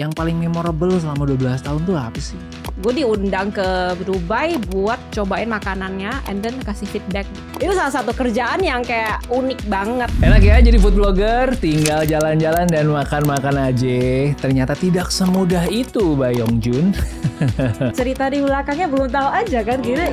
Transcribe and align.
Yang 0.00 0.16
paling 0.16 0.40
memorable 0.40 0.96
selama 0.96 1.28
12 1.28 1.68
tahun 1.68 1.84
tuh 1.84 2.00
apa 2.00 2.16
sih? 2.16 2.40
Gue 2.82 2.92
diundang 3.06 3.54
ke 3.54 3.94
Dubai 4.02 4.58
buat 4.74 4.98
cobain 5.14 5.46
makanannya 5.46 6.10
and 6.26 6.42
then 6.42 6.58
kasih 6.66 6.90
feedback. 6.90 7.24
Itu 7.62 7.70
salah 7.78 7.94
satu 7.94 8.10
kerjaan 8.10 8.58
yang 8.58 8.82
kayak 8.82 9.22
unik 9.30 9.70
banget. 9.70 10.10
Enak 10.18 10.42
ya 10.42 10.58
jadi 10.58 10.78
food 10.82 10.98
blogger, 10.98 11.54
tinggal 11.62 12.02
jalan-jalan 12.02 12.66
dan 12.66 12.90
makan-makan 12.90 13.70
aja. 13.70 14.34
Ternyata 14.34 14.74
tidak 14.74 15.14
semudah 15.14 15.70
itu, 15.70 16.18
Bayong 16.18 16.58
Jun. 16.58 16.90
cerita 17.98 18.30
di 18.30 18.42
belakangnya 18.42 18.86
belum 18.86 19.08
tahu 19.10 19.28
aja 19.30 19.60
kan 19.66 19.78
kita 19.82 20.04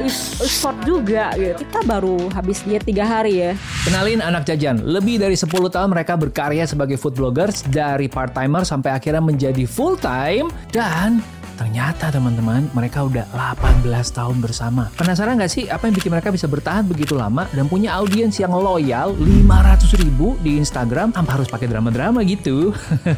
effort 0.41 0.77
juga 0.86 1.33
gitu. 1.38 1.61
Kita 1.65 1.79
baru 1.86 2.29
habis 2.33 2.61
diet 2.65 2.86
tiga 2.86 3.05
hari 3.05 3.49
ya. 3.49 3.51
Kenalin 3.86 4.21
anak 4.21 4.45
jajan, 4.45 4.81
lebih 4.86 5.21
dari 5.21 5.38
10 5.38 5.49
tahun 5.49 5.89
mereka 5.89 6.17
berkarya 6.17 6.65
sebagai 6.65 6.97
food 6.97 7.17
bloggers 7.17 7.65
dari 7.65 8.09
part-timer 8.09 8.65
sampai 8.65 8.93
akhirnya 8.93 9.21
menjadi 9.21 9.65
full-time 9.65 10.49
dan 10.73 11.21
Ternyata 11.60 12.07
teman-teman 12.07 12.71
mereka 12.71 13.04
udah 13.04 13.28
18 13.36 13.83
tahun 14.15 14.39
bersama. 14.39 14.88
Penasaran 14.96 15.36
gak 15.36 15.52
sih 15.52 15.68
apa 15.68 15.92
yang 15.92 15.96
bikin 16.00 16.16
mereka 16.16 16.32
bisa 16.32 16.47
bertahan 16.47 16.88
begitu 16.88 17.20
lama 17.20 17.52
dan 17.52 17.68
punya 17.68 18.00
audiens 18.00 18.39
yang 18.39 18.56
loyal 18.56 19.11
500 19.20 20.00
ribu 20.00 20.39
di 20.39 20.56
Instagram 20.56 21.11
tanpa 21.11 21.36
harus 21.36 21.52
pakai 21.52 21.68
drama-drama 21.68 22.24
gitu. 22.24 22.71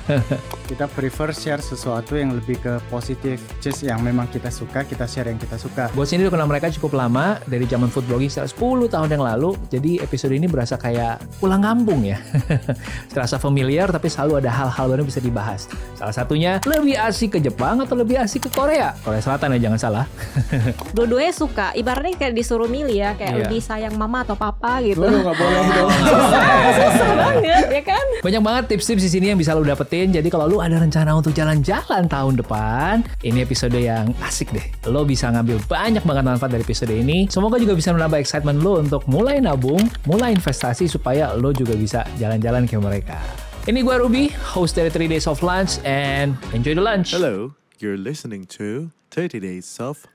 kita 0.71 0.89
prefer 0.89 1.35
share 1.35 1.61
sesuatu 1.61 2.17
yang 2.17 2.33
lebih 2.33 2.57
ke 2.63 2.81
positif 2.87 3.43
just 3.61 3.83
yang 3.83 4.01
memang 4.01 4.25
kita 4.31 4.47
suka 4.47 4.87
kita 4.87 5.03
share 5.03 5.27
yang 5.27 5.35
kita 5.35 5.59
suka 5.59 5.91
Gue 5.91 6.07
sendiri 6.07 6.31
kenal 6.31 6.47
mereka 6.47 6.71
cukup 6.71 6.95
lama 6.95 7.37
dari 7.43 7.67
zaman 7.67 7.91
food 7.91 8.07
blogging 8.07 8.31
sekitar 8.31 8.47
10 8.47 8.87
tahun 8.87 9.09
yang 9.19 9.23
lalu. 9.27 9.53
Jadi 9.67 9.99
episode 9.99 10.31
ini 10.31 10.47
berasa 10.47 10.79
kayak 10.79 11.19
pulang 11.37 11.59
kampung 11.61 12.07
ya. 12.07 12.17
Terasa 13.13 13.35
familiar 13.35 13.91
tapi 13.91 14.07
selalu 14.07 14.41
ada 14.41 14.49
hal-hal 14.49 14.87
baru 14.87 15.03
yang 15.03 15.11
bisa 15.11 15.19
dibahas. 15.19 15.67
Salah 15.99 16.15
satunya 16.15 16.63
lebih 16.63 16.95
asik 16.95 17.35
ke 17.35 17.39
Jepang 17.43 17.83
atau 17.83 17.99
lebih 17.99 18.15
asik 18.15 18.30
ke 18.37 18.47
Korea. 18.47 18.93
Korea 19.01 19.19
Selatan 19.19 19.57
ya 19.57 19.67
jangan 19.67 19.79
salah. 19.81 20.05
dua-duanya 20.95 21.33
suka 21.33 21.73
ibaratnya 21.73 22.15
kayak 22.15 22.33
disuruh 22.33 22.69
milih 22.69 22.93
ya 22.93 23.11
kayak 23.13 23.31
Iya. 23.31 23.39
lebih 23.43 23.59
sayang 23.59 23.95
mama 23.95 24.21
atau 24.21 24.35
papa 24.35 24.79
gitu 24.79 24.99
Lu 24.99 25.07
nggak 25.09 25.33
boleh 25.33 25.63
dong 25.71 25.89
susah 26.77 27.11
banget 27.17 27.65
ya 27.71 27.83
kan 27.83 28.05
Banyak 28.21 28.41
banget 28.41 28.63
tips-tips 28.69 29.01
di 29.01 29.09
sini 29.09 29.25
yang 29.27 29.39
bisa 29.39 29.51
lo 29.51 29.63
dapetin. 29.63 30.11
Jadi 30.11 30.27
kalau 30.27 30.45
lu 30.45 30.57
ada 30.59 30.77
rencana 30.77 31.11
untuk 31.11 31.31
jalan-jalan 31.31 32.05
tahun 32.05 32.37
depan, 32.37 32.93
ini 33.21 33.41
episode 33.41 33.73
yang 33.73 34.13
asik 34.21 34.51
deh. 34.51 34.61
Lo 34.85 35.01
bisa 35.01 35.27
ngambil 35.27 35.57
banyak 35.65 36.03
banget 36.03 36.23
manfaat 36.23 36.51
dari 36.51 36.61
episode 36.61 36.91
ini. 36.91 37.25
Semoga 37.25 37.57
juga 37.57 37.73
bisa 37.73 37.89
menambah 37.89 38.19
excitement 38.19 38.59
lo 38.59 38.77
untuk 38.77 39.01
mulai 39.07 39.39
nabung, 39.39 39.79
mulai 40.03 40.31
investasi 40.31 40.85
supaya 40.85 41.33
lo 41.33 41.49
juga 41.49 41.73
bisa 41.73 42.05
jalan-jalan 42.15 42.67
kayak 42.67 42.83
mereka. 42.83 43.17
Ini 43.63 43.79
gue 43.79 43.95
Ruby, 43.95 44.25
host 44.53 44.73
dari 44.73 44.89
3 44.89 45.05
Days 45.07 45.25
of 45.25 45.41
Lunch, 45.41 45.77
and 45.81 46.33
enjoy 46.51 46.73
the 46.73 46.81
lunch. 46.81 47.13
Hello, 47.13 47.53
you're 47.81 47.97
listening 47.97 48.45
to 48.45 48.93
30 49.09 49.41
Days 49.41 49.81
of 49.81 50.05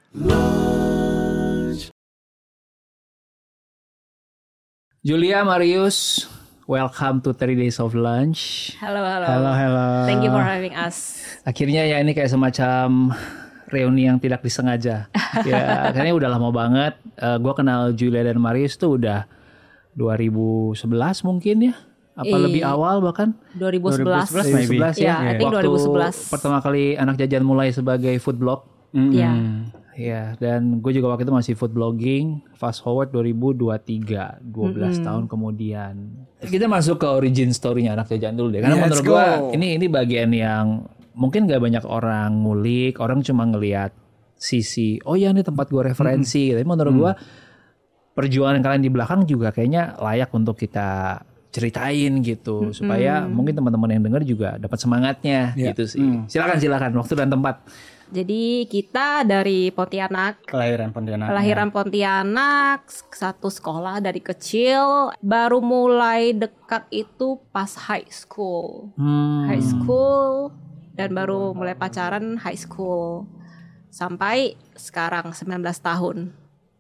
Julia, 5.03 5.43
Marius, 5.43 6.27
welcome 6.67 7.21
to 7.23 7.35
3 7.35 7.59
Days 7.59 7.83
of 7.83 7.95
Lunch. 7.99 8.75
halo 8.79 9.03
halo 9.03 9.27
halo 9.27 9.51
halo 9.51 9.87
thank 10.07 10.23
you 10.23 10.31
for 10.31 10.47
having 10.47 10.79
us 10.79 11.27
Akhirnya 11.43 11.87
ya 11.87 11.99
ini 11.99 12.15
kayak 12.15 12.31
semacam 12.31 13.15
reuni 13.71 14.07
yang 14.07 14.19
tidak 14.23 14.47
disengaja. 14.47 15.11
ya, 15.47 15.91
kayaknya 15.91 16.15
udah 16.15 16.31
lama 16.31 16.51
banget. 16.55 16.95
gue 17.19 17.55
kenal 17.55 17.91
Julia 17.95 18.23
dan 18.23 18.39
Marius 18.39 18.79
tuh 18.79 18.99
udah 18.99 19.27
2011 19.99 20.87
mungkin 21.27 21.57
ya. 21.71 21.75
Apa 22.17 22.33
Ih. 22.33 22.43
lebih 22.49 22.63
awal 22.65 23.05
bahkan? 23.05 23.37
2011 23.61 24.33
2011 24.33 24.57
maybe. 24.57 24.81
2011 24.81 25.05
Iya, 25.05 25.15
I 25.21 25.33
think 25.37 25.53
Waktu 25.53 25.69
2011. 25.69 26.33
pertama 26.33 26.59
kali 26.65 26.97
anak 26.97 27.21
jajan 27.21 27.45
mulai 27.45 27.69
sebagai 27.77 28.17
food 28.25 28.41
blog. 28.41 28.65
Iya. 28.97 29.33
Ya, 29.97 30.37
dan 30.37 30.85
gue 30.85 30.93
juga 30.93 31.13
waktu 31.13 31.25
itu 31.25 31.33
masih 31.33 31.55
food 31.57 31.73
blogging. 31.73 32.41
Fast 32.57 32.85
forward 32.85 33.13
2023, 33.13 34.41
12 34.45 35.01
tahun 35.01 35.25
kemudian. 35.25 35.95
Kita 36.41 36.69
masuk 36.69 37.01
ke 37.01 37.09
origin 37.09 37.53
story-nya 37.53 37.97
anak 37.97 38.13
jajan 38.13 38.37
dulu 38.37 38.53
deh. 38.53 38.61
Karena 38.61 38.77
Let's 38.77 38.85
menurut 39.01 39.05
gue 39.05 39.25
ini 39.57 39.77
ini 39.81 39.87
bagian 39.89 40.33
yang 40.33 40.85
mungkin 41.17 41.49
gak 41.49 41.61
banyak 41.65 41.85
orang 41.89 42.45
ngulik. 42.45 43.01
Orang 43.01 43.25
cuma 43.25 43.49
ngelihat 43.49 43.93
sisi, 44.37 45.01
oh 45.09 45.17
ya 45.17 45.33
ini 45.33 45.41
tempat 45.41 45.69
gue 45.69 45.81
referensi. 45.93 46.53
Tapi 46.53 46.65
menurut 46.65 46.93
gue 46.97 47.13
perjuangan 48.13 48.61
kalian 48.65 48.85
di 48.85 48.93
belakang 48.93 49.25
juga 49.25 49.53
kayaknya 49.53 49.97
layak 50.01 50.29
untuk 50.33 50.57
kita 50.57 51.21
ceritain 51.57 52.13
gitu 52.21 52.71
supaya 52.71 53.25
mungkin 53.25 53.57
teman-teman 53.57 53.89
yang 53.91 54.03
dengar 54.05 54.23
juga 54.23 54.55
dapat 54.57 54.77
semangatnya 54.77 55.57
Iya. 55.57 55.73
gitu 55.73 55.89
sih. 55.89 56.05
Silakan 56.29 56.61
silakan 56.61 56.93
waktu 56.95 57.15
dan 57.17 57.33
tempat. 57.33 57.65
jadi 58.07 58.71
kita 58.71 59.27
dari 59.27 59.75
Pontianak 59.75 60.47
kelahiran 60.47 60.95
Pontianak 60.95 61.27
Kelahiran 61.27 61.75
Pontianak, 61.75 62.87
satu 63.11 63.51
sekolah 63.51 63.99
dari 63.99 64.23
kecil, 64.23 65.11
baru 65.19 65.59
mulai 65.59 66.31
dekat 66.31 66.87
itu 66.95 67.43
pas 67.51 67.67
high 67.89 68.07
school. 68.07 68.95
Hmm. 68.95 69.51
High 69.51 69.65
school 69.65 70.55
dan 70.95 71.13
baru 71.13 71.51
mulai 71.51 71.75
pacaran 71.75 72.39
high 72.39 72.55
school. 72.55 73.27
Sampai 73.91 74.55
sekarang 74.77 75.35
19 75.35 75.59
tahun. 75.81 76.31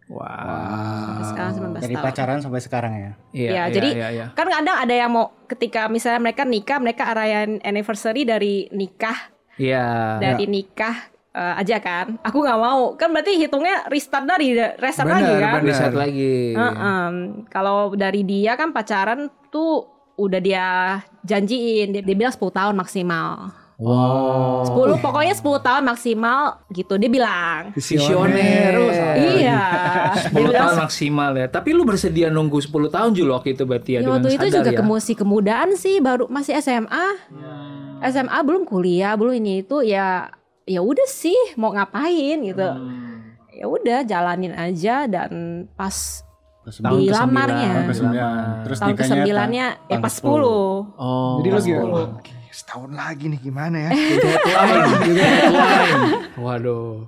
Wah. 0.07 1.19
Sampai 1.19 1.25
sekarang 1.27 1.53
19 1.53 1.83
dari 1.83 1.95
tahun. 1.95 2.05
pacaran 2.05 2.39
sampai 2.39 2.61
sekarang 2.61 2.93
ya 2.95 3.13
Iya, 3.33 3.51
ya, 3.51 3.51
iya, 3.51 3.63
jadi 3.69 3.89
iya, 3.91 4.09
iya. 4.13 4.27
kan 4.33 4.47
kadang 4.47 4.79
ada 4.79 4.95
yang 4.95 5.11
mau 5.11 5.35
ketika 5.45 5.87
misalnya 5.87 6.23
mereka 6.23 6.43
nikah, 6.43 6.79
mereka 6.79 7.03
arayan 7.07 7.59
anniversary 7.61 8.23
dari 8.23 8.71
nikah, 8.71 9.19
Iya. 9.57 10.19
dari 10.19 10.47
nikah 10.47 10.95
eh, 11.33 11.55
aja 11.59 11.77
kan. 11.79 12.17
Aku 12.23 12.39
nggak 12.39 12.57
mau. 12.57 12.95
Kan 12.95 13.11
berarti 13.11 13.37
hitungnya 13.37 13.85
restart 13.87 14.25
dari 14.25 14.57
reset 14.57 15.05
Benar, 15.05 15.17
lagi 15.17 15.33
kan. 15.35 15.53
benar. 15.59 15.69
Riset 15.69 15.93
lagi. 15.93 16.37
Heeh. 16.55 17.07
Kalau 17.47 17.77
dari 17.93 18.23
dia 18.23 18.55
kan 18.55 18.71
pacaran 18.71 19.27
tuh 19.51 19.85
udah 20.17 20.41
dia 20.41 20.67
janjiin 21.23 21.93
dia, 21.93 22.01
dia 22.01 22.17
bilang 22.17 22.33
10 22.33 22.49
tahun 22.49 22.73
maksimal. 22.73 23.53
Wow. 23.77 24.65
10 24.65 25.05
pokoknya 25.05 25.37
10 25.37 25.45
tahun 25.61 25.83
maksimal 25.85 26.65
gitu 26.73 26.97
dia 26.97 27.11
bilang. 27.13 27.77
Visioner. 27.77 28.73
Iya. 29.21 29.61
dia 30.17 30.29
10 30.29 30.33
bilang 30.33 30.53
tahun 30.65 30.77
maksimal 30.81 31.31
ya. 31.37 31.47
Tapi 31.47 31.69
lu 31.71 31.85
bersedia 31.85 32.33
nunggu 32.33 32.57
10 32.59 32.73
tahun 32.89 33.11
juga 33.13 33.37
waktu 33.37 33.53
itu 33.53 33.63
berarti 33.63 33.91
ya, 33.93 34.01
Ya, 34.01 34.09
waktu 34.09 34.29
itu 34.33 34.47
juga 34.49 34.71
ya. 34.73 34.79
kemusi 34.81 35.13
kemudaan 35.13 35.77
sih 35.77 36.01
baru 36.01 36.25
masih 36.27 36.57
SMA. 36.57 37.07
SMA 38.03 38.39
belum 38.41 38.65
kuliah, 38.65 39.13
belum 39.13 39.37
ini 39.37 39.61
itu 39.61 39.81
ya 39.81 40.33
ya 40.65 40.81
udah 40.81 41.07
sih 41.07 41.37
mau 41.55 41.71
ngapain 41.71 42.41
gitu. 42.43 42.65
Hmm. 42.65 43.37
Ya 43.53 43.65
udah 43.67 43.99
jalanin 44.03 44.53
aja 44.53 45.05
dan 45.05 45.31
pas 45.73 46.25
Tahun 46.67 46.99
di 46.99 47.07
ke-9. 47.07 47.15
lamarnya. 47.15 47.73
Tahun 47.73 47.87
ke-9. 47.87 48.09
Terus 48.65 48.77
tahun 48.77 48.89
nikahnya 48.91 49.17
ke-9-nya 49.23 49.67
ya 49.87 49.97
pas 50.01 50.13
10. 50.13 50.25
Oh. 50.27 51.39
jadi 51.39 51.49
lu 51.49 51.61
gimana? 51.61 52.25
Setahun 52.51 52.95
lagi 52.95 53.31
nih 53.31 53.41
gimana 53.41 53.89
ya? 53.89 53.91
Waduh. 56.45 57.07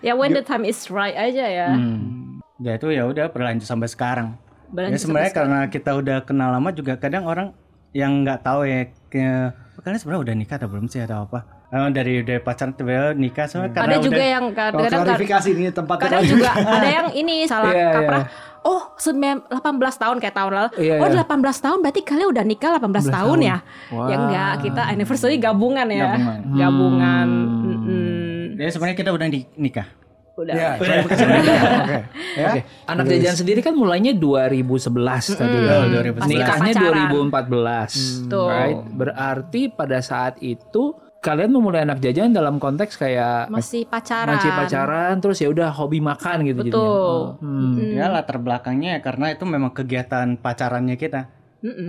Ya 0.00 0.16
when 0.16 0.32
the 0.32 0.42
time 0.42 0.64
is 0.64 0.88
right 0.88 1.14
aja 1.14 1.46
ya. 1.46 1.68
Hmm. 1.72 2.40
ya 2.62 2.78
itu 2.78 2.94
ya 2.94 3.10
udah 3.10 3.26
berlanjut 3.26 3.66
sampai 3.66 3.90
sekarang 3.90 4.38
Berlanjut 4.70 4.94
ya 4.94 5.02
sebenarnya 5.02 5.32
karena 5.34 5.60
kita 5.66 5.98
udah 5.98 6.22
kenal 6.22 6.54
lama 6.54 6.70
juga 6.70 6.94
kadang 6.94 7.26
orang 7.26 7.50
yang 7.90 8.22
nggak 8.22 8.46
tahu 8.46 8.64
ya 8.64 8.86
ke 9.10 9.50
kalian 9.82 9.98
sebenarnya 9.98 10.22
udah 10.30 10.34
nikah 10.38 10.56
atau 10.62 10.70
belum 10.70 10.86
sih 10.86 11.02
atau 11.02 11.26
apa 11.26 11.42
Eh, 11.72 11.88
dari 11.88 12.20
dari 12.20 12.36
pacaran 12.36 12.76
tiba-tiba 12.76 13.16
nikah 13.16 13.48
sebenarnya 13.48 13.72
karena 13.72 13.88
Ada 13.88 13.96
juga 13.98 14.12
udah- 14.14 14.28
yang 14.28 14.44
Kalau 14.44 14.60
kadang-kadang 14.76 15.00
klarifikasi 15.08 15.48
ini 15.48 15.62
tempatnya 15.72 16.04
kadang 16.04 16.24
juga 16.28 16.50
ada 16.76 16.88
yang 16.92 17.08
ini 17.16 17.34
salah 17.48 17.72
Iya, 17.72 17.88
kaprah. 17.90 18.24
Oh, 18.62 18.82
sembilan- 18.94 19.42
18 19.50 19.96
tahun 19.98 20.16
kayak 20.20 20.36
tahun 20.36 20.52
lalu. 20.52 20.68
Iya, 20.78 20.94
oh, 21.00 21.08
iya. 21.08 21.24
18 21.24 21.58
tahun 21.58 21.78
berarti 21.80 22.00
kalian 22.04 22.28
udah 22.30 22.44
nikah 22.46 22.70
18 22.76 23.10
tahun, 23.10 23.38
ya? 23.42 23.56
Ya 23.90 24.16
enggak, 24.20 24.52
kita 24.62 24.82
anniversary 24.86 25.34
gabungan 25.34 25.88
ya. 25.88 26.14
Gabungan. 26.14 26.38
Gabungan. 26.54 27.28
Hmm. 27.32 27.66
Mm-mm. 27.66 28.60
ya 28.60 28.68
sebenarnya 28.70 28.96
kita 29.00 29.10
udah 29.10 29.26
nikah 29.56 29.88
Udah. 30.32 30.54
Ya, 30.56 30.70
media. 30.80 31.02
Oke. 31.04 31.98
Ya. 32.36 32.48
Oke. 32.48 32.60
Anak 32.88 33.04
jajan 33.04 33.36
sendiri 33.36 33.60
kan 33.60 33.76
mulainya 33.76 34.16
2011 34.16 34.88
tadi. 35.36 35.58
Oh, 35.60 35.84
2011. 35.88 36.24
Nikahnya 36.24 36.72
Pacaran. 36.72 37.10
2014. 37.12 38.32
Tuh. 38.32 38.48
Right? 38.48 38.80
Berarti 38.92 39.62
pada 39.68 39.98
saat 40.00 40.40
itu 40.40 40.96
kalian 41.22 41.54
memulai 41.54 41.86
anak 41.86 42.02
jajan 42.02 42.34
dalam 42.34 42.58
konteks 42.58 42.98
kayak 42.98 43.46
Masih 43.46 43.86
pacaran. 43.86 44.34
masih 44.34 44.50
pacaran 44.50 45.14
terus 45.16 45.38
ya 45.38 45.48
udah 45.48 45.70
hobi 45.70 46.02
makan 46.02 46.42
gitu 46.42 46.60
jadinya. 46.60 46.74
Betul. 46.74 47.14
Oh, 47.14 47.38
hmm. 47.38 47.94
ya 47.94 48.10
latar 48.10 48.36
belakangnya 48.36 48.98
ya 48.98 49.00
karena 49.00 49.30
itu 49.30 49.46
memang 49.46 49.70
kegiatan 49.70 50.34
pacarannya 50.36 50.96
kita 50.96 51.30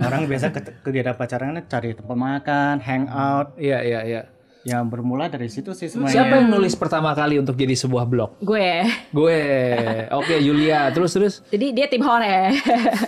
orang 0.00 0.30
biasa 0.30 0.54
ke- 0.54 0.78
kegiatan 0.80 1.12
pacarannya 1.12 1.66
cari 1.66 1.92
tempat 1.92 2.14
makan 2.16 2.74
hangout 2.78 3.58
Iya 3.58 3.82
iya 3.82 4.00
iya. 4.04 4.22
Yang 4.64 4.88
bermula 4.88 5.28
dari 5.28 5.52
situ 5.52 5.76
sih 5.76 5.92
semuanya 5.92 6.24
Siapa 6.24 6.40
yang 6.40 6.48
nulis 6.48 6.72
pertama 6.72 7.12
kali 7.12 7.36
untuk 7.36 7.52
jadi 7.52 7.76
sebuah 7.76 8.08
blog? 8.08 8.40
Gue. 8.40 8.80
Gue. 9.12 9.40
Oke, 10.08 10.40
Julia. 10.40 10.88
Terus 10.88 11.12
terus. 11.12 11.34
Jadi 11.52 11.76
dia 11.76 11.84
tim 11.84 12.00
hore. 12.00 12.56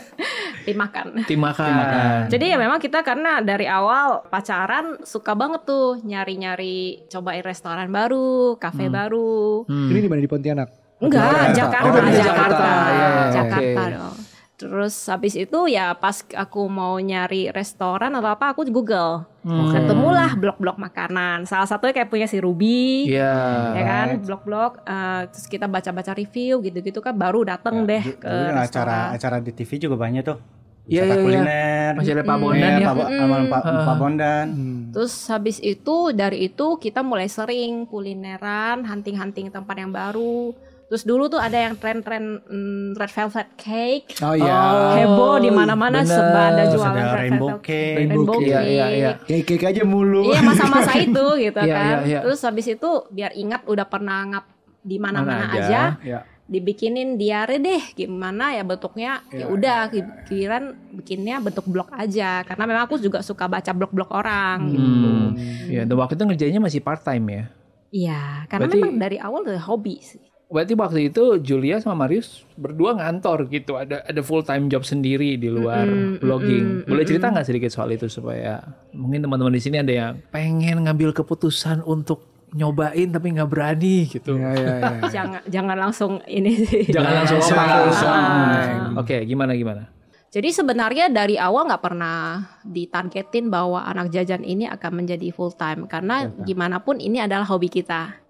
tim 0.68 0.76
makan. 0.76 1.24
Tim 1.24 1.40
makan. 1.40 2.28
Jadi 2.28 2.44
ya 2.52 2.60
memang 2.60 2.76
kita 2.76 3.00
karena 3.00 3.40
dari 3.40 3.64
awal 3.64 4.28
pacaran 4.28 5.00
suka 5.00 5.32
banget 5.32 5.64
tuh 5.64 5.96
nyari-nyari 6.04 7.08
cobain 7.08 7.40
restoran 7.40 7.88
baru, 7.88 8.60
kafe 8.60 8.92
baru. 8.92 9.64
Hmm. 9.64 9.88
Ini 9.88 9.98
di 10.04 10.08
mana 10.12 10.20
di 10.20 10.28
Pontianak? 10.28 10.68
Enggak, 10.96 11.52
Jakarta. 11.52 11.88
Jakarta, 11.88 11.88
Oh, 11.88 12.04
di 12.08 12.12
Jakarta, 12.16 12.24
Jakarta. 12.24 12.64
Iya, 12.64 12.88
iya, 12.88 13.08
iya. 13.08 13.24
Jakarta 13.32 13.80
Oke. 13.80 13.92
dong. 13.96 14.16
Terus 14.56 14.96
habis 15.04 15.36
itu 15.36 15.68
ya 15.68 15.92
pas 15.92 16.24
aku 16.24 16.64
mau 16.66 16.96
nyari 16.96 17.48
restoran 17.50 18.08
atau 18.10 18.30
apa 18.30 18.50
aku 18.50 18.64
Google. 18.66 19.28
Hmm. 19.44 19.68
Ketemulah 19.68 20.32
blog-blog 20.34 20.80
makanan. 20.80 21.44
Salah 21.44 21.64
satunya 21.64 21.92
kayak 21.92 22.08
punya 22.08 22.24
si 22.24 22.40
Ruby. 22.40 23.04
Iya. 23.06 23.36
Ya 23.72 23.82
kan, 23.84 24.06
blog-blog 24.18 24.80
eh, 24.80 25.28
terus 25.28 25.44
kita 25.44 25.66
baca-baca 25.66 26.12
review 26.12 26.58
gitu-gitu 26.60 26.98
kan 26.98 27.12
baru 27.12 27.44
dateng 27.44 27.84
deh 27.84 28.00
Du- 28.00 28.16
ke 28.16 28.26
dulu 28.26 28.48
yang 28.48 28.56
acara 28.56 28.64
restoran. 28.64 29.06
acara 29.12 29.36
di 29.38 29.52
TV 29.52 29.70
juga 29.78 29.96
banyak 29.98 30.24
tuh. 30.24 30.38
Iya, 30.86 31.02
iya, 31.02 31.12
iya. 31.12 31.20
kuliner. 31.20 31.90
Masih 31.92 32.12
ada 32.12 32.22
Pak 32.22 32.32
Hmm. 32.32 32.42
Bondan 32.42 32.70
Iya, 32.70 32.78
ya. 32.78 32.86
Pak 32.88 33.06
almarhum 33.12 33.46
Pak 33.50 33.62
Pak 33.82 33.96
Bondan. 33.98 34.46
Terus 34.88 35.14
habis 35.26 35.56
itu 35.60 35.96
dari 36.12 36.38
itu 36.46 36.66
kita 36.76 37.00
mulai 37.02 37.28
sering 37.28 37.84
kulineran, 37.84 38.82
hunting-hunting 38.82 39.50
tempat 39.50 39.76
yang 39.76 39.90
baru. 39.90 40.54
Terus 40.86 41.02
dulu 41.02 41.26
tuh 41.26 41.36
ada 41.36 41.58
yang 41.58 41.74
tren-tren 41.74 42.38
mm, 42.40 42.94
red 42.94 43.10
velvet 43.10 43.48
cake. 43.56 44.06
Oh 44.20 44.32
iya. 44.32 44.94
heboh 44.96 45.36
di 45.36 45.50
mana-mana 45.50 46.00
bener. 46.00 46.08
serba 46.08 46.40
ada 46.46 46.62
Terus 46.62 46.74
jualan 46.76 46.94
ada 46.94 47.02
red 47.02 47.18
rainbow 47.20 47.48
velvet 47.48 47.64
cake. 47.64 47.96
rainbow 47.98 48.24
cake. 48.32 48.46
Iya, 48.46 48.60
iya, 48.62 48.86
iya. 48.88 49.10
Cake 49.20 49.44
cake 49.48 49.66
aja 49.66 49.82
mulu. 49.82 50.22
Iya 50.24 50.40
masa-masa 50.40 50.92
itu 51.02 51.24
gitu 51.40 51.58
Iya, 51.58 51.74
kan. 51.74 51.84
iya, 51.84 51.96
iya. 52.04 52.20
Terus 52.22 52.38
habis 52.40 52.66
itu 52.68 52.90
biar 53.08 53.34
ingat 53.34 53.66
udah 53.66 53.82
pernah 53.84 54.18
ngap 54.26 54.44
di 54.80 54.96
mana-mana 54.96 55.42
Mana 55.42 55.52
aja. 55.52 55.58
aja, 55.58 55.82
Ya. 56.00 56.20
dibikinin 56.46 57.18
diare 57.18 57.58
deh 57.58 57.82
gimana 57.92 58.54
ya 58.54 58.62
bentuknya 58.62 59.18
ya 59.28 59.50
udah 59.50 59.90
kiran 60.24 60.64
bikinnya 60.94 61.42
bentuk 61.42 61.66
blog 61.66 61.90
aja 61.90 62.46
karena 62.46 62.64
memang 62.64 62.86
aku 62.86 62.94
juga 62.96 63.18
suka 63.18 63.44
baca 63.44 63.66
blog-blog 63.68 64.06
orang 64.08 64.70
gitu. 64.70 64.86
Hmm. 65.10 65.28
Ya, 65.66 65.82
dan 65.82 65.98
waktu 65.98 66.14
itu 66.14 66.22
ngerjainnya 66.22 66.62
masih 66.62 66.78
part 66.78 67.02
time 67.02 67.26
ya. 67.26 67.44
Iya, 67.90 68.22
karena 68.46 68.62
Berarti- 68.64 68.78
memang 68.78 68.94
dari 68.96 69.18
awal 69.18 69.42
udah 69.42 69.58
hobi 69.60 69.98
sih. 69.98 70.22
Berarti 70.46 70.78
waktu 70.78 71.10
itu 71.10 71.42
Julia 71.42 71.82
sama 71.82 72.06
Marius 72.06 72.46
berdua 72.54 72.94
ngantor 72.94 73.50
gitu, 73.50 73.74
ada 73.74 74.06
ada 74.06 74.20
full 74.22 74.46
time 74.46 74.70
job 74.70 74.86
sendiri 74.86 75.34
di 75.34 75.50
luar 75.50 75.82
Mm-mm, 75.82 76.22
blogging. 76.22 76.86
Boleh 76.86 77.02
cerita 77.02 77.34
nggak 77.34 77.46
sedikit 77.46 77.70
soal 77.74 77.90
itu 77.90 78.06
supaya 78.06 78.62
mungkin 78.94 79.26
teman-teman 79.26 79.50
di 79.50 79.58
sini 79.58 79.82
ada 79.82 79.90
yang 79.90 80.12
pengen 80.30 80.86
ngambil 80.86 81.10
keputusan 81.10 81.82
untuk 81.82 82.30
nyobain 82.54 83.10
tapi 83.10 83.34
nggak 83.34 83.50
berani 83.50 84.06
gitu. 84.06 84.38
Iya, 84.38 84.50
iya, 84.54 84.74
iya. 84.78 84.90
Jangan 85.18 85.42
jangan 85.50 85.76
langsung 85.82 86.12
ini 86.30 86.62
sih. 86.62 86.86
Jangan 86.94 87.12
langsung 87.26 87.42
Langsung, 87.42 87.58
open. 87.58 87.78
langsung. 87.90 88.14
Ah. 88.14 89.02
Oke, 89.02 89.16
gimana 89.26 89.52
gimana? 89.58 89.82
Jadi 90.30 90.52
sebenarnya 90.52 91.10
dari 91.10 91.40
awal 91.40 91.66
nggak 91.66 91.82
pernah 91.82 92.38
ditargetin 92.62 93.50
bahwa 93.50 93.82
anak 93.82 94.12
jajan 94.12 94.46
ini 94.46 94.68
akan 94.68 95.02
menjadi 95.02 95.32
full 95.32 95.50
time 95.54 95.88
karena 95.90 96.28
gimana 96.44 96.78
pun 96.78 97.02
ini 97.02 97.18
adalah 97.18 97.48
hobi 97.48 97.66
kita. 97.66 98.25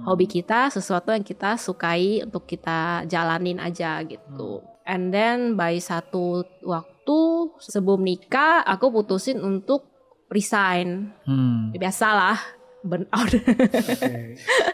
Hobi 0.00 0.24
kita 0.24 0.72
sesuatu 0.72 1.12
yang 1.12 1.24
kita 1.24 1.60
sukai 1.60 2.24
untuk 2.24 2.48
kita 2.48 3.04
jalanin 3.04 3.60
aja 3.60 4.00
gitu. 4.04 4.64
And 4.88 5.12
then 5.12 5.60
by 5.60 5.76
satu 5.76 6.42
waktu 6.64 7.20
sebelum 7.60 8.00
nikah 8.04 8.64
aku 8.64 8.88
putusin 8.90 9.38
untuk 9.44 9.86
resign. 10.32 11.12
Hmm. 11.28 11.74
Biasalah 11.76 12.38
burn 12.84 13.04
out. 13.12 13.32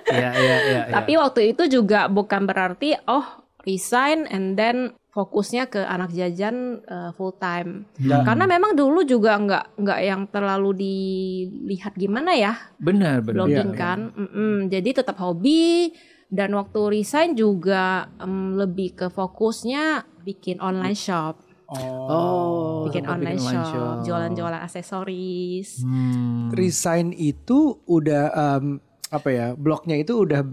Iya, 0.06 0.30
iya, 0.30 0.30
iya. 0.38 0.56
iya. 0.86 0.94
Tapi 0.94 1.18
waktu 1.18 1.50
itu 1.50 1.66
juga 1.66 2.06
bukan 2.06 2.46
berarti 2.46 2.94
oh 3.10 3.26
resign 3.66 4.30
and 4.30 4.54
then 4.54 4.94
fokusnya 5.16 5.72
ke 5.72 5.80
anak 5.80 6.12
jajan 6.12 6.84
uh, 6.84 7.16
full 7.16 7.32
time. 7.40 7.88
Karena 7.96 8.44
memang 8.44 8.76
dulu 8.76 9.00
juga 9.08 9.40
nggak 9.40 9.80
nggak 9.80 10.00
yang 10.04 10.28
terlalu 10.28 10.70
dilihat 10.76 11.96
gimana 11.96 12.36
ya 12.36 12.52
benar, 12.76 13.24
benar. 13.24 13.48
blogging 13.48 13.72
Iya, 13.72 13.80
kan. 13.80 13.98
Mm-mm. 14.12 14.68
Jadi 14.68 14.90
tetap 15.00 15.16
hobi 15.16 15.96
dan 16.28 16.52
waktu 16.52 17.00
resign 17.00 17.32
juga 17.32 18.12
em, 18.20 18.60
lebih 18.60 18.92
ke 18.92 19.06
fokusnya 19.08 20.04
bikin 20.26 20.60
online 20.60 20.98
shop, 20.98 21.46
Oh, 21.66 22.86
bikin 22.86 23.02
sempat 23.02 23.14
online, 23.18 23.42
shop, 23.42 24.06
jualan-jualan 24.06 24.60
aksesoris. 24.62 25.82
Hmm. 25.82 26.54
Resign 26.54 27.10
itu 27.10 27.82
udah 27.90 28.24
em, 28.30 28.78
apa 29.10 29.28
ya? 29.34 29.46
Blognya 29.58 29.98
itu 29.98 30.22
udah 30.22 30.46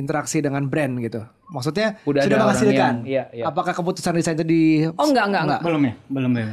berinteraksi 0.00 0.40
dengan 0.40 0.64
brand 0.64 0.96
gitu. 0.98 1.20
Maksudnya 1.46 2.00
Udah 2.02 2.24
sudah 2.24 2.38
menghasilkan. 2.40 2.72
yang- 2.72 3.04
iya, 3.04 3.24
iya. 3.30 3.44
Apakah 3.44 3.76
keputusan 3.76 4.16
resign 4.16 4.34
itu 4.34 4.46
di 4.46 4.62
Oh 4.88 5.04
enggak 5.04 5.28
enggak 5.28 5.42
enggak. 5.44 5.60
Belum 5.60 5.82
ya? 5.84 5.92
Belum 6.08 6.32
ya. 6.32 6.46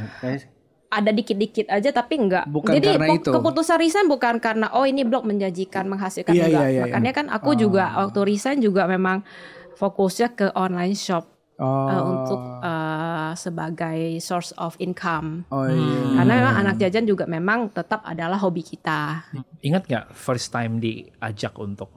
Ada 0.88 1.10
dikit-dikit 1.10 1.66
aja 1.68 1.90
tapi 1.90 2.14
enggak. 2.18 2.44
Bukan 2.46 2.72
Jadi 2.74 2.88
karena 2.94 3.08
itu. 3.14 3.30
keputusan 3.30 3.76
resign 3.78 4.06
bukan 4.06 4.36
karena 4.36 4.68
oh 4.70 4.84
ini 4.84 5.00
blog 5.02 5.24
menjanjikan 5.24 5.84
menghasilkan 5.86 6.32
Iya, 6.32 6.44
enggak. 6.46 6.60
iya, 6.62 6.68
iya, 6.70 6.82
Makanya 6.84 7.12
kan 7.14 7.26
aku 7.28 7.50
juga 7.54 7.96
waktu 7.98 8.20
resign 8.26 8.60
juga 8.60 8.84
memang 8.84 9.24
fokusnya 9.74 10.28
ke 10.30 10.46
online 10.52 10.92
shop 10.92 11.24
Oh. 11.58 11.90
eh, 11.90 12.02
untuk 12.04 12.40
eh, 12.62 13.32
sebagai 13.34 13.98
source 14.18 14.54
of 14.56 14.78
income. 14.78 15.42
Oh 15.48 15.66
iya. 15.66 16.14
Karena 16.16 16.32
memang 16.36 16.54
anak 16.56 16.74
jajan 16.78 17.02
juga 17.02 17.26
memang 17.26 17.66
tetap 17.68 18.00
adalah 18.02 18.38
hobi 18.38 18.62
kita. 18.62 19.26
Ingat 19.60 19.82
nggak 19.84 20.04
first 20.12 20.48
time 20.48 20.78
diajak 20.78 21.52
untuk 21.54 21.90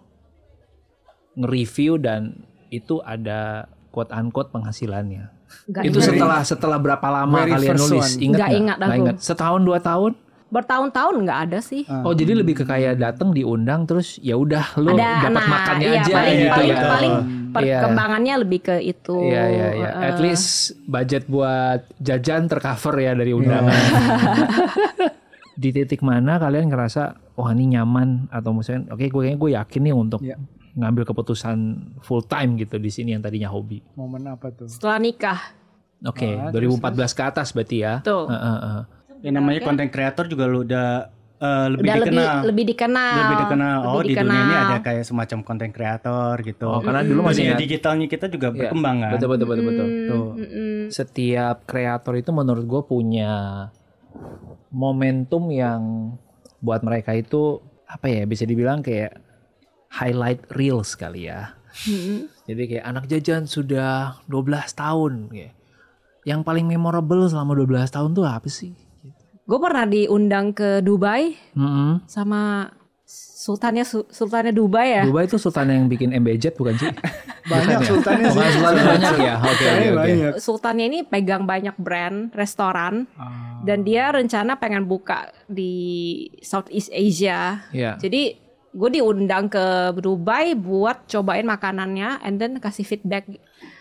nge-review 1.33 1.95
dan 1.95 2.43
itu 2.69 2.99
ada 3.01 3.65
quote 3.89 4.11
unquote 4.11 4.49
penghasilannya. 4.49 5.27
Enggak 5.67 5.83
itu 5.83 5.99
ingat. 5.99 6.07
setelah 6.07 6.39
setelah 6.41 6.77
berapa 6.79 7.07
lama 7.07 7.43
Very 7.43 7.51
kalian 7.51 7.75
nulis? 7.75 8.07
one. 8.07 8.23
Ingat 8.23 8.39
Nggak 8.39 8.79
aku. 8.79 8.99
ingat. 8.99 9.15
Setahun 9.19 9.61
dua 9.61 9.79
tahun? 9.79 10.13
bertahun-tahun 10.51 11.15
nggak 11.23 11.39
ada 11.47 11.59
sih. 11.63 11.87
Oh 11.87 12.11
jadi 12.11 12.35
lebih 12.35 12.59
ke 12.59 12.67
kayak 12.67 12.99
datang 12.99 13.31
diundang 13.31 13.87
terus 13.87 14.19
ya 14.19 14.35
udah 14.35 14.75
lo 14.75 14.91
ada 14.91 15.23
dapat 15.23 15.31
nah, 15.31 15.47
makannya 15.47 15.87
iya, 15.87 16.01
aja 16.03 16.11
paling, 16.11 16.35
gitu 16.35 16.51
paling, 16.51 16.67
ya. 16.67 16.81
paling 16.83 17.13
Iya. 17.15 17.55
perkembangannya 17.55 18.33
lebih 18.43 18.59
ke 18.59 18.75
itu. 18.83 19.15
Iya 19.15 19.43
iya 19.47 19.67
iya. 19.71 19.89
Eh, 19.95 20.07
At 20.11 20.19
least 20.19 20.75
budget 20.83 21.23
buat 21.27 21.87
jajan 22.03 22.51
tercover 22.51 22.99
ya 22.99 23.15
dari 23.15 23.31
undangan. 23.31 23.71
Di 25.55 25.69
titik 25.69 25.99
mana 26.01 26.35
kalian 26.35 26.67
ngerasa 26.67 27.15
wah 27.31 27.51
ini 27.51 27.71
nyaman 27.71 28.27
atau 28.27 28.51
misalnya 28.51 28.91
oke 28.91 29.03
gue 29.03 29.21
kayaknya 29.21 29.39
gue 29.39 29.51
yakin 29.55 29.81
nih 29.83 29.95
untuk 29.95 30.19
Iya. 30.19 30.35
Ngambil 30.73 31.03
keputusan 31.03 31.57
full 32.00 32.21
time 32.21 32.56
gitu 32.56 32.75
di 32.75 32.88
sini 32.88 33.12
yang 33.12 33.19
tadinya 33.19 33.47
hobi. 33.47 33.83
Momen 33.94 34.23
apa 34.25 34.50
tuh? 34.50 34.68
setelah 34.68 34.97
nikah 34.97 35.39
Oke, 36.01 36.33
Ah, 36.33 36.50
2014 36.50 37.13
ke 37.13 37.23
atas 37.23 37.47
berarti 37.51 37.77
ya. 37.79 38.01
Tuh. 38.01 38.25
Heeh, 38.25 38.41
heeh. 38.57 38.81
Yang 39.21 39.33
namanya 39.35 39.59
konten 39.62 39.85
kreator 39.88 40.25
juga 40.25 40.44
lu 40.45 40.65
udah 40.65 41.13
eh, 41.38 41.68
lebih 41.69 41.83
udah 41.83 41.95
lebih 41.95 42.09
dikenal. 42.09 42.35
lebih 42.44 42.65
dikenal. 42.68 43.13
lebih 43.15 43.38
dikenal. 43.39 43.77
Oh, 43.79 43.94
Lebih 43.95 44.07
di 44.07 44.13
dunia 44.15 44.33
ini 44.33 44.41
dikenal. 44.47 44.65
ada 44.65 44.77
kayak 44.79 45.03
semacam 45.03 45.39
konten 45.43 45.69
kreator 45.69 46.34
gitu. 46.41 46.65
Oh, 46.65 46.81
karena 46.81 47.01
dulu 47.01 47.19
masih 47.24 47.38
Dunia 47.39 47.53
ingat. 47.53 47.62
digitalnya 47.62 48.07
kita 48.07 48.25
juga 48.27 48.48
Iya, 48.48 48.57
berkembang 48.57 48.98
kan. 49.00 49.12
Betul 49.13 49.27
betul 49.29 49.45
betul 49.48 49.65
betul. 49.67 49.88
Tuh. 50.07 50.27
Mm-mm. 50.39 50.77
Setiap 50.89 51.55
kreator 51.63 52.13
itu 52.15 52.31
menurut 52.31 52.65
gue 52.65 52.81
punya 52.84 53.31
momentum 54.69 55.50
yang 55.50 55.81
buat 56.57 56.81
mereka 56.81 57.13
itu 57.13 57.60
apa 57.86 58.07
ya 58.07 58.24
bisa 58.24 58.43
dibilang 58.43 58.79
kayak 58.79 59.19
highlight 59.91 60.48
reels 60.50 60.95
kali 60.95 61.27
ya. 61.27 61.55
Jadi 62.43 62.63
kayak 62.67 62.86
anak 62.86 63.05
jajan 63.05 63.43
sudah 63.43 64.19
12 64.25 64.43
tahun 64.71 65.13
kayak. 65.27 65.53
Yang 66.21 66.41
paling 66.41 66.65
memorable 66.65 67.25
selama 67.25 67.55
12 67.55 67.89
tahun 67.89 68.10
tuh 68.12 68.24
apa 68.24 68.45
sih? 68.45 68.77
Gue 69.41 69.57
pernah 69.57 69.83
diundang 69.83 70.53
ke 70.53 70.79
Dubai 70.79 71.33
Mm-mm. 71.51 72.05
sama 72.05 72.69
sultannya 73.03 73.81
Su- 73.81 74.05
sultannya 74.07 74.53
Dubai 74.53 74.88
ya. 74.93 75.03
Dubai 75.03 75.25
itu 75.25 75.36
sultan 75.36 75.67
yang 75.67 75.89
bikin 75.89 76.13
MBZ 76.13 76.53
bukan 76.53 76.77
sih? 76.77 76.93
Banyak 77.51 77.81
sultannya 77.83 78.29
sih. 78.29 78.38
Sultan 78.53 78.75
banyak 78.77 79.15
ya. 79.17 79.36
Oke 79.39 79.50
oke 79.50 79.63
Kayaknya 79.65 79.89
oke. 79.89 79.98
banyak. 79.98 80.31
Sultannya 80.38 80.86
ini 80.86 81.00
pegang 81.01 81.43
banyak 81.43 81.74
brand 81.75 82.29
restoran 82.31 83.10
Ah. 83.17 83.57
dan 83.65 83.81
dia 83.81 84.13
rencana 84.13 84.55
pengen 84.55 84.86
buka 84.86 85.25
di 85.48 85.74
Southeast 86.39 86.93
Asia. 86.93 87.65
Iya. 87.71 87.98
Jadi 87.98 88.38
gue 88.71 88.89
diundang 88.89 89.45
ke 89.45 89.65
Dubai 89.95 90.53
buat 90.53 91.03
cobain 91.05 91.43
makanannya 91.43 92.19
and 92.19 92.35
then 92.35 92.55
kasih 92.57 92.83
feedback 92.83 93.27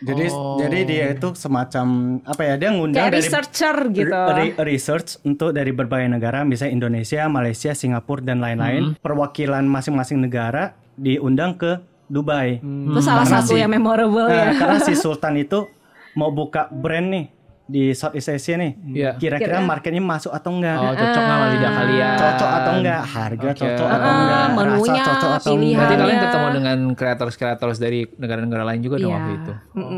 Jadi 0.01 0.29
Oh. 0.29 0.57
jadi 0.57 0.79
dia 0.83 1.07
itu 1.11 1.33
semacam 1.35 1.87
apa 2.23 2.43
ya? 2.43 2.55
Dia 2.57 2.71
ngundang 2.71 3.01
kayak 3.03 3.13
dari 3.13 3.21
researcher 3.23 3.77
gitu. 3.91 4.13
re- 4.31 4.57
research 4.63 5.09
untuk 5.23 5.53
dari 5.53 5.71
berbagai 5.71 6.09
negara, 6.11 6.41
misalnya 6.43 6.73
Indonesia, 6.75 7.25
Malaysia, 7.27 7.71
Singapura 7.71 8.21
dan 8.23 8.41
lain-lain. 8.41 8.97
Perwakilan 8.99 9.63
masing-masing 9.63 10.19
negara 10.19 10.73
diundang 10.95 11.53
ke 11.55 11.81
Dubai. 12.07 12.59
Itu 12.59 13.01
salah 13.01 13.23
Karena 13.23 13.37
satu 13.39 13.53
si- 13.53 13.61
yang 13.61 13.71
memorable 13.71 14.25
Nah, 14.27 14.37
ya. 14.47 14.57
karena 14.57 14.79
si 14.81 14.93
Sultan 14.99 15.37
itu 15.37 15.69
mau 16.13 16.29
buka 16.29 16.67
brand 16.67 17.07
nih 17.07 17.25
di 17.71 17.95
Southeast 17.95 18.29
Asia 18.29 18.59
nih. 18.59 18.73
Iya. 18.91 19.11
Kira-kira 19.15 19.63
marketnya 19.63 20.03
masuk 20.03 20.35
atau 20.35 20.51
enggak? 20.51 20.75
Oh 20.75 20.91
cocok 20.91 21.07
nggak 21.17 21.31
sama 21.31 21.47
lidah 21.49 21.73
kalian? 21.73 22.17
Cocok 22.17 22.51
atau 22.51 22.73
enggak? 22.75 23.01
Harga 23.07 23.47
Oke. 23.47 23.57
cocok 23.57 23.89
atau 23.89 24.05
Ah, 24.05 24.19
enggak? 24.19 24.47
menunya, 24.51 24.75
Rasa 24.93 25.09
cocok 25.09 25.31
atau 25.33 25.53
enggak? 25.55 25.79
Berarti 25.79 25.95
kalian 25.97 26.19
ketemu 26.21 26.49
dengan 26.53 26.79
kreators-kreators 26.93 27.77
dari 27.79 28.01
negara-negara 28.13 28.63
lain 28.67 28.81
juga 28.81 28.97
dong 28.97 29.09
Iya. 29.09 29.17
waktu 29.17 29.31
itu. 29.33 29.53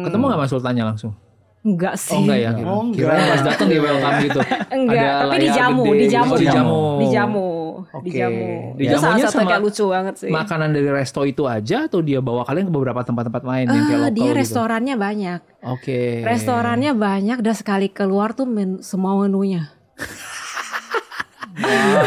Ketemu 0.04 0.22
nggak 0.22 0.38
sama 0.38 0.46
sultannya 0.46 0.84
langsung? 0.86 1.12
Enggak 1.62 1.94
sih. 1.94 2.12
Oh 2.12 2.20
enggak 2.20 2.38
ya? 2.38 2.50
Oh, 2.60 2.82
enggak. 2.82 3.06
Kirain 3.06 3.24
pas 3.24 3.42
datang 3.46 3.68
di 3.70 3.78
welcome 3.78 4.16
gitu. 4.20 4.40
Enggak, 4.68 4.98
Ada 5.06 5.22
tapi 5.22 5.36
dijamu, 5.40 5.82
gede. 5.86 6.00
dijamu. 6.02 6.26
Oh, 6.26 6.38
dijamu. 6.38 6.78
Dijamu. 6.98 7.46
Oke. 7.92 8.08
Dijamu. 8.08 8.72
Itu 8.72 8.80
Dijamunya 8.80 8.98
salah 8.98 9.18
satu 9.22 9.36
sama 9.36 9.48
kayak 9.48 9.62
lucu 9.62 9.84
banget 9.84 10.14
sih. 10.16 10.28
Makanan 10.28 10.68
dari 10.70 10.88
resto 10.88 11.20
itu 11.22 11.44
aja 11.44 11.84
atau 11.84 12.00
dia 12.00 12.18
bawa 12.18 12.42
kalian 12.42 12.64
ke 12.64 12.72
beberapa 12.72 13.00
tempat-tempat 13.00 13.42
lain 13.42 13.66
yang 13.66 13.84
kayak 13.84 13.92
Ah, 13.92 14.00
lokal 14.02 14.12
dia 14.14 14.24
gitu? 14.24 14.38
restorannya 14.38 14.94
banyak. 14.96 15.40
Oke. 15.62 16.00
Restorannya 16.22 16.92
banyak 16.92 17.38
dan 17.38 17.54
sekali 17.54 17.86
keluar 17.86 18.32
tuh 18.32 18.44
men- 18.44 18.80
semua 18.80 19.12
menunya. 19.18 19.68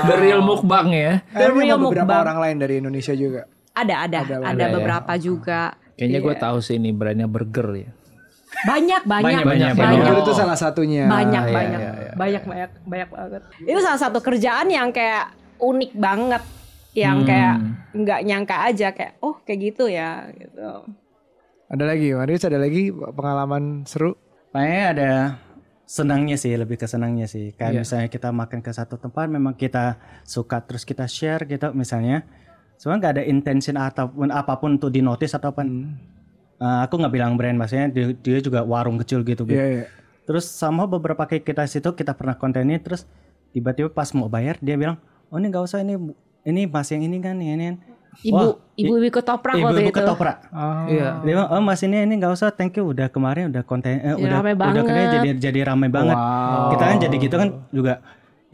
The 0.02 0.16
real 0.18 0.42
mukbang 0.42 0.90
ya. 0.90 1.14
Ini 1.30 1.54
real 1.54 1.78
sama 1.78 1.86
beberapa 1.86 2.06
mukbang. 2.08 2.24
orang 2.24 2.38
lain 2.40 2.56
dari 2.58 2.74
Indonesia 2.78 3.14
juga. 3.14 3.46
Ada, 3.72 3.96
ada, 4.04 4.18
ada, 4.24 4.36
ada 4.44 4.64
ya. 4.64 4.72
beberapa 4.72 5.14
juga. 5.18 5.62
Kayaknya 5.94 6.20
gue 6.20 6.34
Iya. 6.34 6.42
tahu 6.42 6.58
sih 6.60 6.76
ini 6.76 6.90
brandnya 6.90 7.28
burger 7.28 7.70
ya. 7.76 7.90
Banyak, 8.58 9.04
banyak, 9.04 9.22
Banyak, 9.22 9.44
banyak, 9.46 9.72
banyak. 9.76 10.00
Burger 10.00 10.16
itu 10.18 10.32
salah 10.34 10.56
satunya. 10.56 11.06
banyak, 11.06 11.44
iya, 11.44 11.54
banyak, 11.54 11.80
iya, 11.80 11.92
iya, 11.94 12.12
banyak, 12.16 12.44
banyak, 12.44 12.70
banyak 12.84 13.10
banget. 13.12 13.42
Itu 13.62 13.80
salah 13.80 14.00
satu 14.00 14.20
kerjaan 14.20 14.68
yang 14.68 14.90
kayak 14.90 15.30
unik 15.58 15.92
banget, 15.96 16.44
yang 16.96 17.24
Hmm. 17.24 17.28
kayak 17.28 17.56
nggak 17.92 18.20
nyangka 18.24 18.56
aja 18.68 18.88
kayak, 18.92 19.14
oh 19.20 19.36
kayak 19.44 19.60
gitu 19.72 19.86
ya, 19.88 20.30
gitu. 20.32 20.88
Ada 21.66 21.84
lagi, 21.84 22.14
Marius 22.14 22.46
ada 22.46 22.60
lagi 22.62 22.94
pengalaman 22.94 23.84
seru. 23.84 24.14
Kayaknya 24.54 24.86
ada 24.94 25.12
senangnya 25.86 26.38
sih, 26.38 26.54
lebih 26.56 26.78
ke 26.78 26.88
senangnya 26.88 27.26
sih. 27.26 27.52
Kayak 27.54 27.72
Iya. 27.74 27.80
misalnya 27.82 28.10
kita 28.10 28.30
makan 28.32 28.60
ke 28.62 28.72
satu 28.72 28.96
tempat, 28.98 29.28
memang 29.28 29.54
kita 29.54 29.98
suka 30.24 30.62
terus 30.62 30.86
kita 30.86 31.06
share 31.06 31.44
gitu 31.46 31.74
misalnya. 31.74 32.24
Cuma 32.78 32.96
nggak 32.96 33.20
ada 33.20 33.24
intention 33.26 33.76
ataupun 33.76 34.30
apa 34.30 34.56
pun 34.56 34.78
untuk 34.78 34.92
di 34.92 35.00
notice 35.02 35.34
atau 35.34 35.52
apa. 35.52 35.64
Eh, 36.56 36.80
aku 36.88 36.96
nggak 36.96 37.12
bilang 37.14 37.36
brand, 37.36 37.60
maksudnya 37.60 37.92
dia, 37.92 38.16
dia 38.16 38.40
juga 38.40 38.64
warung 38.64 38.96
kecil 38.96 39.28
gitu. 39.28 39.44
gitu. 39.44 39.60
Iya, 39.60 39.84
iya. 39.84 39.86
Terus 40.24 40.48
sama 40.48 40.88
beberapa 40.88 41.28
kayak 41.28 41.44
kita 41.44 41.68
situ 41.68 41.92
kita 41.94 42.16
pernah 42.16 42.34
kontenin 42.34 42.80
terus 42.80 43.04
tiba-tiba 43.52 43.92
pas 43.92 44.08
mau 44.16 44.32
bayar 44.32 44.56
dia 44.64 44.74
bilang, 44.74 44.98
oh 45.30 45.38
ini 45.38 45.48
nggak 45.50 45.64
usah 45.66 45.80
ini 45.82 45.96
ini 46.46 46.62
mas 46.70 46.88
yang 46.94 47.04
ini 47.04 47.18
kan 47.20 47.36
ini 47.42 47.66
kan. 47.74 47.78
Ibu, 48.24 48.32
Wah, 48.32 48.56
ibu-ibu 48.80 49.12
ketoprak 49.12 49.60
waktu 49.60 49.84
Ibu-ibu 49.84 49.92
itu. 49.92 50.00
ketoprak. 50.00 50.38
Oh. 50.56 50.88
Iya. 50.88 51.20
Dia 51.20 51.34
bilang, 51.36 51.48
oh 51.52 51.60
mas 51.60 51.84
ini 51.84 52.00
ini 52.00 52.16
nggak 52.16 52.32
usah, 52.32 52.48
thank 52.56 52.80
you 52.80 52.88
udah 52.96 53.12
kemarin 53.12 53.52
udah 53.52 53.64
konten, 53.68 54.00
eh, 54.00 54.16
udah 54.16 54.40
rame 54.40 54.56
udah 54.56 54.84
keren 54.88 55.08
jadi 55.20 55.30
jadi 55.36 55.60
ramai 55.68 55.92
banget. 55.92 56.16
Wow. 56.16 56.72
Kita 56.72 56.84
kan 56.88 56.98
jadi 57.04 57.16
gitu 57.20 57.36
kan 57.36 57.50
juga 57.76 58.00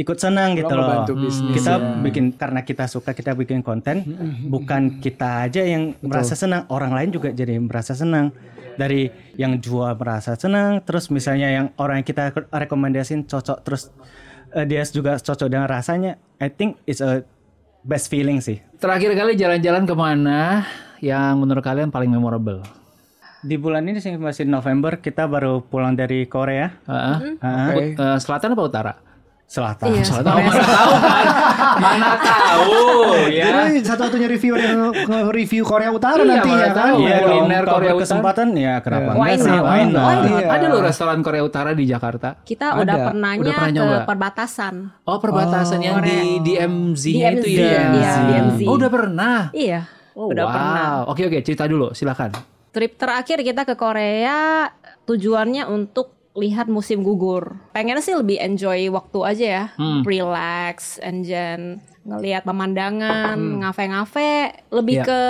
ikut 0.02 0.18
senang 0.18 0.58
gitu 0.58 0.74
loh. 0.74 1.06
bisnis 1.14 1.62
Kita 1.62 1.74
ya. 1.78 2.02
bikin 2.02 2.34
karena 2.34 2.66
kita 2.66 2.90
suka 2.90 3.14
kita 3.14 3.38
bikin 3.38 3.62
konten, 3.62 4.02
bukan 4.54 4.98
kita 4.98 5.46
aja 5.46 5.62
yang 5.62 5.94
merasa 6.02 6.34
senang, 6.34 6.66
orang 6.74 6.98
lain 6.98 7.10
juga 7.14 7.30
jadi 7.30 7.62
merasa 7.62 7.94
senang. 7.94 8.34
Dari 8.72 9.12
yang 9.36 9.60
jual 9.62 9.94
merasa 10.00 10.34
senang, 10.40 10.82
terus 10.82 11.12
misalnya 11.12 11.52
yang 11.54 11.68
orang 11.76 12.02
yang 12.02 12.08
kita 12.08 12.34
rekomendasiin 12.50 13.28
cocok, 13.28 13.62
terus 13.68 13.92
eh, 14.54 14.66
dia 14.68 14.84
juga 14.88 15.18
cocok 15.18 15.48
dengan 15.48 15.68
rasanya. 15.68 16.20
I 16.38 16.50
think 16.52 16.78
it's 16.86 17.00
a 17.00 17.24
best 17.82 18.08
feeling 18.08 18.40
sih. 18.40 18.62
Terakhir 18.78 19.14
kali 19.14 19.34
jalan-jalan 19.38 19.84
ke 19.86 19.96
mana 19.96 20.66
yang 21.02 21.42
menurut 21.42 21.62
kalian 21.66 21.90
paling 21.90 22.10
memorable? 22.10 22.62
Di 23.42 23.58
bulan 23.58 23.82
ini 23.90 23.98
sih 23.98 24.14
masih 24.22 24.46
November 24.46 25.02
kita 25.02 25.26
baru 25.26 25.66
pulang 25.66 25.98
dari 25.98 26.30
Korea. 26.30 26.70
Heeh. 26.86 27.42
Heeh. 27.42 27.70
Ut- 27.74 27.98
eh, 27.98 28.18
selatan 28.22 28.54
apa 28.54 28.64
utara? 28.64 28.94
Selatan. 29.52 29.92
Iya, 29.92 30.04
Selatan. 30.08 30.32
Oh, 30.32 30.40
mana 30.40 30.64
tahu 30.64 30.94
kan? 30.96 31.26
Mana 31.76 32.10
tahu 32.16 32.80
ya. 33.36 33.46
Jadi 33.46 33.84
satu-satunya 33.84 34.28
review 34.30 34.54
yang 34.56 34.80
nge-review 34.96 35.64
Korea 35.64 35.92
Utara 35.92 36.16
Iya, 36.18 36.30
nanti 36.32 36.50
ya 36.50 36.60
kan. 36.64 36.72
tahu. 36.72 36.98
Iya, 36.98 37.16
Kuliner 37.20 37.64
Korea 37.68 37.92
berkesempatan 37.92 38.48
ya 38.56 38.74
kenapa 38.80 39.10
Why 39.12 39.36
enggak 39.36 39.44
sih? 39.44 39.60
Why 39.60 39.82
not? 39.86 40.18
Iya. 40.24 40.48
Ada 40.48 40.66
loh 40.66 40.80
restoran 40.82 41.20
Korea 41.20 41.44
Utara 41.44 41.76
di 41.76 41.84
Jakarta. 41.84 42.40
Kita 42.40 42.66
Ada. 42.72 42.80
udah 42.80 42.96
pernahnya 43.04 43.42
Udah 43.44 43.56
pernah 43.60 43.84
ke 43.84 44.08
perbatasan. 44.08 44.74
Oh 45.04 45.18
perbatasan 45.20 45.80
yang 45.82 46.00
di 46.00 46.18
DMZ-nya 46.42 47.28
itu 47.34 47.44
DMZ, 47.44 47.60
ya. 47.60 47.82
iya, 47.92 48.12
DMZ. 48.24 48.60
Oh 48.64 48.74
udah 48.74 48.88
pernah. 48.90 49.38
Iya, 49.52 49.82
Oh, 50.12 50.28
udah 50.28 50.44
wow. 50.44 50.52
pernah. 50.54 50.88
Oke 51.08 51.22
oke 51.26 51.40
cerita 51.42 51.68
dulu 51.68 51.92
silakan. 51.92 52.32
Trip 52.72 52.96
terakhir 52.96 53.44
kita 53.44 53.68
ke 53.68 53.76
Korea 53.76 54.64
tujuannya 55.04 55.68
untuk 55.68 56.21
lihat 56.32 56.72
musim 56.72 57.04
gugur. 57.04 57.60
Pengen 57.76 58.00
sih 58.00 58.16
lebih 58.16 58.40
enjoy 58.40 58.88
waktu 58.88 59.20
aja 59.22 59.46
ya, 59.46 59.66
Hmm. 59.76 60.02
relax, 60.08 60.96
and 61.04 61.28
then 61.28 61.84
ngelihat 62.02 62.48
pemandangan, 62.48 63.38
ngafe-ngafe, 63.62 64.56
lebih 64.72 65.04
Iya. 65.04 65.06
ke 65.06 65.22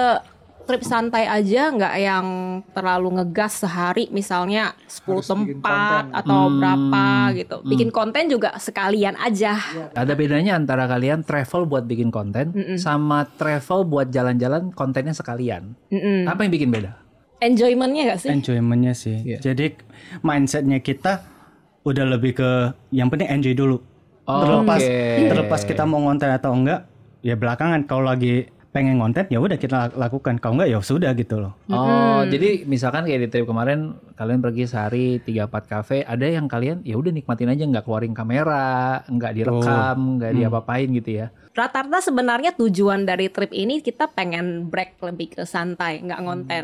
trip 0.62 0.86
santai 0.86 1.26
aja, 1.26 1.74
nggak 1.74 1.96
yang 1.98 2.26
terlalu 2.72 3.18
ngegas 3.18 3.66
sehari, 3.66 4.08
misalnya 4.14 4.78
10 4.88 5.26
tempat 5.26 6.14
atau 6.14 6.54
berapa 6.54 7.34
gitu. 7.34 7.66
Bikin 7.66 7.90
konten 7.90 8.30
juga 8.30 8.54
sekalian 8.56 9.18
aja. 9.18 9.58
Ada 9.92 10.14
bedanya 10.14 10.56
antara 10.56 10.86
kalian 10.86 11.26
travel 11.26 11.66
buat 11.66 11.90
bikin 11.90 12.14
konten 12.14 12.54
sama 12.78 13.26
travel 13.36 13.84
buat 13.84 14.14
jalan-jalan 14.14 14.70
kontennya 14.72 15.18
sekalian. 15.18 15.76
Mm-mm. 15.90 16.30
Apa 16.30 16.46
yang 16.46 16.54
bikin 16.54 16.70
beda? 16.72 17.01
Enjoymentnya 17.42 18.14
gak 18.14 18.20
sih? 18.22 18.30
Enjoymentnya 18.30 18.94
sih. 18.94 19.18
Iya. 19.26 19.42
Jadi 19.42 19.74
mindsetnya 20.22 20.78
kita 20.78 21.26
udah 21.82 22.06
lebih 22.06 22.38
ke 22.38 22.50
yang 22.94 23.10
penting 23.10 23.26
enjoy 23.34 23.58
dulu. 23.58 23.82
Oh, 24.30 24.46
terlepas 24.46 24.86
oke. 24.86 25.26
terlepas 25.26 25.62
kita 25.66 25.84
mau 25.90 26.06
ngonten 26.06 26.30
atau 26.30 26.54
enggak, 26.54 26.86
ya 27.26 27.34
belakangan 27.34 27.90
kalau 27.90 28.06
lagi 28.06 28.46
pengen 28.70 29.02
ngonten 29.02 29.26
ya 29.34 29.42
udah 29.42 29.58
kita 29.58 29.90
lakukan. 29.98 30.38
Kalau 30.38 30.62
enggak 30.62 30.70
ya 30.70 30.78
sudah 30.86 31.18
gitu 31.18 31.42
loh. 31.42 31.58
Oh, 31.74 32.22
jadi 32.30 32.62
misalkan 32.70 33.10
kayak 33.10 33.26
di 33.26 33.28
trip 33.34 33.50
kemarin 33.50 33.98
kalian 34.22 34.38
pergi 34.38 34.70
sehari 34.70 35.18
3 35.18 35.50
4 35.50 35.66
kafe, 35.66 36.06
ada 36.06 36.30
yang 36.30 36.46
kalian 36.46 36.86
ya 36.86 36.94
udah 36.94 37.10
nikmatin 37.10 37.50
aja 37.50 37.66
nggak 37.66 37.82
keluarin 37.82 38.14
kamera, 38.14 39.02
nggak 39.10 39.34
direkam, 39.34 40.22
nggak 40.22 40.32
diapa-apain 40.38 40.94
gitu 40.94 41.26
ya. 41.26 41.34
Rata-rata 41.58 42.06
sebenarnya 42.06 42.54
tujuan 42.54 43.02
dari 43.02 43.34
trip 43.34 43.50
ini 43.50 43.82
kita 43.82 44.14
pengen 44.14 44.70
break 44.70 45.02
lebih 45.02 45.42
ke 45.42 45.44
santai, 45.50 46.06
nggak 46.06 46.22
ngonten. 46.22 46.64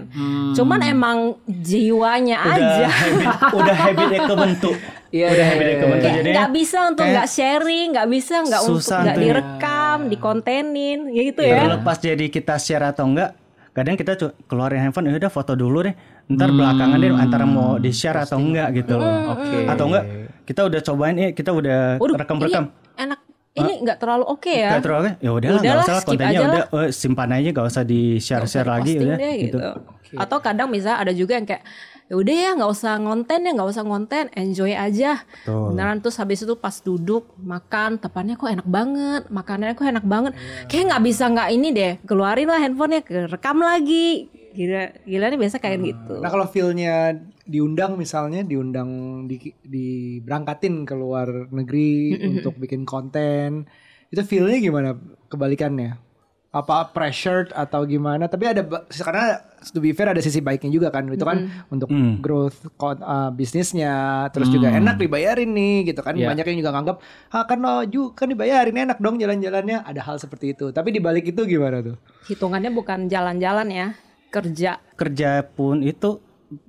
Cuman 0.54 0.86
emang 0.86 1.42
jiwanya 1.50 2.46
Udah 2.46 2.62
aja. 2.62 2.88
habit 2.94 3.28
udah 3.58 3.76
habitnya 3.76 4.22
kebentuk. 4.30 4.78
Iya, 5.10 5.26
udah 5.34 5.42
iya, 5.42 5.46
habitnya 5.50 5.78
kebentuk 5.82 6.06
Kayak 6.06 6.18
jadi 6.22 6.30
nggak 6.38 6.52
bisa 6.54 6.78
untuk 6.94 7.06
nggak 7.10 7.28
sharing, 7.28 7.88
nggak 7.98 8.10
bisa 8.14 8.36
nggak 8.46 8.62
untuk 8.70 8.82
susah 8.86 9.00
nggak 9.02 9.18
ya. 9.18 9.24
direkam, 9.26 9.98
dikontenin, 10.14 11.00
ya 11.10 11.22
gitu 11.26 11.42
ya. 11.42 11.58
terlepas 11.66 11.98
jadi 11.98 12.26
kita 12.30 12.56
share 12.62 12.86
atau 12.86 13.10
enggak 13.10 13.34
kadang 13.78 13.94
kita 13.94 14.18
keluarin 14.50 14.82
handphone 14.82 15.06
ya 15.06 15.22
udah 15.22 15.30
foto 15.30 15.54
dulu 15.54 15.86
deh 15.86 15.94
ntar 16.28 16.50
belakangan 16.52 16.98
deh 17.00 17.12
antara 17.16 17.46
mau 17.48 17.80
di 17.80 17.92
share 17.96 18.28
atau 18.28 18.36
enggak 18.36 18.76
gitu 18.84 19.00
loh 19.00 19.40
Oke. 19.40 19.64
atau 19.64 19.86
enggak 19.88 20.04
kita 20.44 20.62
udah 20.68 20.80
cobain 20.84 21.16
eh 21.20 21.32
kita 21.32 21.52
udah 21.52 22.00
Waduh, 22.00 22.16
rekam 22.20 22.38
ini 22.40 22.46
rekam 22.48 22.66
enak. 23.00 23.20
Ini 23.58 23.74
nggak 23.82 23.98
terlalu 23.98 24.26
oke 24.30 24.54
ya. 24.54 24.70
Kayak 24.70 24.84
terus 24.86 24.98
oke, 25.02 25.12
ya 25.18 25.32
udahlah 25.34 25.62
nggak 25.66 25.80
usah 25.82 25.96
lah 25.98 26.04
kontennya 26.06 26.40
udah 26.46 26.64
eh, 26.78 26.90
simpan 26.94 27.30
aja 27.34 27.50
nggak 27.50 27.68
usah 27.74 27.84
di 27.90 28.02
share 28.22 28.46
share 28.46 28.70
lagi 28.70 28.92
udah 29.02 29.18
deh 29.18 29.36
gitu. 29.50 29.58
gitu. 29.58 30.14
Atau 30.14 30.38
kadang 30.46 30.70
bisa 30.70 31.02
ada 31.02 31.10
juga 31.10 31.42
yang 31.42 31.48
kayak 31.50 31.66
ya 32.08 32.16
udah 32.16 32.36
ya 32.40 32.50
nggak 32.56 32.72
usah 32.72 32.94
ngonten 33.04 33.40
ya 33.44 33.52
nggak 33.52 33.70
usah 33.74 33.84
ngonten 33.84 34.26
enjoy 34.32 34.72
aja 34.72 35.28
Betul. 35.44 35.76
beneran 35.76 36.00
terus 36.00 36.16
habis 36.16 36.40
itu 36.40 36.56
pas 36.56 36.72
duduk 36.80 37.28
makan 37.36 38.00
tepannya 38.00 38.40
kok 38.40 38.48
enak 38.48 38.68
banget 38.68 39.24
makanannya 39.28 39.76
kok 39.76 39.88
enak 39.92 40.06
banget 40.08 40.34
kayak 40.72 40.88
nggak 40.88 41.04
bisa 41.04 41.24
nggak 41.28 41.50
ini 41.52 41.68
deh 41.76 41.94
keluarin 42.08 42.48
lah 42.48 42.64
handphonenya 42.64 43.28
rekam 43.28 43.60
lagi 43.60 44.32
gila 44.58 44.90
gila 45.06 45.26
nih 45.30 45.40
biasa 45.40 45.62
kayak 45.62 45.78
gitu. 45.86 46.18
Nah 46.18 46.30
kalau 46.34 46.50
feelnya 46.50 47.14
diundang 47.46 47.94
misalnya 47.94 48.42
diundang 48.42 48.90
di, 49.30 49.54
diberangkatin 49.62 50.82
ke 50.84 50.98
luar 50.98 51.30
negeri 51.54 52.18
untuk 52.26 52.58
bikin 52.58 52.82
konten 52.82 53.70
itu 54.10 54.22
feelnya 54.26 54.58
gimana 54.58 54.90
kebalikannya? 55.30 56.02
Apa 56.48 56.90
pressured 56.90 57.54
atau 57.54 57.86
gimana? 57.86 58.26
Tapi 58.26 58.50
ada 58.50 58.66
karena 58.90 59.46
to 59.62 59.78
be 59.78 59.94
fair 59.94 60.10
ada 60.10 60.24
sisi 60.24 60.42
baiknya 60.42 60.74
juga 60.74 60.90
kan 60.90 61.06
itu 61.06 61.22
kan 61.22 61.44
untuk 61.70 61.92
Hmm. 61.92 62.18
growth 62.24 62.66
uh, 62.82 63.30
bisnisnya 63.30 64.26
terus 64.34 64.50
juga 64.50 64.74
enak 64.74 64.98
dibayarin 64.98 65.54
nih 65.54 65.92
gitu 65.94 66.02
kan. 66.02 66.18
Iya. 66.18 66.34
banyak 66.34 66.46
yang 66.50 66.58
juga 66.66 66.72
nganggap 66.74 66.98
ah 67.36 67.44
kan 67.46 67.62
lo 67.62 67.86
ju 67.86 68.10
kan 68.18 68.32
dibayarin 68.32 68.74
enak 68.90 68.98
dong 68.98 69.22
jalan-jalannya. 69.22 69.86
Ada 69.86 70.02
hal 70.02 70.18
seperti 70.18 70.58
itu. 70.58 70.74
Tapi 70.74 70.90
dibalik 70.98 71.30
itu 71.30 71.46
gimana 71.46 71.84
tuh? 71.84 72.00
Hitungannya 72.26 72.74
bukan 72.74 73.06
jalan-jalan 73.06 73.70
ya 73.70 73.88
kerja 74.30 74.82
Kerja 74.98 75.42
pun 75.46 75.82
itu 75.82 76.22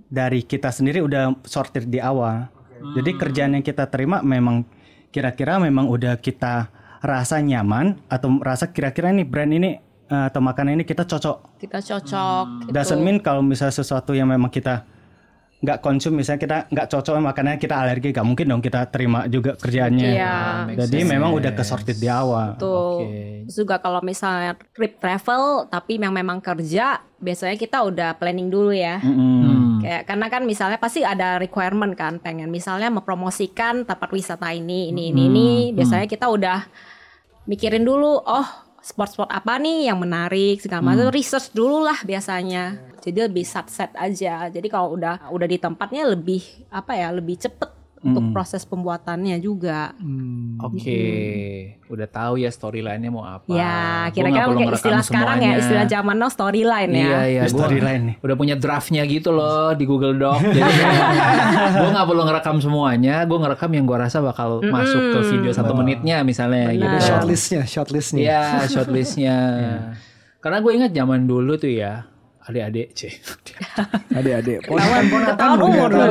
dari 0.08 0.40
kita 0.42 0.72
sendiri 0.72 1.04
udah 1.04 1.36
sortir 1.44 1.84
di 1.84 2.00
awal. 2.00 2.48
Jadi 2.94 3.10
kerjaan 3.18 3.58
yang 3.58 3.64
kita 3.66 3.90
terima 3.90 4.22
memang 4.22 4.62
kira-kira 5.10 5.58
memang 5.58 5.90
udah 5.90 6.14
kita 6.20 6.70
rasa 7.02 7.42
nyaman 7.42 7.98
atau 8.06 8.38
rasa 8.42 8.70
kira-kira 8.70 9.10
nih 9.14 9.26
brand 9.26 9.50
ini 9.50 9.78
eh, 10.10 10.24
atau 10.30 10.42
makanan 10.42 10.78
ini 10.78 10.84
kita 10.86 11.06
cocok. 11.06 11.58
kita 11.58 11.78
cocok 11.82 12.46
gitu. 12.66 12.70
Doesn't 12.74 13.02
mean 13.02 13.18
kalau 13.18 13.42
misalnya 13.42 13.74
sesuatu 13.74 14.14
yang 14.14 14.30
memang 14.30 14.50
kita 14.50 14.86
nggak 15.58 15.82
konsum 15.82 16.14
misalnya 16.14 16.38
kita 16.38 16.58
nggak 16.70 16.86
cocok 16.86 17.18
makanan 17.18 17.58
kita 17.58 17.74
alergi 17.74 18.14
gak 18.14 18.22
mungkin 18.22 18.46
dong 18.46 18.62
kita 18.62 18.86
terima 18.94 19.26
juga 19.26 19.58
kerjaannya. 19.58 20.10
Iya. 20.14 20.36
Jadi 20.86 21.02
memang 21.02 21.34
udah 21.34 21.50
kesortir 21.50 21.98
di 21.98 22.06
awal. 22.06 22.54
Tuh. 22.62 23.02
Oke. 23.02 23.42
Terus 23.50 23.56
juga 23.58 23.82
kalau 23.82 23.98
misalnya 23.98 24.54
trip 24.54 25.02
travel 25.02 25.66
tapi 25.66 25.98
yang 25.98 26.14
memang 26.14 26.38
kerja, 26.38 27.02
biasanya 27.18 27.58
kita 27.58 27.82
udah 27.82 28.14
planning 28.22 28.46
dulu 28.54 28.70
ya. 28.70 29.02
Mm-mm. 29.02 29.18
Hmm. 29.18 29.74
Kayak 29.82 30.02
karena 30.06 30.26
kan 30.30 30.42
misalnya 30.46 30.78
pasti 30.78 31.02
ada 31.02 31.42
requirement 31.42 31.94
kan 31.98 32.22
pengen 32.22 32.54
misalnya 32.54 32.86
mempromosikan 32.94 33.82
tempat 33.82 34.14
wisata 34.14 34.54
ini 34.54 34.94
ini 34.94 35.10
ini 35.10 35.22
ini 35.26 35.48
biasanya 35.74 36.06
kita 36.06 36.30
udah 36.30 36.70
mikirin 37.50 37.82
dulu 37.82 38.22
oh 38.22 38.67
spot-spot 38.88 39.28
apa 39.28 39.60
nih 39.60 39.92
yang 39.92 40.00
menarik 40.00 40.64
segala 40.64 40.80
macam 40.80 41.12
research 41.12 41.52
dulu 41.52 41.84
lah 41.84 42.00
biasanya. 42.08 42.80
Jadi 43.04 43.18
lebih 43.28 43.44
set 43.44 43.92
aja. 43.92 44.48
Jadi 44.48 44.66
kalau 44.72 44.96
udah 44.96 45.28
udah 45.28 45.48
di 45.48 45.60
tempatnya 45.60 46.08
lebih 46.08 46.40
apa 46.72 46.96
ya 46.96 47.12
lebih 47.12 47.36
cepet 47.36 47.77
untuk 48.02 48.30
proses 48.30 48.62
pembuatannya 48.62 49.36
juga. 49.42 49.94
Oke, 50.62 51.02
udah 51.90 52.08
tahu 52.08 52.42
ya 52.42 52.50
storyline-nya 52.50 53.10
mau 53.10 53.26
apa. 53.26 53.50
Ya, 53.50 54.08
kira-kira 54.14 54.50
kayak 54.54 54.74
istilah 54.78 55.02
sekarang 55.02 55.38
ya, 55.38 55.42
semuanya. 55.42 55.62
istilah 55.62 55.86
zaman 55.86 56.16
now 56.18 56.30
storyline 56.30 56.90
ya. 56.94 57.02
Iya, 57.02 57.20
iya. 57.26 57.42
Storyline 57.50 58.02
nih. 58.12 58.16
Udah 58.22 58.36
punya 58.38 58.54
draftnya 58.54 59.02
gitu 59.06 59.34
loh 59.34 59.74
di 59.74 59.84
Google 59.86 60.14
Doc. 60.18 60.38
Jadi 60.42 60.60
gue 61.82 61.90
nggak 61.90 62.06
perlu 62.06 62.22
ngerekam 62.26 62.56
semuanya. 62.62 63.16
Gue 63.26 63.38
ngerekam 63.42 63.70
yang 63.74 63.84
gue 63.86 63.98
rasa 63.98 64.18
bakal 64.22 64.62
masuk 64.62 65.02
ke 65.14 65.18
video 65.34 65.50
satu 65.54 65.72
menitnya 65.74 66.22
misalnya. 66.22 66.70
Benar. 66.70 66.78
Gitu. 66.78 66.96
Shortlistnya, 67.08 67.62
shortlistnya. 67.66 68.22
Iya, 68.22 68.42
shortlistnya. 68.70 69.36
Karena 70.42 70.58
gue 70.62 70.72
ingat 70.72 70.92
zaman 70.94 71.26
dulu 71.26 71.58
tuh 71.58 71.70
ya, 71.70 72.06
adik-adik, 72.48 72.96
c. 72.96 73.12
Adik-adik. 74.18 74.64
Ketahuan 74.64 75.04
udah 75.04 75.68
umur 75.68 75.90
tahu. 75.92 76.04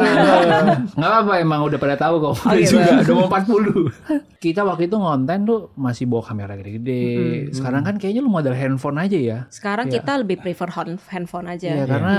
Nggak 0.93 1.09
apa-apa 1.09 1.33
emang 1.41 1.65
udah 1.65 1.79
pada 1.81 1.95
tahu 1.97 2.15
kok. 2.21 2.33
Udah 2.45 2.59
gitu. 2.61 2.77
juga 2.77 2.91
udah 3.01 3.15
mau 3.17 3.27
40. 3.33 3.89
Kita 4.45 4.61
waktu 4.61 4.85
itu 4.85 4.95
ngonten 5.01 5.39
tuh 5.49 5.59
masih 5.73 6.05
bawa 6.05 6.21
kamera 6.21 6.53
gede-gede. 6.53 7.49
Sekarang 7.49 7.81
kan 7.81 7.97
kayaknya 7.97 8.21
lu 8.21 8.29
model 8.29 8.53
handphone 8.53 9.01
aja 9.01 9.17
ya. 9.17 9.39
Sekarang 9.49 9.89
kita 9.89 10.21
lebih 10.21 10.37
prefer 10.37 10.69
hand- 10.69 11.01
handphone 11.09 11.49
aja. 11.49 11.73
Iya 11.73 11.85
karena 11.89 12.15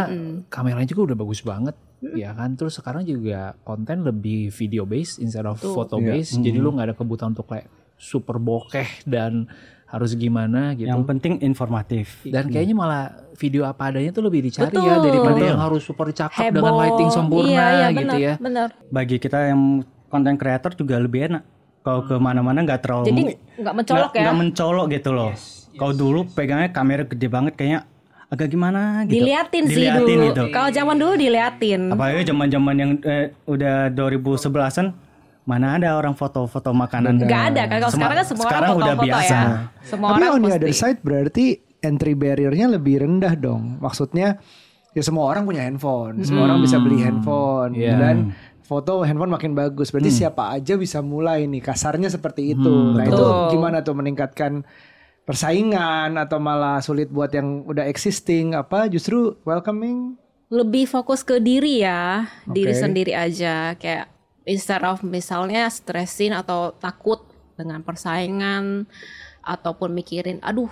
kameranya 0.51 0.89
juga 0.91 1.15
udah 1.15 1.17
bagus 1.17 1.41
banget. 1.47 1.79
Ya 2.19 2.35
kan 2.35 2.59
terus 2.59 2.75
sekarang 2.75 3.07
juga 3.07 3.55
konten 3.63 4.03
lebih 4.03 4.51
video 4.51 4.83
based 4.83 5.23
instead 5.23 5.47
of 5.47 5.63
photo 5.63 6.03
based. 6.03 6.35
Jadi 6.43 6.59
lu 6.59 6.75
nggak 6.75 6.91
ada 6.91 6.97
kebutuhan 6.99 7.39
untuk 7.39 7.47
kayak 7.55 7.71
super 7.95 8.43
bokeh 8.43 9.07
dan 9.07 9.47
harus 9.88 10.12
gimana 10.12 10.76
gitu. 10.76 10.85
Yang 10.85 11.02
penting 11.09 11.33
informatif. 11.40 12.21
Dan 12.23 12.52
kayaknya 12.52 12.76
malah 12.76 13.04
video 13.35 13.64
apa 13.64 13.88
adanya 13.88 14.12
tuh 14.12 14.21
lebih 14.21 14.45
dicari 14.45 14.68
Betul. 14.68 14.85
ya 14.85 14.97
daripada 15.00 15.40
yang 15.40 15.57
harus 15.59 15.80
super 15.80 16.12
cakep 16.12 16.52
dengan 16.52 16.73
Heboh. 16.73 16.80
lighting 16.85 17.11
sempurna 17.11 17.49
iya, 17.49 17.64
iya, 17.73 17.87
gitu 17.88 18.04
benar, 18.04 18.18
ya. 18.21 18.35
Benar. 18.37 18.68
Bagi 18.88 19.16
kita 19.16 19.38
yang 19.49 19.61
konten 20.07 20.35
creator 20.37 20.73
juga 20.73 21.00
lebih 21.00 21.33
enak. 21.33 21.42
Kalau 21.80 22.04
ke 22.04 22.14
mana-mana 22.14 22.61
nggak 22.61 22.80
terlalu 22.85 23.04
Jadi 23.09 23.23
nggak 23.57 23.75
mencolok 23.75 24.00
nggak- 24.04 24.12
ya. 24.12 24.23
nggak 24.23 24.37
mencolok 24.37 24.87
gitu 24.92 25.11
loh. 25.11 25.30
Kalau 25.73 25.92
dulu 25.95 26.21
pegangnya 26.28 26.68
kamera 26.68 27.02
gede 27.02 27.28
banget 27.30 27.52
kayaknya 27.54 27.80
agak 28.28 28.49
gimana 28.52 29.09
gitu. 29.09 29.25
Diliatin 29.25 29.64
sih 29.64 29.88
Diliatin 29.88 30.04
dulu. 30.04 30.26
gitu. 30.28 30.42
Kalau 30.52 30.68
zaman 30.68 30.97
dulu 31.00 31.12
diliatin. 31.16 31.80
Apalagi 31.88 32.28
zaman-zaman 32.28 32.75
yang 32.76 32.90
eh, 33.00 33.33
udah 33.49 33.88
2011-an 33.88 34.87
mana 35.49 35.81
ada 35.81 35.97
orang 35.97 36.12
foto-foto 36.12 36.76
makanan. 36.76 37.25
Nggak 37.25 37.45
ada 37.57 37.62
kan 37.64 37.76
kalau 37.81 37.93
sekarang 37.97 38.17
kan 38.21 38.26
semua 38.28 38.45
sekarang 38.45 38.69
orang 38.69 38.76
udah 38.76 38.93
foto-foto 38.93 39.09
biasa. 39.09 39.33
ya. 39.33 39.49
Semua 39.81 40.09
Tapi 40.12 40.21
orang 40.21 40.31
on 40.37 40.43
the 40.45 40.52
other 40.52 40.75
side 40.76 40.99
berarti 41.00 41.45
entry 41.81 42.12
barrier-nya 42.12 42.67
lebih 42.69 43.00
rendah 43.00 43.33
dong. 43.33 43.81
Maksudnya 43.81 44.37
ya 44.93 45.00
semua 45.00 45.25
orang 45.25 45.49
punya 45.49 45.64
handphone, 45.64 46.21
semua 46.21 46.45
orang 46.45 46.61
bisa 46.61 46.76
beli 46.76 47.00
handphone 47.00 47.73
Iya. 47.73 47.97
dan 47.97 48.17
foto 48.61 49.00
handphone 49.00 49.33
makin 49.33 49.57
bagus. 49.57 49.88
Berarti 49.88 50.12
siapa 50.12 50.52
aja 50.52 50.76
bisa 50.76 51.00
mulai 51.00 51.49
nih. 51.49 51.64
Kasarnya 51.64 52.12
seperti 52.12 52.52
itu. 52.52 52.69
nah, 52.93 53.09
itu 53.09 53.25
gimana 53.49 53.81
tuh 53.81 53.97
meningkatkan 53.97 54.69
persaingan 55.25 56.17
atau 56.17 56.37
malah 56.37 56.81
sulit 56.81 57.09
buat 57.09 57.28
yang 57.28 57.64
udah 57.64 57.85
existing 57.85 58.52
apa 58.52 58.88
justru 58.88 59.37
welcoming 59.45 60.17
lebih 60.49 60.88
fokus 60.88 61.21
ke 61.21 61.37
diri 61.37 61.85
ya, 61.85 62.25
diri 62.49 62.73
Oke. 62.73 62.81
sendiri 62.81 63.12
aja 63.12 63.76
kayak 63.76 64.09
instead 64.49 64.81
of 64.83 65.05
misalnya 65.05 65.69
stressin 65.69 66.33
atau 66.33 66.73
takut 66.73 67.21
dengan 67.55 67.85
persaingan 67.85 68.88
ataupun 69.40 69.93
mikirin 69.93 70.40
aduh 70.40 70.71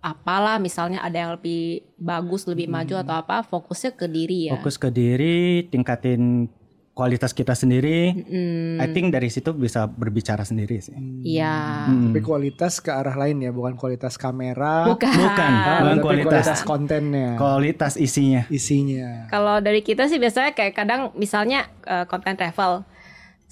apalah 0.00 0.58
misalnya 0.58 0.98
ada 0.98 1.14
yang 1.16 1.30
lebih 1.32 1.86
bagus, 1.94 2.42
lebih 2.44 2.66
maju 2.66 2.98
atau 2.98 3.14
apa, 3.16 3.46
fokusnya 3.46 3.94
ke 3.94 4.06
diri 4.06 4.50
ya. 4.50 4.58
Fokus 4.58 4.74
ke 4.74 4.90
diri, 4.90 5.62
tingkatin 5.70 6.50
kualitas 6.92 7.30
kita 7.30 7.54
sendiri. 7.54 8.10
Mm, 8.12 8.82
I 8.82 8.90
think 8.90 9.14
dari 9.14 9.30
situ 9.30 9.54
bisa 9.54 9.86
berbicara 9.86 10.42
sendiri 10.42 10.76
sih. 10.76 10.92
Iya. 11.22 11.86
tapi 11.88 12.18
kualitas 12.20 12.82
ke 12.82 12.90
arah 12.90 13.14
lain 13.14 13.40
ya 13.40 13.48
bukan 13.48 13.78
kualitas 13.78 14.18
kamera 14.18 14.90
Bukan. 14.90 15.08
Bukan, 15.08 15.50
Ah, 15.54 15.80
bukan 15.80 15.86
tapi 15.88 16.02
kualitas. 16.02 16.26
kualitas 16.28 16.60
kontennya 16.62 17.30
Kualitas 17.38 17.94
isinya. 17.94 18.42
isinya 18.50 19.30
Kalau 19.30 19.62
dari 19.62 19.80
kita 19.80 20.04
sih 20.04 20.18
biasanya 20.18 20.52
kayak 20.52 20.74
kadang 20.74 21.00
misalnya 21.14 21.70
eh, 21.86 22.04
konten 22.04 22.34
travel. 22.34 22.82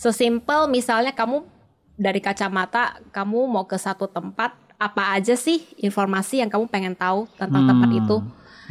Sesimpel 0.00 0.64
misalnya 0.72 1.12
kamu 1.12 1.44
dari 2.00 2.24
kacamata 2.24 3.04
kamu 3.12 3.44
mau 3.44 3.68
ke 3.68 3.76
satu 3.76 4.08
tempat 4.08 4.56
apa 4.80 5.12
aja 5.12 5.36
sih 5.36 5.60
informasi 5.76 6.40
yang 6.40 6.48
kamu 6.48 6.72
pengen 6.72 6.96
tahu 6.96 7.28
tentang 7.36 7.68
tempat 7.68 7.90
itu? 7.92 8.16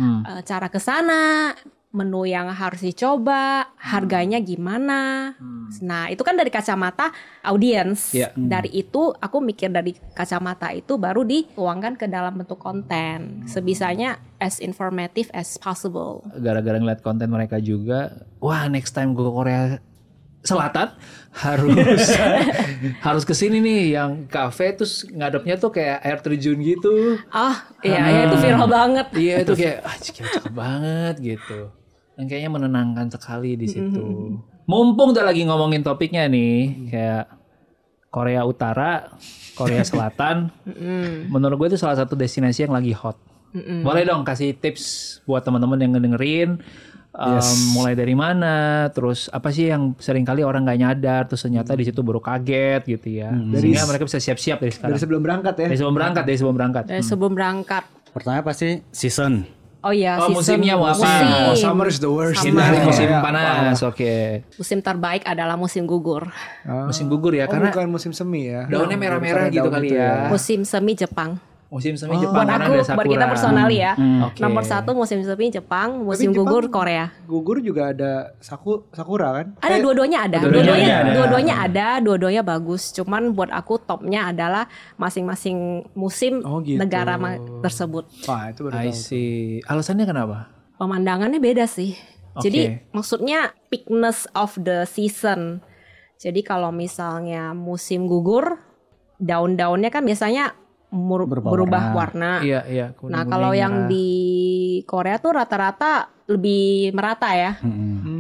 Hmm. 0.02 0.26
Eh, 0.26 0.42
cara 0.42 0.74
ke 0.74 0.82
sana, 0.82 1.54
menu 1.90 2.26
yang 2.26 2.50
harus 2.54 2.86
dicoba, 2.86 3.70
harganya 3.78 4.38
gimana. 4.38 5.34
Nah, 5.82 6.10
itu 6.10 6.22
kan 6.22 6.38
dari 6.38 6.54
kacamata 6.54 7.10
audiens. 7.42 8.14
Iya. 8.14 8.30
Dari 8.34 8.70
itu 8.74 9.10
aku 9.14 9.38
mikir 9.42 9.74
dari 9.74 9.98
kacamata 10.14 10.70
itu 10.74 11.02
baru 11.02 11.26
dituangkan 11.26 11.98
ke 11.98 12.06
dalam 12.06 12.38
bentuk 12.42 12.62
konten. 12.62 13.46
Sebisanya 13.50 14.22
as 14.38 14.62
informative 14.62 15.34
as 15.34 15.58
possible. 15.58 16.26
gara-gara 16.38 16.78
ngeliat 16.78 17.02
konten 17.02 17.28
mereka 17.30 17.58
juga 17.58 18.24
wah 18.40 18.66
next 18.72 18.96
time 18.96 19.12
gue 19.12 19.26
ke 19.26 19.34
Korea 19.34 19.62
Selatan 20.40 20.96
harus 21.36 22.00
harus 23.06 23.24
ke 23.28 23.36
sini 23.36 23.60
nih 23.60 23.82
yang 24.00 24.26
kafe 24.26 24.74
terus 24.74 25.04
ngadepnya 25.08 25.56
tuh 25.60 25.70
kayak 25.70 26.00
air 26.02 26.20
terjun 26.24 26.58
gitu. 26.64 27.20
Oh, 27.32 27.56
iya, 27.84 28.02
ya, 28.08 28.22
itu 28.32 28.38
viral 28.40 28.68
banget. 28.68 29.08
iya 29.20 29.36
itu 29.44 29.54
kayak 29.54 29.78
ah 29.84 29.96
cakep, 30.00 30.26
cakep 30.40 30.54
banget 30.56 31.16
gitu. 31.22 31.60
Dan 32.16 32.24
kayaknya 32.28 32.52
menenangkan 32.52 33.08
sekali 33.12 33.56
di 33.56 33.68
situ. 33.68 34.36
Mumpung 34.70 35.16
udah 35.16 35.26
lagi 35.26 35.44
ngomongin 35.48 35.82
topiknya 35.82 36.28
nih 36.28 36.88
kayak 36.92 37.26
Korea 38.10 38.42
Utara 38.44 39.14
Korea 39.56 39.84
Selatan. 39.90 40.52
Menurut 41.30 41.56
gue 41.62 41.68
itu 41.76 41.80
salah 41.80 41.96
satu 42.00 42.18
destinasi 42.18 42.66
yang 42.68 42.76
lagi 42.76 42.92
hot. 42.96 43.16
Boleh 43.56 44.06
dong 44.06 44.22
kasih 44.22 44.54
tips 44.54 45.18
buat 45.26 45.42
teman-teman 45.42 45.82
yang 45.82 45.92
ngedengerin 45.98 46.62
um, 47.12 47.58
mulai 47.74 47.94
dari 47.94 48.14
mana 48.14 48.56
terus 48.90 49.28
apa 49.30 49.50
sih 49.50 49.68
yang 49.68 49.98
sering 49.98 50.22
kali 50.22 50.42
orang 50.42 50.62
nggak 50.62 50.80
nyadar 50.80 51.22
terus 51.26 51.42
ternyata 51.42 51.74
di 51.74 51.84
situ 51.84 52.00
baru 52.00 52.20
kaget 52.20 52.82
gitu 52.86 53.08
ya 53.20 53.30
sehingga 53.54 53.86
mereka 53.86 54.04
bisa 54.06 54.20
siap-siap 54.20 54.58
dari 54.58 54.72
sekarang 54.72 54.94
dari 54.94 55.02
sebelum 55.02 55.22
berangkat 55.22 55.54
ya 55.56 55.68
dari 55.68 55.78
sebelum 55.78 55.96
berangkat 55.96 56.24
dari 56.24 56.38
sebelum 56.38 56.56
berangkat 56.56 56.84
Dari 56.86 57.04
sebelum 57.04 57.34
berangkat. 57.34 57.84
Pertama 58.10 58.42
pasti 58.42 58.82
season. 58.90 59.46
Oh 59.80 59.96
iya, 59.96 60.20
Oh, 60.20 60.28
season 60.28 60.60
musimnya 60.60 60.76
mau 60.76 60.92
apa? 60.92 61.00
musim. 61.00 61.24
oh 61.48 61.56
summer 61.56 61.88
is 61.88 62.04
the 62.04 62.12
worst 62.12 62.44
Ini 62.44 62.52
Summer. 62.52 62.66
hari 62.68 62.80
musim 62.84 63.08
Ya, 63.08 63.24
panas, 63.24 63.80
oke. 63.80 64.16
Musim 64.60 64.80
terbaik 64.84 65.24
adalah 65.24 65.56
musim 65.56 65.88
gugur. 65.88 66.28
Ah. 66.68 66.84
Musim 66.84 67.08
gugur 67.08 67.32
ya, 67.32 67.48
oh, 67.48 67.54
karena 67.54 67.72
bukan 67.72 67.88
musim 67.88 68.12
semi 68.12 68.52
ya 68.52 68.68
daunnya 68.68 69.00
merah-merah 69.00 69.48
gitu 69.48 69.64
daun 69.64 69.80
kali 69.80 69.88
itu 69.88 69.96
ya. 69.96 70.28
Musim 70.28 70.68
semi 70.68 71.00
Jepang. 71.00 71.40
Musim 71.70 71.94
semi 71.94 72.12
Oh. 72.12 72.20
Jepang 72.20 72.34
Buat 72.36 72.50
karena 72.50 72.66
aku, 72.66 72.74
ada 72.74 72.82
sakura. 72.82 72.98
buat 72.98 73.14
kita 73.14 73.26
personali 73.30 73.78
ya. 73.78 73.94
Oke. 74.26 74.40
Nomor 74.42 74.64
satu 74.64 74.92
musim 74.92 75.22
semi 75.22 75.48
Jepang, 75.48 76.02
musim 76.02 76.34
Jepang- 76.34 76.42
gugur 76.44 76.66
Korea. 76.68 77.14
gugur 77.24 77.62
juga 77.62 77.94
ada 77.94 78.12
saku 78.40 78.90
sakura 78.90 79.30
kan 79.36 79.46
Ada 79.60 79.78
Eh, 79.78 79.80
dua-duanya 79.80 80.26
ada. 80.26 80.38
dua-duanya 80.40 80.66
Dua-duanya 80.66 80.96
ada. 80.96 81.12
dua-duanya 81.14 81.56
ada, 81.62 81.88
dua-duanya 82.00 82.42
bagus. 82.44 82.90
Cuman 82.92 83.32
buat 83.32 83.50
aku 83.50 83.78
topnya 83.80 84.28
adalah 84.28 84.66
masing-masing 84.96 85.58
musim 85.94 86.42
Oh, 86.42 86.58
gitu. 86.60 86.76
negara 86.76 87.22
tersebut. 87.62 88.10
wah 88.26 88.50
itu 88.50 88.66
baru 88.66 88.74
I 88.76 88.90
see. 88.90 89.62
Alasannya 89.64 90.04
kenapa? 90.04 90.50
Pemandangannya 90.76 91.38
beda 91.38 91.64
sih. 91.64 91.94
Oke. 92.34 92.46
Jadi 92.46 92.62
maksudnya 92.90 93.54
peakness 93.68 94.26
of 94.34 94.58
the 94.58 94.86
season. 94.86 95.62
Jadi 96.18 96.42
kalau 96.42 96.70
misalnya 96.70 97.54
musim 97.54 98.04
gugur, 98.04 98.58
daun-daunnya 99.18 99.88
kan 99.88 100.02
biasanya 100.02 100.56
mur- 100.92 101.30
Berubah 101.30 101.94
warna. 101.94 102.42
Iya, 102.42 102.62
iya. 102.66 102.86
Nah, 103.10 103.24
kalau 103.26 103.54
yang 103.54 103.86
merah. 103.86 103.90
di 103.90 104.08
Korea 104.86 105.18
tuh 105.22 105.38
rata-rata 105.38 106.19
lebih 106.30 106.94
merata 106.94 107.34
ya. 107.34 107.58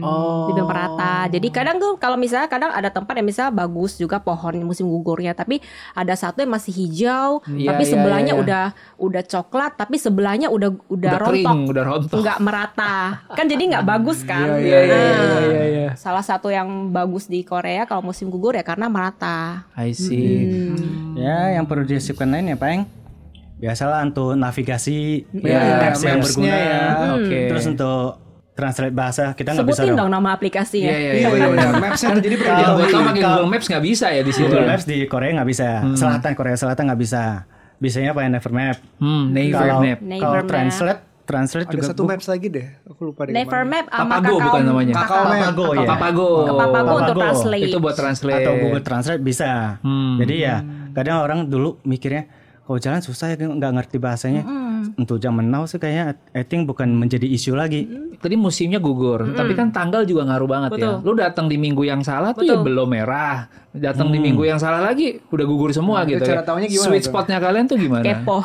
Oh. 0.02 0.50
lebih 0.50 0.65
merata. 0.65 1.30
Jadi 1.30 1.48
kadang 1.54 1.78
tuh 1.78 2.02
kalau 2.02 2.17
misalnya 2.17 2.50
kadang 2.50 2.74
ada 2.74 2.89
tempat 2.89 3.13
yang 3.13 3.28
misalnya 3.28 3.54
bagus 3.54 3.95
juga 3.95 4.17
pohon 4.17 4.58
musim 4.65 4.89
gugurnya, 4.89 5.38
tapi 5.38 5.62
ada 5.93 6.17
satu 6.17 6.41
yang 6.41 6.50
masih 6.50 6.74
hijau, 6.74 7.45
Iya, 7.45 7.69
tapi 7.69 7.84
iya, 7.86 7.91
sebelahnya 7.93 8.34
iya, 8.34 8.39
iya. 8.39 8.43
udah 8.43 8.65
udah 8.98 9.24
coklat, 9.24 9.72
tapi 9.78 9.95
sebelahnya 10.02 10.48
udah 10.50 10.74
udah, 10.88 10.89
Udah 10.89 11.19
rontok, 11.22 11.36
kering, 11.54 11.69
udah 11.69 11.84
rontok. 11.86 12.17
nggak 12.17 12.39
merata. 12.41 12.95
Kan 13.38 13.45
jadi 13.45 13.63
nggak 13.76 13.86
bagus 13.86 14.19
kan? 14.26 14.48
Iya, 14.58 14.58
iya, 14.58 14.80
iya, 14.82 14.98
Nah, 15.13 15.41
iya, 15.45 15.63
iya. 15.67 15.88
Salah 15.93 16.26
satu 16.26 16.50
yang 16.50 16.89
bagus 16.89 17.30
di 17.30 17.45
Korea 17.45 17.86
kalau 17.86 18.02
musim 18.02 18.34
gugur 18.34 18.56
ya 18.56 18.65
karena 18.65 18.89
merata. 18.89 19.69
I 19.78 19.93
see. 19.93 20.50
Ya, 21.13 21.54
yang 21.54 21.67
perlu 21.67 21.84
disiapkan 21.84 22.26
lain 22.26 22.50
ya, 22.50 22.58
Peng. 22.58 22.88
Biasalah 23.60 24.00
untuk 24.06 24.34
navigasi 24.34 25.28
Iya, 25.30 25.60
apps 25.86 26.00
yang 26.00 26.17
maps-nya 26.17 26.24
berguna 26.24 26.56
ya. 26.56 26.84
Oke. 27.13 27.39
Terus 27.48 27.65
untuk 27.67 28.02
translate 28.52 28.91
bahasa 28.91 29.24
kita 29.32 29.52
nggak 29.54 29.67
bisa 29.67 29.82
Sebutin 29.82 29.93
dong. 29.93 30.00
dong 30.02 30.12
nama 30.13 30.30
aplikasinya. 30.32 30.88
Iya 30.88 30.98
iya 30.98 31.12
Iya 31.13 31.19
iya. 31.19 31.30
benar. 31.30 31.50
benar. 31.50 31.72
Mapsnya 31.86 32.10
tuh 32.10 32.22
jadi 32.22 32.36
Kalau 32.38 32.76
pakai 32.76 32.91
Kalau- 32.91 33.36
Google 33.38 33.50
Maps 33.50 33.65
nggak 33.67 33.84
bisa 33.86 34.08
ya 34.10 34.22
di 34.22 34.32
situ. 34.32 34.45
Google 34.45 34.63
ya? 34.63 34.69
Maps 34.69 34.86
di 34.86 34.98
Korea 35.06 35.30
nggak 35.34 35.50
bisa. 35.50 35.67
Selatan 35.93 36.32
Korea 36.34 36.56
Selatan 36.56 36.84
nggak 36.88 37.02
bisa. 37.02 37.24
Bisanya 37.78 38.12
pakai 38.12 38.30
Never 38.30 38.52
Map. 38.52 38.78
Hmm, 38.98 39.24
Naver 39.30 39.56
Kalau 39.56 39.80
Map. 39.82 40.00
Kalau 40.04 40.41
translate 40.45 41.02
translate 41.22 41.69
Ada 41.69 41.76
juga 41.78 41.86
satu 41.86 42.02
maps 42.04 42.26
lagi 42.26 42.48
deh. 42.50 42.67
Aku 42.86 43.02
lupa 43.06 43.22
deh. 43.24 43.32
Never. 43.32 43.62
Map 43.63 43.86
sama 43.88 44.02
Papago 44.17 44.34
Kakao. 44.34 44.45
bukan 44.50 44.62
namanya. 44.65 44.93
Kakao 44.98 45.22
Map. 45.22 45.30
Papago 45.30 45.65
ya. 45.69 45.86
Papago. 45.86 46.30
Papago 46.50 46.89
untuk 46.89 47.06
Papago. 47.06 47.22
translate. 47.22 47.67
Itu 47.69 47.78
buat 47.78 47.95
translate. 47.95 48.39
atau 48.41 48.54
Google 48.58 48.82
Translate 48.82 49.22
bisa. 49.22 49.52
Hmm. 49.80 50.15
Jadi 50.17 50.36
ya 50.38 50.56
kadang 50.91 51.22
orang 51.22 51.39
dulu 51.45 51.78
mikirnya 51.84 52.28
kalau 52.69 52.77
jalan 52.77 53.01
susah 53.01 53.34
ya 53.34 53.49
nggak 53.49 53.73
ngerti 53.82 53.97
bahasanya. 53.97 54.45
Untuk 54.93 55.17
zaman 55.17 55.49
now 55.49 55.65
sih 55.65 55.82
kayaknya 55.82 56.21
I 56.38 56.45
think 56.45 56.69
bukan 56.69 56.93
menjadi 56.93 57.25
isu 57.25 57.58
lagi. 57.58 57.89
Tadi 58.21 58.38
musimnya 58.38 58.77
gugur, 58.77 59.34
tapi 59.34 59.58
kan 59.58 59.73
tanggal 59.73 60.05
juga 60.05 60.29
ngaruh 60.29 60.45
banget 60.45 60.69
ya. 60.77 60.77
Betul. 60.77 60.93
Lu 61.01 61.12
datang 61.17 61.49
di 61.49 61.58
minggu 61.58 61.82
yang 61.82 62.05
salah 62.05 62.29
tuh 62.29 62.45
ya 62.45 62.62
Betul. 62.62 62.69
belum 62.69 62.88
merah. 62.93 63.49
Datang 63.73 64.13
di 64.13 64.21
minggu 64.21 64.45
yang 64.45 64.62
salah 64.62 64.86
lagi 64.86 65.17
udah 65.34 65.45
gugur 65.49 65.73
semua 65.73 66.05
Nah, 66.05 66.13
gitu. 66.13 66.21
itu 66.21 66.29
cara 66.29 66.41
ya. 66.41 66.45
taunya 66.45 66.67
gimana 66.69 66.86
Sweet 66.93 67.03
spotnya 67.10 67.38
kalian 67.41 67.65
tuh 67.65 67.77
gimana? 67.82 68.03
Kepo. 68.05 68.38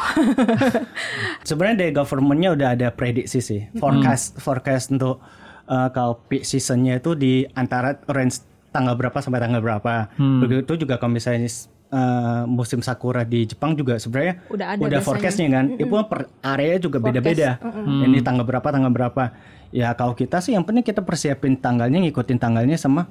Sebenarnya 1.49 1.77
dari 1.85 1.93
governmentnya 1.93 2.51
udah 2.57 2.69
ada 2.73 2.89
prediksi 2.97 3.45
sih, 3.45 3.61
forecast 3.77 4.41
forecast 4.41 4.89
untuk 4.89 5.21
uh, 5.69 5.89
kalau 5.93 6.17
peak 6.33 6.49
seasonnya 6.49 6.97
itu 6.97 7.13
di 7.13 7.45
antara 7.53 8.01
range 8.09 8.41
tanggal 8.73 8.97
berapa 8.97 9.21
sampai 9.21 9.39
tanggal 9.39 9.61
berapa. 9.61 10.11
Begitu 10.17 10.81
juga 10.81 10.97
kalau 10.97 11.15
misalnya 11.15 11.47
uh, 11.95 12.43
musim 12.45 12.83
sakura 12.83 13.23
di 13.23 13.47
Jepang 13.47 13.79
juga 13.79 13.95
sebenarnya 13.97 14.43
Udah 14.51 14.67
ada 14.75 14.83
biasanya. 14.83 15.07
forecastnya 15.07 15.49
kan. 15.49 15.65
Itu 15.79 15.95
per 16.05 16.21
area 16.43 16.75
juga 16.83 16.99
beda-beda. 16.99 17.63
Ini 17.87 18.19
tanggal 18.21 18.43
berapa 18.43 18.67
tanggal 18.67 18.91
berapa. 18.91 19.31
Ya 19.71 19.95
kalau 19.95 20.13
kita 20.13 20.43
sih 20.43 20.55
yang 20.55 20.67
penting 20.67 20.83
kita 20.83 21.03
persiapin 21.03 21.55
tanggalnya, 21.55 22.03
ngikutin 22.03 22.39
tanggalnya 22.39 22.75
sama 22.75 23.07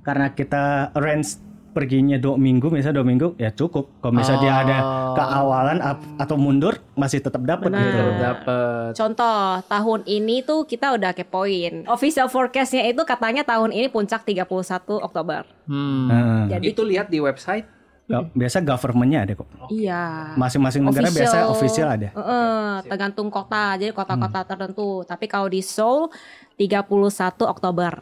karena 0.00 0.30
kita 0.30 0.94
range 0.94 1.44
perginya 1.72 2.16
dua 2.16 2.40
minggu 2.40 2.72
misalnya 2.72 3.04
dua 3.04 3.06
minggu 3.06 3.36
ya 3.36 3.52
cukup 3.52 4.00
kalau 4.00 4.16
misalnya 4.16 4.40
dia 4.40 4.54
ada 4.64 4.78
keawalan 5.12 5.78
ap- 5.84 6.08
atau 6.16 6.40
mundur 6.40 6.80
masih 6.96 7.20
tetap 7.20 7.44
dapat 7.44 7.68
gitu 7.68 8.00
Dapat. 8.16 8.96
Contoh, 8.96 9.60
tahun 9.68 10.00
ini 10.08 10.40
tuh 10.40 10.64
kita 10.64 10.96
udah 10.96 11.12
kepoin. 11.12 11.84
Official 11.84 12.32
forecastnya 12.32 12.88
itu 12.88 13.04
katanya 13.04 13.44
tahun 13.44 13.76
ini 13.76 13.92
puncak 13.92 14.24
31 14.24 14.48
Oktober. 15.04 15.44
Hmm. 15.68 16.08
Nah, 16.08 16.44
Jadi 16.48 16.72
Itu 16.72 16.80
lihat 16.80 17.12
di 17.12 17.20
website. 17.20 17.68
Biasa 18.06 18.62
governmentnya 18.62 19.26
ada 19.26 19.32
kok 19.34 19.50
iya. 19.74 20.30
masing-masing 20.38 20.86
negara 20.86 21.10
biasa 21.10 21.50
official 21.50 21.90
ada 21.90 22.14
Heeh, 22.14 22.72
tergantung 22.86 23.28
kota. 23.28 23.76
Jadi 23.76 23.92
kota-kota 23.92 24.40
tertentu. 24.46 25.02
Tapi 25.04 25.24
kalau 25.26 25.48
di 25.50 25.60
Seoul 25.60 26.08
31 26.56 27.44
Oktober. 27.46 27.94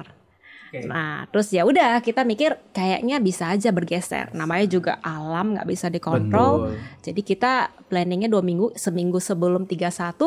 Nah, 0.75 1.31
terus 1.31 1.55
ya 1.55 1.63
udah 1.63 2.03
kita 2.03 2.27
mikir 2.27 2.59
kayaknya 2.75 3.23
bisa 3.23 3.47
aja 3.55 3.71
bergeser. 3.71 4.35
Namanya 4.35 4.67
juga 4.67 4.99
alam 5.07 5.55
nggak 5.55 5.69
bisa 5.71 5.87
dikontrol. 5.87 6.75
Jadi 6.99 7.23
kita 7.23 7.71
planningnya 7.87 8.27
dua 8.27 8.43
minggu, 8.43 8.75
seminggu 8.75 9.23
sebelum 9.23 9.71
31, 9.71 10.19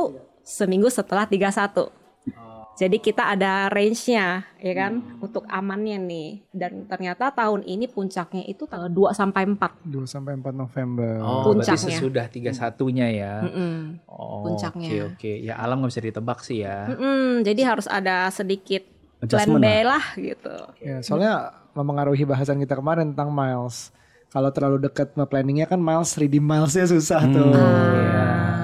seminggu 0.47 0.87
setelah 0.87 1.27
31. 1.27 2.06
Jadi 2.77 3.01
kita 3.01 3.33
ada 3.33 3.73
range-nya, 3.73 4.45
ya 4.61 4.73
kan, 4.77 5.01
untuk 5.17 5.49
amannya 5.49 5.97
nih. 5.97 6.29
Dan 6.53 6.85
ternyata 6.85 7.33
tahun 7.33 7.65
ini 7.65 7.89
puncaknya 7.89 8.45
itu 8.45 8.69
tanggal 8.69 8.85
2 8.93 9.17
sampai 9.17 9.49
4. 9.49 9.81
2 9.81 10.05
sampai 10.05 10.37
4 10.37 10.53
November. 10.53 11.17
Oh, 11.25 11.41
berarti 11.57 11.73
Puncaknya. 11.73 11.97
sesudah 11.97 12.25
31-nya 12.29 13.07
ya. 13.09 13.33
Mm-mm. 13.49 14.05
Oh, 14.05 14.45
Puncaknya. 14.45 14.93
Oke, 14.93 14.99
oke. 15.17 15.31
Ya 15.41 15.57
alam 15.57 15.81
nggak 15.81 15.89
bisa 15.89 16.05
ditebak 16.05 16.39
sih 16.45 16.61
ya. 16.61 16.85
Mm-mm, 16.93 17.41
jadi 17.41 17.61
harus 17.65 17.89
ada 17.89 18.29
sedikit 18.29 18.85
plan 19.17 19.25
Adjustment 19.25 19.65
B 19.65 19.67
lah 19.81 20.03
gitu. 20.13 20.55
Ya, 20.77 21.01
soalnya 21.01 21.57
memengaruhi 21.73 22.29
bahasan 22.29 22.61
kita 22.61 22.77
kemarin 22.77 23.17
tentang 23.17 23.33
miles. 23.33 23.89
Kalau 24.29 24.53
terlalu 24.53 24.85
dekat 24.85 25.17
sama 25.17 25.25
planningnya 25.25 25.65
kan 25.65 25.81
miles, 25.81 26.13
redeem 26.13 26.45
milesnya 26.45 26.85
susah 26.85 27.25
tuh. 27.25 27.47
Iya. 27.49 27.57
Benar, 27.57 27.89
benar. 27.89 28.56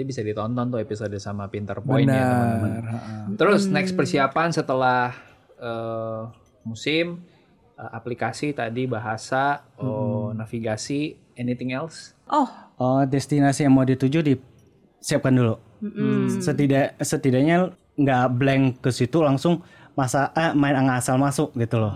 Nanti 0.00 0.16
bisa 0.16 0.24
ditonton 0.24 0.72
tuh 0.72 0.80
episode 0.80 1.12
sama 1.20 1.52
Pinter 1.52 1.76
Point 1.84 2.08
ya 2.08 2.24
teman-teman. 2.24 3.36
Terus 3.36 3.68
next 3.68 3.92
persiapan 3.92 4.48
setelah 4.48 5.12
eh, 5.60 6.24
musim, 6.64 7.20
eh, 7.76 7.90
aplikasi 7.92 8.56
tadi 8.56 8.88
bahasa, 8.88 9.60
oh, 9.76 10.32
navigasi, 10.32 11.20
anything 11.36 11.76
else? 11.76 12.16
Oh, 12.32 12.48
oh 12.80 13.04
destinasi 13.04 13.68
yang 13.68 13.76
mau 13.76 13.84
dituju 13.84 14.24
disiapkan 14.24 15.36
dulu. 15.36 15.60
Setidak 16.40 16.96
setidaknya 16.96 17.76
nggak 18.00 18.26
blank 18.40 18.80
ke 18.80 18.88
situ 18.96 19.20
langsung 19.20 19.60
masa 19.92 20.32
eh, 20.32 20.56
main 20.56 20.80
ngasal 20.80 21.20
masuk 21.20 21.52
gitu 21.60 21.76
loh. 21.76 21.92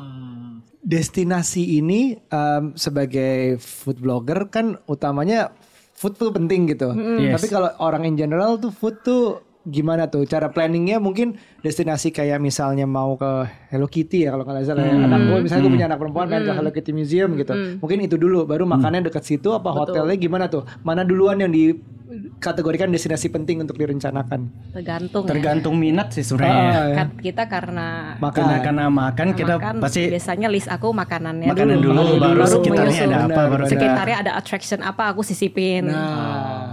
Destinasi 0.85 1.81
ini 1.81 2.21
em, 2.29 2.77
sebagai 2.77 3.57
food 3.65 3.97
blogger 3.97 4.53
kan 4.53 4.77
utamanya 4.85 5.57
food 5.95 6.19
tuh 6.19 6.35
penting 6.35 6.67
gitu. 6.67 6.91
Yes. 7.23 7.39
Tapi 7.39 7.47
kalau 7.49 7.71
orang 7.79 8.03
in 8.11 8.19
general 8.19 8.59
tuh 8.59 8.75
food 8.75 8.99
tuh 9.07 9.44
gimana 9.65 10.07
tuh? 10.13 10.29
Cara 10.29 10.53
planningnya 10.53 11.01
mungkin 11.01 11.41
destinasi 11.65 12.13
kayak 12.13 12.39
misalnya 12.41 12.85
mau 12.85 13.17
ke 13.17 13.49
Hello 13.73 13.89
Kitty 13.89 14.29
ya 14.29 14.37
kalau 14.37 14.45
nggak 14.45 14.65
salah 14.69 14.85
ya. 14.85 14.95
anak 14.95 15.21
gue 15.25 15.39
misalnya 15.41 15.63
gue 15.65 15.73
punya 15.73 15.87
anak 15.89 15.99
perempuan 16.01 16.27
pengen 16.29 16.45
ke 16.45 16.53
Hello 16.53 16.71
Kitty 16.71 16.93
Museum 16.93 17.31
gitu. 17.41 17.53
Mungkin 17.81 17.99
itu 18.05 18.17
dulu 18.21 18.45
baru 18.45 18.69
makannya 18.69 19.09
dekat 19.09 19.25
situ 19.25 19.51
apa 19.57 19.73
hotelnya 19.73 20.17
gimana 20.21 20.47
tuh? 20.53 20.69
Mana 20.85 21.03
duluan 21.03 21.41
yang 21.41 21.49
dikategorikan 21.51 22.93
destinasi 22.93 23.33
penting 23.33 23.65
untuk 23.65 23.81
direncanakan? 23.81 24.53
Tergantung 24.77 25.25
ya. 25.25 25.29
tergantung 25.33 25.75
minat 25.81 26.13
sih 26.13 26.23
sebenarnya. 26.23 26.61
Ah, 26.61 26.85
ya. 26.85 26.97
Kan 27.01 27.09
kita 27.19 27.43
karena 27.49 27.87
makan. 28.21 28.37
Karena 28.37 28.57
karena 28.61 28.85
makan 28.93 29.27
kita 29.33 29.55
makan, 29.57 29.75
pasti 29.81 30.03
biasanya 30.13 30.49
list 30.53 30.69
aku 30.69 30.93
makanannya 30.93 31.49
makanan 31.49 31.77
dulu, 31.81 32.03
baru 32.21 32.41
sekitarnya 32.45 33.03
menyusul. 33.09 33.17
ada 33.17 33.27
apa 33.27 33.43
baru 33.49 33.63
sekitarnya 33.65 34.17
ada 34.29 34.33
attraction 34.37 34.81
apa 34.85 35.03
aku 35.09 35.21
sisipin. 35.25 35.89
Nah, 35.89 36.64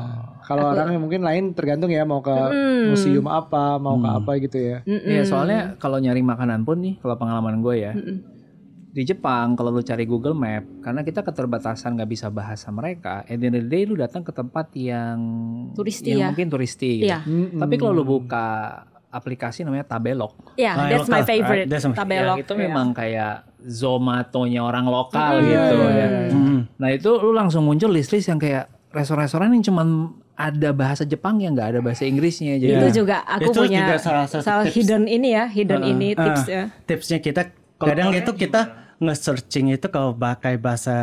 kalau 0.51 0.65
orang 0.69 0.91
yang 0.91 1.01
mungkin 1.01 1.21
lain 1.21 1.43
tergantung 1.51 1.87
ya 1.87 2.03
mau 2.03 2.19
ke 2.19 2.35
museum 2.85 3.23
apa, 3.25 3.75
mau 3.77 3.95
ke 3.95 4.09
apa 4.09 4.31
gitu 4.39 4.57
ya. 4.57 4.77
Iya, 4.83 5.23
soalnya 5.23 5.59
kalau 5.75 5.97
nyari 5.97 6.19
makanan 6.19 6.61
pun 6.61 6.77
nih, 6.77 6.95
kalau 6.97 7.15
pengalaman 7.15 7.59
gue 7.59 7.75
ya, 7.77 7.93
di 8.91 9.03
Jepang 9.03 9.55
kalau 9.55 9.71
lu 9.71 9.79
cari 9.79 10.03
Google 10.03 10.33
Map, 10.33 10.67
karena 10.81 10.99
kita 10.99 11.21
keterbatasan 11.21 11.95
nggak 11.95 12.09
bisa 12.09 12.27
bahasa 12.27 12.67
mereka, 12.69 13.23
at 13.23 13.33
the 13.33 13.47
end 13.47 13.55
of 13.55 13.63
the 13.63 13.71
day 13.71 13.83
lu 13.83 13.95
datang 13.95 14.19
ke 14.19 14.29
tempat 14.29 14.67
yang 14.73 15.17
Turisti 15.71 16.11
yang 16.11 16.19
ya. 16.19 16.27
mungkin 16.27 16.47
turisti. 16.47 16.99
gitu. 16.99 17.07
Iya. 17.07 17.23
Tapi 17.55 17.75
kalau 17.75 17.93
lu 17.93 18.03
buka 18.05 18.47
aplikasi 19.07 19.63
namanya 19.63 19.83
Tabelog, 19.85 20.35
Ya, 20.55 20.71
Ah, 20.73 20.87
that's 20.87 21.07
my 21.07 21.19
favorite. 21.21 21.67
Ah, 21.67 21.69
that's 21.69 21.83
my- 21.83 21.91
Tabelog. 21.93 22.35
yang 22.35 22.43
itu 22.43 22.53
ya. 22.53 22.59
memang 22.61 22.87
kayak 22.91 23.35
Zomato-nya 23.61 24.61
orang 24.61 24.85
lokal 24.85 25.39
gitu 25.39 25.75
ya. 25.85 26.07
Hmm. 26.27 26.59
Nah 26.75 26.89
itu 26.89 27.11
lu 27.13 27.31
langsung 27.31 27.63
muncul 27.63 27.91
list-list 27.91 28.27
yang 28.27 28.37
kayak 28.37 28.67
restoran-restoran 28.89 29.51
yang 29.51 29.63
cuman 29.63 29.87
ada 30.43 30.69
bahasa 30.71 31.03
Jepang 31.03 31.37
yang 31.37 31.51
nggak 31.51 31.69
ada 31.69 31.79
bahasa 31.79 32.03
Inggrisnya. 32.03 32.55
Jadi 32.55 32.73
Itu 32.75 32.87
juga 32.99 33.21
aku 33.23 33.49
Itu 33.49 33.59
punya 33.61 33.79
juga 33.83 33.95
salah 33.97 34.25
satu 34.25 34.43
tips. 34.63 34.73
hidden 34.73 35.03
ini 35.05 35.29
ya, 35.31 35.45
hidden 35.45 35.81
ini 35.83 36.07
Ah, 36.13 36.25
tips 36.25 36.43
ya. 36.45 36.63
tipsnya 36.83 37.17
kita 37.17 37.41
kadang 37.77 38.11
itu 38.11 38.31
kita 38.31 38.61
nge-searching 39.01 39.73
itu 39.73 39.87
kalau 39.89 40.13
pakai 40.13 40.55
bahasa 40.55 40.93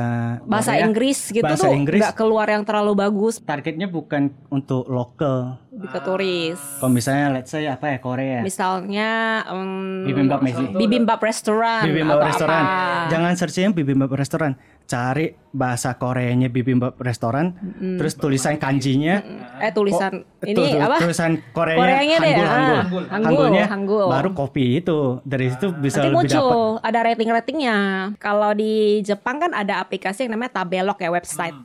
Bahasa 0.45 0.71
Korea, 0.73 0.87
Inggris 0.87 1.19
gitu 1.29 1.43
bahasa 1.43 1.67
tuh 1.67 1.75
Inggris. 1.75 1.99
nggak 1.99 2.15
keluar 2.15 2.47
yang 2.47 2.63
terlalu 2.63 2.95
bagus. 2.95 3.43
Targetnya 3.43 3.87
bukan 3.87 4.31
untuk 4.49 4.87
lokal. 4.87 5.59
Lebih 5.69 5.89
ke 5.89 6.01
turis. 6.01 6.59
kalau 6.79 6.91
misalnya 6.91 7.27
let's 7.33 7.51
say 7.51 7.67
apa 7.67 7.87
ya 7.89 7.99
Korea. 7.99 8.39
Misalnya 8.41 9.11
um, 9.47 10.07
bibimbap 10.07 10.39
bibimbap 10.73 11.19
restoran 11.19 11.83
bibimbap 11.85 12.19
atau 12.19 12.29
restoran 12.29 12.63
apa. 12.63 13.11
jangan 13.11 13.33
searching 13.35 13.71
bibimbap 13.73 14.11
restoran 14.13 14.55
cari 14.89 15.27
bahasa 15.51 15.93
Koreanya 15.95 16.49
bibimbap 16.49 16.97
restoran 16.97 17.53
terus 17.95 18.17
tulisan 18.17 18.57
kanjinya 18.57 19.21
Eh 19.59 19.69
tulisan 19.69 20.25
Oh, 20.25 20.47
ini 20.47 20.55
tu- 20.55 20.65
apa? 20.79 20.97
tulisan 20.97 21.37
Koreanya, 21.51 21.77
Koreanya 21.79 22.17
deh, 22.17 22.33
Hangul, 22.33 22.41
ah, 22.41 22.49
Hangul. 22.49 22.79
Hangul, 22.81 23.05
Hanggulnya 23.29 23.65
Hangul. 23.69 24.07
baru 24.09 24.31
kopi 24.33 24.81
itu 24.81 24.99
dari 25.23 25.47
situ 25.47 25.75
bisa 25.75 26.01
Nanti 26.01 26.09
lebih 26.09 26.25
dapat 26.25 26.41
muncul 26.41 26.61
ada 26.81 26.99
rating-ratingnya. 27.03 27.77
Kalau 28.17 28.51
di 28.53 28.73
Jepang 29.03 29.37
kan 29.39 29.53
ada 29.53 29.77
aplikasi 29.79 30.25
yang 30.25 30.35
namanya 30.35 30.57
Tabelog 30.57 30.97
ya 30.97 31.11
website. 31.11 31.59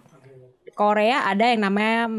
Korea 0.73 1.23
ada 1.23 1.45
yang 1.47 1.61
namanya 1.63 2.09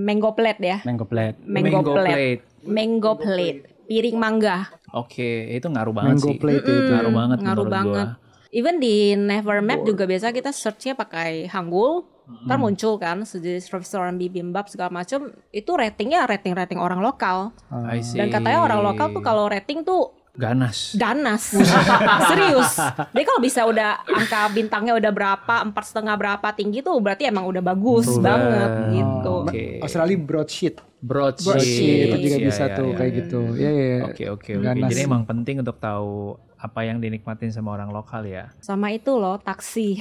Mango 0.00 0.32
Plate 0.32 0.60
ya. 0.60 0.78
mango 0.82 1.04
plate 1.04 1.36
Mango, 1.40 1.66
Mango 1.74 1.92
plate. 1.92 2.08
Plate. 2.08 2.42
Mango 2.64 3.12
Plate. 3.16 3.60
Piring 3.84 4.16
mangga. 4.16 4.56
Oke, 4.94 5.28
itu 5.52 5.66
ngaruh 5.66 5.92
banget 5.92 6.10
Mango 6.16 6.30
sih. 6.30 6.38
plate 6.38 6.62
itu. 6.62 6.72
Ngaruh 6.88 7.12
banget 7.12 7.38
Ngaruh 7.42 7.66
banget. 7.68 8.06
gua. 8.08 8.23
Even 8.54 8.78
di 8.78 9.18
Nevermap 9.18 9.82
juga 9.82 10.06
biasa 10.06 10.30
kita 10.30 10.54
searchnya 10.54 10.94
pakai 10.94 11.50
Hangul. 11.50 12.06
Ntar 12.24 12.56
muncul 12.56 12.96
kan 12.96 13.20
sejenis 13.20 13.68
restoran 13.68 14.16
bibimbap 14.16 14.64
segala 14.70 14.88
macam 14.88 15.28
itu 15.52 15.70
ratingnya 15.76 16.24
rating-rating 16.24 16.80
orang 16.80 17.02
lokal. 17.02 17.52
I 17.68 18.00
see. 18.00 18.16
Dan 18.16 18.32
katanya 18.32 18.64
orang 18.64 18.80
lokal 18.80 19.12
tuh 19.12 19.20
kalau 19.20 19.44
rating 19.44 19.84
tuh 19.84 20.14
Ganas. 20.34 20.98
ganas 20.98 21.54
serius 22.34 22.74
dia 23.14 23.22
kalau 23.22 23.38
bisa 23.38 23.62
udah 23.70 24.02
angka 24.02 24.50
bintangnya 24.50 24.98
udah 24.98 25.12
berapa 25.14 25.62
empat 25.62 25.94
setengah 25.94 26.18
berapa 26.18 26.42
tinggi 26.50 26.82
tuh 26.82 26.98
berarti 26.98 27.30
emang 27.30 27.46
udah 27.46 27.62
bagus 27.62 28.10
Udah. 28.18 28.34
banget 28.34 28.70
gitu 28.98 29.34
Oke. 29.46 29.78
Australia 29.78 30.18
broadsheet. 30.18 30.82
Broadsheet. 30.98 31.46
Broadsheet 31.46 32.06
itu 32.10 32.16
juga 32.18 32.36
Iya, 32.40 32.46
bisa 32.50 32.64
iya, 32.66 32.74
tuh 32.74 32.88
iya, 32.90 32.96
kayak 32.98 33.10
iya. 33.12 33.18
gitu. 33.22 33.40
Iya 33.54 33.70
iya. 33.70 33.84
iya. 33.86 34.02
Oke 34.10 34.24
oke. 34.26 34.50
Jadi 34.58 35.00
emang 35.06 35.22
penting 35.22 35.56
untuk 35.62 35.76
tahu 35.78 36.34
apa 36.64 36.80
yang 36.80 36.96
dinikmatin 36.96 37.52
sama 37.52 37.72
orang 37.72 37.90
lokal 37.90 38.24
ya. 38.24 38.48
sama 38.58 38.88
itu 38.90 39.12
loh 39.12 39.36
taksi 39.36 40.00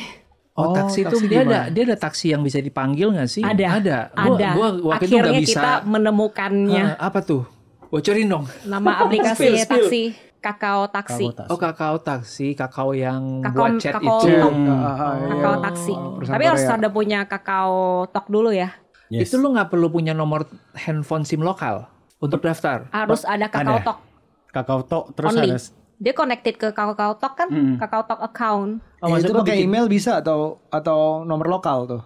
Oh, 0.54 0.70
Oh, 0.70 0.72
taksi 0.72 1.02
itu 1.02 1.18
dia 1.26 1.42
gimana? 1.42 1.66
ada 1.66 1.74
dia 1.74 1.84
ada 1.84 1.98
taksi 2.00 2.30
yang 2.30 2.40
bisa 2.40 2.62
dipanggil 2.62 3.10
nggak 3.10 3.26
sih? 3.28 3.42
ada 3.42 3.74
Ada. 3.74 4.00
Gua, 4.14 4.38
ada 4.38 4.48
gua 4.54 4.68
waktu 4.86 5.04
itu 5.04 5.18
akhirnya 5.18 5.22
nggak 5.28 5.42
bisa. 5.42 5.58
kita 5.58 5.72
menemukannya 5.84 6.84
Ah, 6.94 6.98
apa 7.04 7.20
tuh? 7.20 7.44
Bocorin 7.90 8.28
dong. 8.28 8.46
nama 8.64 8.92
aplikasi 9.04 9.36
Spill, 9.44 9.58
spill. 9.58 9.78
taksi 9.82 10.04
kakao 10.40 10.82
taksi 10.88 11.26
Kakao 11.28 11.50
Oh 11.50 11.58
kakao 11.58 11.96
taksi, 12.00 12.48
kakao 12.54 12.90
yang 12.92 13.42
Kakao- 13.42 13.66
buat 13.66 13.74
chat 13.78 13.94
kakao 13.94 14.20
itu. 14.20 14.30
Hmm. 14.46 14.70
Ah, 14.70 14.94
ah, 14.94 15.14
iya. 15.16 15.28
kakao 15.28 15.56
taksi 15.60 15.94
tapi 16.24 16.44
harus 16.46 16.64
ada 16.64 16.88
punya 16.88 17.20
kakao 17.26 17.74
talk 18.08 18.28
dulu 18.28 18.50
ya 18.50 18.70
Yes. 19.10 19.30
Itu 19.30 19.38
lu 19.38 19.52
nggak 19.52 19.70
perlu 19.70 19.90
punya 19.90 20.12
nomor 20.12 20.46
handphone 20.76 21.22
SIM 21.22 21.42
lokal 21.42 21.86
untuk 22.18 22.40
daftar. 22.40 22.90
harus 22.90 23.26
ada 23.26 23.46
kakao 23.48 23.74
Ada. 23.74 23.84
talk 23.84 24.00
Kakao 24.48 24.80
Talk 24.84 25.06
terus 25.14 25.30
only 25.32 25.50
ada 25.50 25.58
dia 26.04 26.12
connected 26.12 26.54
ke 26.54 26.68
kakao 26.70 27.16
talk 27.16 27.34
kan 27.34 27.48
Mm. 27.48 27.80
kakao 27.80 28.04
talk 28.04 28.20
account 28.22 28.84
Oh, 29.00 29.08
Ya, 29.10 29.20
itu 29.20 29.32
pakai 29.32 29.56
bikin- 29.58 29.66
email 29.66 29.86
bisa 29.88 30.12
atau 30.18 30.40
atau 30.70 31.00
nomor 31.22 31.48
lokal 31.50 31.88
tuh. 31.88 32.04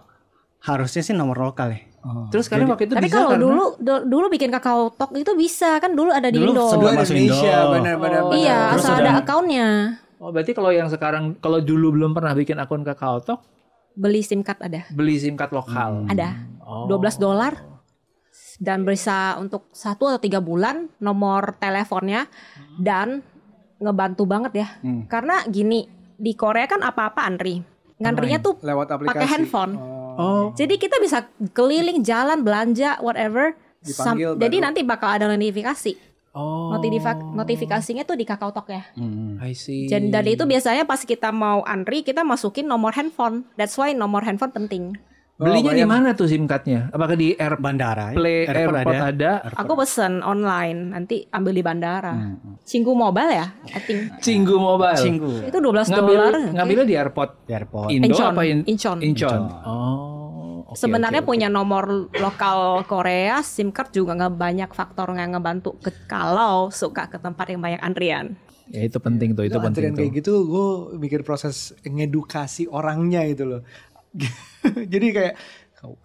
harusnya 0.60 1.00
sih 1.00 1.12
nomor 1.12 1.38
lokal 1.40 1.70
ya. 1.70 1.80
Terus 2.28 2.46
kalian 2.46 2.66
waktu 2.68 2.84
itu 2.84 2.94
tapi 2.94 3.06
bisa 3.06 3.14
kalau 3.16 3.30
karena- 3.32 3.44
dulu 3.44 3.64
du- 3.78 4.04
dulu 4.08 4.26
bikin 4.28 4.50
kakao 4.50 4.90
talk 4.90 5.10
itu 5.12 5.30
bisa 5.34 5.78
kan 5.78 5.92
dulu 5.92 6.10
ada 6.10 6.26
di 6.26 6.34
Dulu 6.36 6.50
Indo 6.52 6.66
sebelum 6.68 6.92
masuk 6.96 7.14
Indonesia 7.16 7.46
Indo. 7.52 7.70
benar-benar. 7.72 8.20
Oh. 8.20 8.32
iya 8.32 8.58
Terus 8.68 8.82
asal 8.84 8.94
ada 8.96 9.10
akunnya 9.16 9.68
Oh 10.16 10.30
berarti 10.30 10.50
kalau 10.52 10.70
yang 10.70 10.86
sekarang 10.86 11.24
kalau 11.36 11.58
dulu 11.60 11.90
belum 11.92 12.10
pernah 12.10 12.32
bikin 12.32 12.54
akun 12.56 12.82
Kakao 12.82 13.18
Talk, 13.20 13.38
beli 13.92 14.18
sim 14.20 14.42
card 14.42 14.58
ada 14.60 14.82
beli 14.88 15.14
SIM 15.16 15.34
card 15.34 15.50
lokal. 15.52 16.06
ada 16.06 16.42
Oh. 16.60 16.86
12 16.88 17.14
dolar 17.16 17.54
dan 18.58 18.82
bisa 18.82 19.38
untuk 19.38 19.70
satu 19.70 20.06
atau 20.08 20.18
tiga 20.18 20.38
bulan 20.40 20.90
nomor 20.98 21.54
teleponnya 21.56 22.26
dan 22.76 23.22
ngebantu 23.78 24.22
banget 24.24 24.52
ya 24.56 24.68
Hmm. 24.78 25.06
karena 25.06 25.42
gini 25.44 25.86
di 26.14 26.32
Korea 26.32 26.66
kan 26.66 26.80
apa-apa 26.80 27.22
antri 27.22 27.62
ngantrinya 27.96 28.38
tuh 28.38 28.58
lewat 28.60 28.86
aplikasi. 28.88 29.10
pakai 29.12 29.26
handphone 29.28 29.74
Oh, 30.14 30.50
jadi 30.52 30.74
kita 30.74 30.98
bisa 30.98 31.24
keliling 31.52 32.02
jalan 32.02 32.42
belanja 32.42 32.98
whatever 32.98 33.54
Sam- 33.80 34.18
Dipanggil 34.18 34.30
jadi 34.36 34.56
baru. 34.56 34.64
nanti 34.64 34.80
bakal 34.82 35.08
ada 35.12 35.26
notifikasi 35.28 35.94
oh. 36.32 36.74
Notifika- 36.74 37.22
notifikasinya 37.32 38.02
tuh 38.02 38.14
di 38.14 38.24
Kakao 38.24 38.50
Talk 38.50 38.66
ya 38.66 38.82
Hmm. 38.92 39.38
I 39.38 39.54
see. 39.54 39.86
dan 39.86 40.10
dari 40.10 40.34
itu 40.34 40.42
biasanya 40.42 40.82
pas 40.84 40.98
kita 41.00 41.30
mau 41.30 41.62
antri 41.62 42.02
kita 42.02 42.22
masukin 42.22 42.66
nomor 42.66 42.90
handphone 42.92 43.46
that's 43.54 43.74
why 43.74 43.90
nomor 43.92 44.20
handphone 44.20 44.50
penting 44.50 44.98
Belinya 45.38 45.70
Oh, 45.70 45.78
di 45.78 45.86
mana 45.86 46.08
tuh 46.12 46.26
SIM 46.26 46.44
cardnya? 46.44 46.90
Apakah 46.90 47.14
di 47.14 47.30
air 47.30 47.54
Bandara. 47.56 48.10
ya? 48.10 48.18
Play 48.18 48.42
airport, 48.42 48.90
ada? 48.90 49.32
Aku 49.54 49.78
pesen 49.78 50.18
online, 50.20 50.90
nanti 50.90 51.30
ambil 51.30 51.54
di 51.54 51.62
bandara. 51.62 52.10
Hmm. 52.10 52.58
Cinggu 52.60 52.90
Mobile 52.90 53.30
ya, 53.32 53.46
I 53.68 53.78
think. 53.78 54.18
Cinggu 54.18 54.58
Mobile. 54.58 54.98
Cinggu 54.98 55.46
Itu 55.46 55.62
12 55.62 55.86
Ngambil 55.86 56.16
dolar. 56.18 56.34
ngambilnya 56.52 56.84
di 56.84 56.96
airport 56.98 57.30
di 57.46 57.52
airport. 57.54 57.88
Indo 57.88 58.10
Incheon. 58.10 58.28
apa 58.28 58.42
in, 58.44 58.58
Incheon. 58.66 58.98
Incheon. 58.98 59.42
Oh. 59.62 60.66
oke, 60.66 60.74
Sebenarnya 60.74 61.22
oke. 61.22 61.30
punya 61.30 61.46
nomor 61.46 61.86
lokal 62.12 62.82
Korea, 62.84 63.38
SIM 63.40 63.70
card 63.70 63.94
juga 63.94 64.18
nggak 64.18 64.34
banyak 64.34 64.70
faktor 64.72 65.14
yang 65.14 65.32
ngebantu 65.32 65.78
ke, 65.78 65.94
kalau 66.04 66.68
suka 66.68 67.06
ke 67.06 67.16
tempat 67.16 67.46
yang 67.46 67.62
banyak 67.62 67.78
antrian. 67.78 68.34
Ya 68.68 68.84
itu 68.84 69.00
penting 69.00 69.32
tuh, 69.32 69.48
itu, 69.48 69.54
Itu 69.54 69.64
penting 69.64 69.64
antrian 69.64 69.92
tuh. 69.94 70.00
kayak 70.02 70.12
gitu 70.14 70.32
gue 70.44 70.66
mikir 70.98 71.20
proses 71.22 71.72
ngedukasi 71.80 72.68
orangnya 72.68 73.24
itu 73.24 73.46
loh. 73.46 73.60
Jadi 74.92 75.06
kayak 75.14 75.34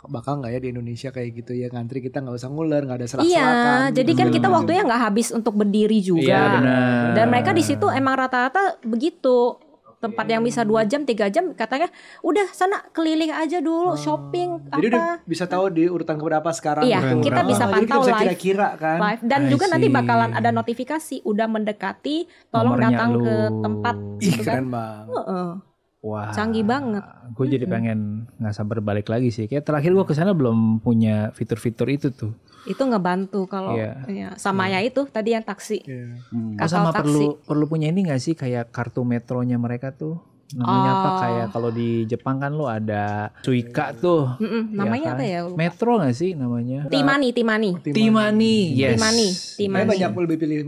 bakal 0.05 0.37
nggak 0.37 0.53
ya 0.53 0.59
di 0.61 0.69
Indonesia 0.69 1.09
kayak 1.09 1.29
gitu 1.33 1.51
ya 1.57 1.65
ngantri 1.73 1.97
kita 2.05 2.21
nggak 2.21 2.37
usah 2.37 2.49
nguler 2.53 2.85
nggak 2.85 2.99
ada 3.01 3.07
serak 3.09 3.25
Iya, 3.25 3.49
jadi 3.89 4.11
kan 4.13 4.29
kita 4.29 4.45
waktunya 4.45 4.85
nggak 4.85 5.01
habis 5.09 5.33
untuk 5.33 5.57
berdiri 5.57 5.97
juga. 5.97 6.21
Iya, 6.21 6.41
benar. 6.61 7.05
Dan 7.17 7.25
mereka 7.33 7.51
di 7.57 7.63
situ 7.65 7.89
emang 7.89 8.13
rata-rata 8.13 8.77
begitu. 8.85 9.57
Tempat 10.03 10.27
yang 10.27 10.43
bisa 10.43 10.67
dua 10.67 10.83
jam, 10.83 11.07
tiga 11.07 11.31
jam, 11.31 11.55
katanya 11.55 11.87
udah 12.19 12.51
sana 12.51 12.83
keliling 12.91 13.31
aja 13.31 13.63
dulu, 13.63 13.95
shopping 13.95 14.67
Jadi 14.67 14.91
udah 14.91 14.99
apa 14.99 15.23
bisa 15.23 15.47
tahu 15.47 15.71
di 15.71 15.87
urutan 15.87 16.19
keberapa 16.19 16.51
sekarang. 16.51 16.83
Iya, 16.83 16.99
gitu. 16.99 17.31
kita 17.31 17.41
bisa 17.47 17.63
jadi 17.63 17.71
pantau 17.71 17.81
kita 17.87 17.95
bisa 17.95 18.11
live. 18.11 18.21
kira-kira 18.27 18.67
kan. 18.75 18.97
live 18.99 19.23
dan 19.23 19.41
I 19.41 19.49
juga 19.49 19.65
nanti 19.71 19.87
see. 19.87 19.95
bakalan 19.95 20.31
ada 20.35 20.49
notifikasi 20.51 21.15
udah 21.23 21.47
mendekati, 21.47 22.17
tolong 22.51 22.75
Nomornya 22.75 22.89
datang 22.99 23.11
ke 23.15 23.35
lu. 23.47 23.63
tempat 23.63 23.95
Ih 23.95 24.25
gitu 24.27 24.41
kan. 24.43 24.53
keren 24.59 24.67
banget. 24.69 25.07
Heeh. 25.15 25.72
Wah. 26.03 26.35
Canggih 26.35 26.67
banget. 26.67 26.99
Gue 27.31 27.47
jadi 27.47 27.63
pengen 27.63 28.27
nggak 28.35 28.51
sabar 28.51 28.83
balik 28.83 29.07
lagi 29.07 29.31
sih. 29.31 29.47
Kayak 29.47 29.63
terakhir 29.63 29.95
gue 29.95 30.03
ke 30.03 30.11
sana 30.11 30.35
belum 30.35 30.83
punya 30.83 31.31
fitur-fitur 31.31 31.87
itu 31.87 32.11
tuh. 32.11 32.35
Itu 32.63 32.83
ngebantu 32.83 33.47
kalau 33.47 33.75
Iya. 33.75 34.03
ya, 34.07 34.29
sama 34.35 34.67
ya 34.67 34.83
itu 34.83 35.07
tadi 35.07 35.31
yang 35.31 35.47
taksi. 35.47 35.79
Iya. 35.79 36.19
Hmm. 36.27 36.59
Oh, 36.59 36.67
sama 36.67 36.91
taksi. 36.91 36.99
perlu 37.07 37.25
perlu 37.39 37.65
punya 37.65 37.87
ini 37.87 38.03
nggak 38.03 38.19
sih 38.19 38.35
kayak 38.35 38.67
kartu 38.69 39.07
metronya 39.07 39.55
mereka 39.55 39.95
tuh? 39.95 40.19
Namanya 40.53 40.91
apa? 40.91 41.07
Oh. 41.07 41.17
Kayak 41.17 41.47
kalau 41.49 41.69
di 41.71 41.89
Jepang 42.03 42.35
kan 42.37 42.51
lo 42.51 42.67
ada 42.67 43.31
Suica 43.39 43.95
tuh. 43.95 44.27
Mm-mm, 44.37 44.75
namanya 44.75 45.15
kan? 45.15 45.17
apa 45.17 45.23
ya? 45.23 45.39
Lupa. 45.47 45.55
Metro 45.55 45.91
nggak 45.97 46.13
sih 46.13 46.31
namanya? 46.35 46.79
Timani, 46.87 47.31
Timani. 47.31 47.69
Timani, 47.81 48.55
yes. 48.75 48.99
Timani, 48.99 49.27
Timani. 49.55 49.87
banyak 49.87 50.11
lebih 50.19 50.37
pilih 50.37 50.59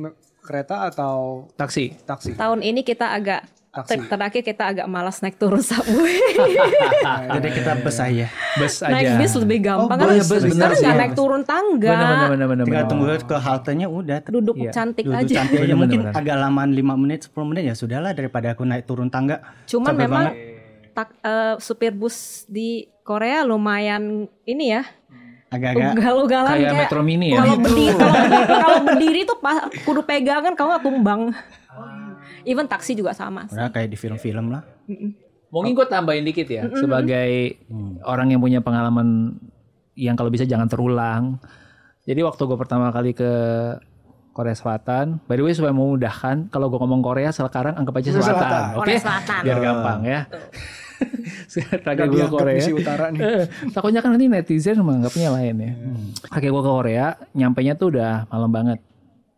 kereta 0.41 0.87
atau 0.87 1.49
Taksi. 1.53 1.91
taksi. 2.01 2.33
Tahun 2.33 2.61
ini 2.61 2.81
kita 2.81 3.11
agak 3.11 3.45
Ter- 3.83 4.07
terakhir 4.07 4.41
kita 4.41 4.63
agak 4.65 4.87
malas 4.87 5.19
naik 5.19 5.35
turun 5.35 5.59
subway. 5.59 6.15
Jadi 7.35 7.47
kita 7.51 7.75
bus 7.77 7.97
aja. 7.97 8.27
Bus 8.55 8.75
aja. 8.79 8.87
naik 8.89 9.07
bis 9.19 9.33
lebih 9.35 9.59
gampang 9.61 9.91
Oh, 9.91 9.99
kan. 9.99 10.15
bus, 10.15 10.25
bus, 10.25 10.43
nggak 10.47 10.71
sih. 10.73 10.87
naik 10.87 11.11
turun 11.11 11.43
tangga. 11.43 11.91
Bener 11.91 12.07
bener 12.07 12.27
bener 12.29 12.45
bener. 12.47 12.63
Tinggal 12.63 12.85
tunggu 12.87 13.05
ke 13.19 13.35
haltenya 13.35 13.87
udah. 13.87 14.23
Duduk 14.23 14.55
Iya. 14.55 14.71
cantik 14.71 15.03
Duduk 15.03 15.19
aja. 15.19 15.33
cantik 15.35 15.57
aja. 15.57 15.67
Bener, 15.67 15.75
Mungkin 15.77 15.99
bener. 16.01 16.13
agak 16.13 16.35
lamaan 16.37 16.71
5 16.71 16.95
menit 16.95 17.19
10 17.27 17.43
menit 17.43 17.63
ya 17.65 17.75
sudahlah 17.75 18.11
daripada 18.11 18.47
aku 18.51 18.63
naik 18.63 18.85
turun 18.85 19.09
tangga. 19.09 19.43
Cuman 19.65 19.91
memang 19.91 20.23
banget. 20.31 20.33
tak, 20.91 21.11
eh, 21.19 21.59
supir 21.59 21.91
bus 21.91 22.47
di 22.47 22.87
Korea 23.01 23.43
lumayan 23.43 24.23
ini 24.43 24.71
ya. 24.71 24.87
Agak-agak 25.45 25.93
Ugal-ugalan 25.93 26.51
Kayak 26.53 26.63
kayak 26.65 26.79
Metro 26.81 27.01
Mini 27.01 27.27
ya. 27.29 27.37
kalau 27.37 27.55
berdiri 27.57 27.93
kalau, 28.01 28.15
kalau 28.49 28.79
berdiri 28.83 29.21
tuh 29.23 29.37
pas 29.37 29.57
kudu 29.83 30.01
pegangan 30.01 30.53
kalau 30.53 30.69
nggak 30.71 30.83
tumbang. 30.83 31.21
Even 32.45 32.69
taksi 32.69 32.93
juga 32.93 33.11
sama. 33.11 33.49
udah 33.49 33.69
kayak 33.73 33.89
di 33.91 33.97
film-film 33.97 34.53
lah. 34.53 34.61
Mungkin 35.49 35.71
gue 35.73 35.87
tambahin 35.87 36.25
dikit 36.25 36.47
ya 36.49 36.67
sebagai 36.73 37.57
orang 38.05 38.31
yang 38.33 38.41
punya 38.41 38.59
pengalaman 38.59 39.39
yang 39.95 40.13
kalau 40.15 40.29
bisa 40.29 40.43
jangan 40.45 40.67
terulang. 40.67 41.39
Jadi 42.05 42.21
waktu 42.21 42.41
gue 42.45 42.57
pertama 42.59 42.93
kali 42.93 43.17
ke 43.17 43.31
Korea 44.35 44.51
Selatan, 44.51 45.23
by 45.25 45.39
the 45.39 45.43
way 45.47 45.55
supaya 45.55 45.71
memudahkan, 45.71 46.51
kalau 46.51 46.67
gue 46.67 46.75
ngomong 46.75 46.99
Korea 46.99 47.31
sekarang 47.31 47.79
anggap 47.79 48.03
aja 48.03 48.19
Selatan, 48.19 48.35
Selatan. 48.35 48.63
oke? 48.75 48.79
Korea 48.83 48.99
Selatan. 48.99 49.41
Biar 49.47 49.59
gampang 49.63 49.99
ya. 50.03 50.21
Terakhir 51.55 52.07
gue 52.13 52.27
Korea. 52.27 52.59
utara 52.75 53.05
nih. 53.15 53.47
Takutnya 53.75 54.03
kan 54.03 54.11
nanti 54.11 54.27
netizen 54.27 54.83
menganggapnya 54.83 55.29
lain 55.31 55.55
ya. 55.55 55.71
Oke 56.35 56.47
gue 56.51 56.61
ke 56.61 56.71
Korea, 56.83 57.15
nyampainya 57.31 57.73
tuh 57.79 57.95
udah 57.95 58.27
malam 58.27 58.51
banget. 58.51 58.79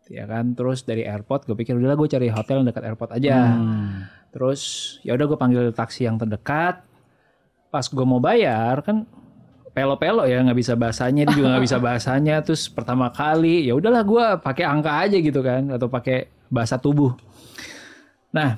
Ya 0.08 0.24
kan, 0.24 0.56
terus 0.56 0.88
dari 0.88 1.04
airport 1.04 1.44
gue 1.44 1.52
pikir 1.52 1.76
udahlah 1.76 1.96
gue 2.00 2.08
cari 2.08 2.32
hotel 2.32 2.64
yang 2.64 2.68
dekat 2.72 2.84
airport 2.88 3.10
aja. 3.12 3.60
Hmm. 3.60 4.08
Terus 4.32 4.60
ya 5.04 5.12
udah 5.12 5.26
gue 5.28 5.38
panggil 5.38 5.62
taksi 5.72 6.08
yang 6.08 6.16
terdekat. 6.16 6.80
Pas 7.68 7.84
gue 7.84 8.06
mau 8.08 8.16
bayar 8.16 8.80
kan 8.80 9.04
pelo-pelo 9.76 10.24
ya 10.26 10.42
nggak 10.42 10.58
bisa 10.58 10.74
bahasanya 10.74 11.28
dia 11.28 11.36
juga 11.36 11.48
nggak 11.52 11.64
bisa 11.68 11.78
bahasanya. 11.86 12.40
Terus 12.40 12.72
pertama 12.72 13.12
kali 13.12 13.68
ya 13.68 13.76
udahlah 13.76 14.02
gue 14.02 14.24
pakai 14.40 14.64
angka 14.64 14.92
aja 14.96 15.16
gitu 15.20 15.44
kan 15.44 15.68
atau 15.76 15.92
pakai 15.92 16.32
bahasa 16.48 16.80
tubuh. 16.80 17.12
Nah 18.32 18.56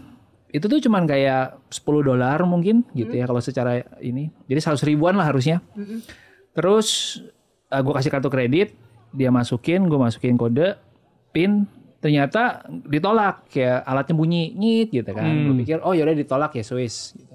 itu 0.50 0.66
tuh 0.66 0.82
cuman 0.82 1.06
kayak 1.06 1.62
10 1.70 1.82
dolar 2.10 2.38
mungkin 2.46 2.82
gitu 2.94 3.14
ya 3.14 3.26
kalau 3.26 3.42
secara 3.42 3.82
ini. 3.98 4.30
Jadi 4.46 4.58
100 4.62 4.86
ribuan 4.86 5.18
lah 5.18 5.30
harusnya. 5.30 5.62
Terus 6.54 7.18
gue 7.70 7.94
kasih 7.94 8.10
kartu 8.10 8.30
kredit, 8.30 8.74
dia 9.14 9.30
masukin, 9.30 9.86
gue 9.86 9.98
masukin 9.98 10.34
kode, 10.34 10.74
pin, 11.30 11.66
ternyata 12.00 12.64
ditolak 12.68 13.46
kayak 13.50 13.86
alatnya 13.86 14.14
bunyi 14.16 14.54
nyit 14.54 14.88
gitu 14.90 15.10
kan. 15.12 15.26
Gue 15.26 15.54
pikir 15.64 15.78
oh 15.82 15.94
yaudah 15.94 16.16
ditolak 16.16 16.56
ya 16.56 16.64
Swiss. 16.64 17.14
Gitu. 17.14 17.34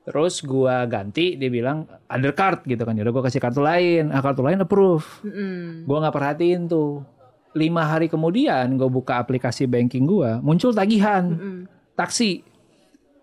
Terus 0.00 0.40
gue 0.42 0.76
ganti, 0.88 1.36
dia 1.36 1.50
bilang 1.52 1.86
other 2.08 2.32
card 2.32 2.64
gitu 2.66 2.82
kan. 2.82 2.96
Yaudah 2.96 3.12
gue 3.12 3.22
kasih 3.30 3.40
kartu 3.40 3.60
lain, 3.60 4.10
ah 4.10 4.24
kartu 4.24 4.42
lain 4.42 4.64
approve. 4.64 5.06
Mm-mm. 5.22 5.84
Gue 5.84 5.96
nggak 6.00 6.14
perhatiin 6.14 6.66
tuh. 6.66 7.04
Lima 7.50 7.82
hari 7.82 8.06
kemudian 8.06 8.78
gue 8.78 8.86
buka 8.86 9.18
aplikasi 9.18 9.66
banking 9.66 10.06
gue, 10.06 10.38
muncul 10.38 10.70
tagihan 10.70 11.26
Mm-mm. 11.26 11.58
taksi. 11.98 12.46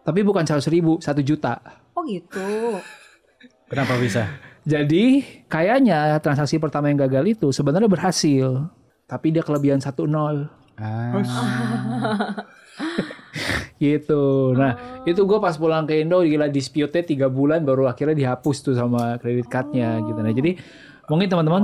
Tapi 0.04 0.19
bukan 0.23 0.47
100 0.47 0.63
ribu, 0.71 1.00
1 1.04 1.19
juta. 1.23 1.60
Oh 1.91 2.04
gitu. 2.08 2.80
Kenapa 3.67 4.00
bisa? 4.00 4.28
Jadi 4.67 5.23
kayaknya 5.47 6.15
transaksi 6.19 6.60
pertama 6.60 6.88
yang 6.88 7.00
gagal 7.04 7.39
itu 7.39 7.47
sebenarnya 7.52 7.88
berhasil. 7.91 8.67
Tapi 9.08 9.32
dia 9.32 9.39
kelebihan 9.41 9.80
1-0. 9.80 9.96
Ah. 10.78 11.15
gitu. 13.80 14.54
Nah, 14.54 14.72
Oh. 14.76 15.10
itu 15.10 15.22
gue 15.24 15.39
pas 15.39 15.56
pulang 15.56 15.86
ke 15.86 16.02
Indo 16.02 16.22
gila 16.22 16.50
dispute 16.50 17.02
tiga 17.06 17.30
bulan 17.30 17.63
baru 17.63 17.88
akhirnya 17.88 18.13
dihapus 18.17 18.58
tuh 18.62 18.76
sama 18.76 19.15
kredit 19.17 19.48
cardnya 19.48 20.02
gitu. 20.04 20.20
Nah, 20.20 20.34
jadi 20.34 20.58
mungkin 21.08 21.28
teman-teman 21.30 21.63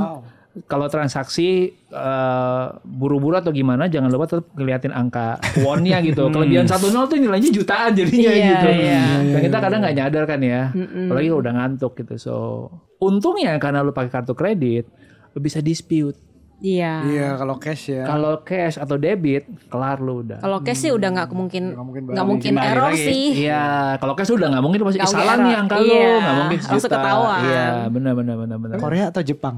kalau 0.69 0.85
transaksi 0.85 1.73
eh, 1.89 2.65
buru-buru 2.85 3.33
atau 3.33 3.49
gimana 3.49 3.89
jangan 3.89 4.13
lupa 4.13 4.29
tetap 4.29 4.45
ngeliatin 4.53 4.93
angka 4.93 5.41
wonnya 5.65 5.97
gitu. 5.99 6.29
Kelebihan 6.33 6.69
1-0 6.69 6.79
tuh 7.09 7.17
nilainya 7.17 7.49
jutaan 7.49 7.91
jadinya 7.91 8.31
Iya, 8.31 8.45
gitu. 8.53 8.69
iya. 8.71 9.03
Dan 9.33 9.39
kita 9.41 9.57
kadang 9.57 9.79
nggak 9.81 9.95
nyadar 9.97 10.23
kan 10.29 10.39
ya. 10.39 10.61
Apalagi 10.71 11.27
kalau 11.27 11.41
udah 11.41 11.53
ngantuk 11.57 11.93
gitu. 11.97 12.13
So, 12.21 12.33
untungnya 13.01 13.57
karena 13.57 13.81
lu 13.81 13.89
pakai 13.91 14.13
kartu 14.13 14.33
kredit, 14.33 14.85
lu 15.33 15.41
bisa 15.41 15.59
dispute. 15.59 16.17
Iya. 16.63 16.93
Iya 17.03 17.27
kalau 17.35 17.59
cash 17.59 17.91
ya. 17.91 18.07
Kalau 18.07 18.39
cash 18.39 18.79
atau 18.79 18.95
debit, 18.95 19.43
kelar 19.67 19.99
lu 19.99 20.23
udah. 20.23 20.39
Kalau 20.39 20.63
cash 20.63 20.79
sih 20.79 20.91
udah 20.91 21.11
nggak 21.11 21.27
mungkin 21.29 21.75
Nggak 21.75 21.83
mungkin 21.83 22.03
mungkin 22.23 22.51
Kembali 22.55 22.71
error 22.71 22.87
lagi. 22.89 23.03
sih. 23.03 23.25
Iya, 23.43 23.65
kalau 23.99 24.13
cash 24.15 24.31
udah 24.31 24.47
nggak 24.47 24.63
mungkin 24.63 24.79
pasti 24.81 24.97
Nggak 24.97 25.11
salah 25.11 25.35
nih 25.37 25.53
angka 25.53 25.75
lu, 25.77 25.91
Iya, 25.91 26.07
nggak 26.15 26.35
mungkin 26.39 26.57
langsung 26.57 26.79
sejuta. 26.79 26.95
ketahuan. 26.97 27.41
Iya, 27.43 27.65
benar 27.91 28.13
benar 28.15 28.35
benar 28.39 28.57
benar. 28.57 28.77
Korea 28.79 29.05
atau 29.11 29.21
Jepang? 29.21 29.55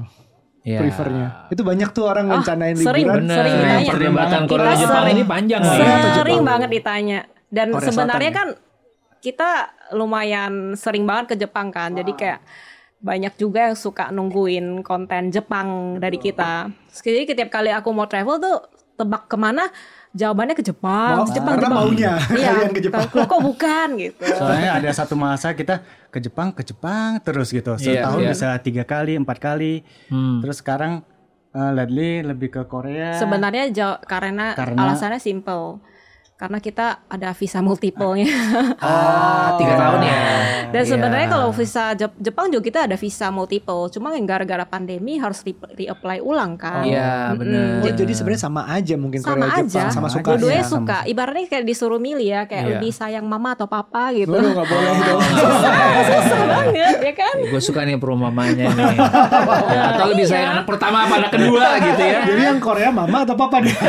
Iya. 0.60 0.78
Prefernya. 0.82 1.28
Itu 1.46 1.62
banyak 1.62 1.88
tuh 1.90 2.04
orang 2.04 2.26
rencanain 2.28 2.74
sering, 2.74 3.06
liburan. 3.06 3.22
Benar. 3.22 3.36
Sering 3.38 3.54
ditanya. 3.56 3.86
Perdebatan 3.88 4.26
Kita 4.36 4.50
Korea 4.50 4.74
Jepang 4.74 4.90
sering- 4.98 5.14
ini 5.14 5.22
panjang 5.24 5.60
nih. 5.62 5.78
Sering 6.12 6.40
banget 6.42 6.68
ditanya. 6.74 7.18
Dan 7.46 7.66
Korea 7.70 7.86
sebenarnya 7.86 8.02
Selatan 8.26 8.38
kan 8.42 8.48
kita 9.16 9.50
lumayan 9.92 10.52
sering 10.74 11.02
banget 11.02 11.24
ke 11.30 11.36
Jepang 11.38 11.70
kan. 11.70 11.94
Jadi 11.94 12.12
kayak 12.12 12.42
banyak 12.98 13.36
juga 13.36 13.68
yang 13.68 13.76
suka 13.76 14.08
nungguin 14.08 14.80
konten 14.80 15.28
Jepang 15.28 15.96
dari 15.96 16.16
kita. 16.16 16.72
Jadi 16.90 17.28
setiap 17.28 17.50
kali 17.50 17.68
aku 17.68 17.88
mau 17.90 18.04
travel 18.04 18.36
tuh 18.36 18.56
tebak 18.96 19.26
ke 19.26 19.36
mana 19.36 19.68
jawabannya 20.10 20.52
ke 20.52 20.64
Jepang, 20.64 21.20
Mau- 21.20 21.28
Jepang, 21.28 21.54
karena 21.54 21.68
Jepang. 21.68 21.84
maunya 21.84 22.12
Iya, 22.32 22.48
kalian 22.50 22.72
ke 22.72 22.80
Jepang. 22.80 23.04
Kok 23.06 23.40
bukan 23.42 23.88
gitu. 24.00 24.24
Soalnya 24.26 24.70
ada 24.74 24.88
satu 24.90 25.12
masa 25.14 25.52
kita 25.52 25.84
ke 26.08 26.18
Jepang, 26.18 26.48
ke 26.50 26.64
Jepang 26.64 27.20
terus 27.20 27.48
gitu. 27.50 27.76
Iya, 27.76 28.00
Setahun 28.00 28.20
iya. 28.22 28.30
bisa 28.32 28.48
tiga 28.58 28.82
kali, 28.82 29.12
empat 29.14 29.36
kali. 29.36 29.84
Hmm. 30.08 30.40
Terus 30.40 30.56
sekarang 30.56 31.04
eh, 31.52 31.72
lately 31.74 32.20
lebih 32.22 32.48
ke 32.50 32.62
Korea. 32.64 33.12
Sebenarnya 33.14 33.68
jaw- 33.68 34.00
karena, 34.02 34.52
Karena- 34.52 34.88
alasannya 34.88 35.16
simple. 35.18 35.84
Karena 36.36 36.60
kita 36.60 36.86
ada 37.06 37.32
visa 37.32 37.58
multiple-nya. 37.58 38.28
Ah, 38.76 39.56
tiga 39.56 39.72
tahun 39.74 40.00
ya. 40.00 40.16
Dan 40.68 40.82
Iya. 40.84 40.90
sebenarnya 40.92 41.28
kalau 41.30 41.48
visa 41.50 41.84
Jep- 41.92 42.18
Jepang 42.18 42.46
juga 42.46 42.60
kita 42.62 42.78
ada 42.84 42.92
visa 42.94 43.26
multiple. 43.30 43.88
Cuma 43.88 44.12
yang 44.12 44.28
gara-gara 44.28 44.60
pandemi 44.62 45.16
harus 45.16 45.40
re- 45.40 45.56
reapply 45.56 46.20
ulang 46.20 46.54
kan. 46.54 46.84
Iya, 46.84 47.32
benar. 47.32 47.80
Oh, 47.80 47.88
jadi 47.88 48.12
sebenarnya 48.12 48.42
sama 48.42 48.68
aja 48.68 48.94
mungkin 48.94 49.18
Sama 49.18 49.32
Korea 49.42 49.48
aja. 49.56 49.80
Jepang 49.80 49.88
sama 49.90 50.08
suka. 50.08 50.28
Dua-duanya 50.28 50.60
Iya, 50.60 50.68
suka. 50.68 50.98
Ibaratnya 51.04 51.46
kayak 51.46 51.64
disuruh 51.64 51.96
milih 51.96 52.28
ya, 52.28 52.44
kayak 52.44 52.62
Iya. 52.62 52.70
lebih 52.74 52.90
sayang 52.90 53.24
mama 53.24 53.56
atau 53.56 53.64
papa 53.64 54.12
gitu. 54.12 54.28
Waduh 54.28 54.50
nggak 54.52 54.68
boleh 54.68 54.92
dong. 55.08 55.20
Susah 56.04 56.40
banget 56.46 56.96
ya 57.00 57.12
kan? 57.16 57.34
Gue 57.42 57.60
suka 57.60 57.80
nih 57.82 57.96
perumpamannya 57.96 58.66
nih. 58.68 58.96
Ya, 59.66 59.80
atau 59.90 60.04
lebih 60.06 60.28
sayang 60.28 60.52
anak 60.52 60.68
pertama 60.68 61.08
apa 61.08 61.16
anak 61.16 61.32
kedua 61.32 61.80
gitu 61.80 62.02
ya. 62.02 62.18
Jadi 62.24 62.42
yang 62.44 62.60
Korea 62.60 62.92
mama 62.92 63.24
atau 63.24 63.32
papa 63.34 63.56
nih? 63.58 63.72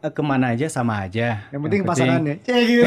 Eh, 0.00 0.08
ke 0.08 0.22
mana 0.24 0.56
aja 0.56 0.64
sama 0.66 1.04
aja. 1.04 1.44
Yang 1.52 1.60
penting 1.62 1.80
pasangannya. 1.84 2.34
Cek 2.46 2.60
gitu. 2.64 2.84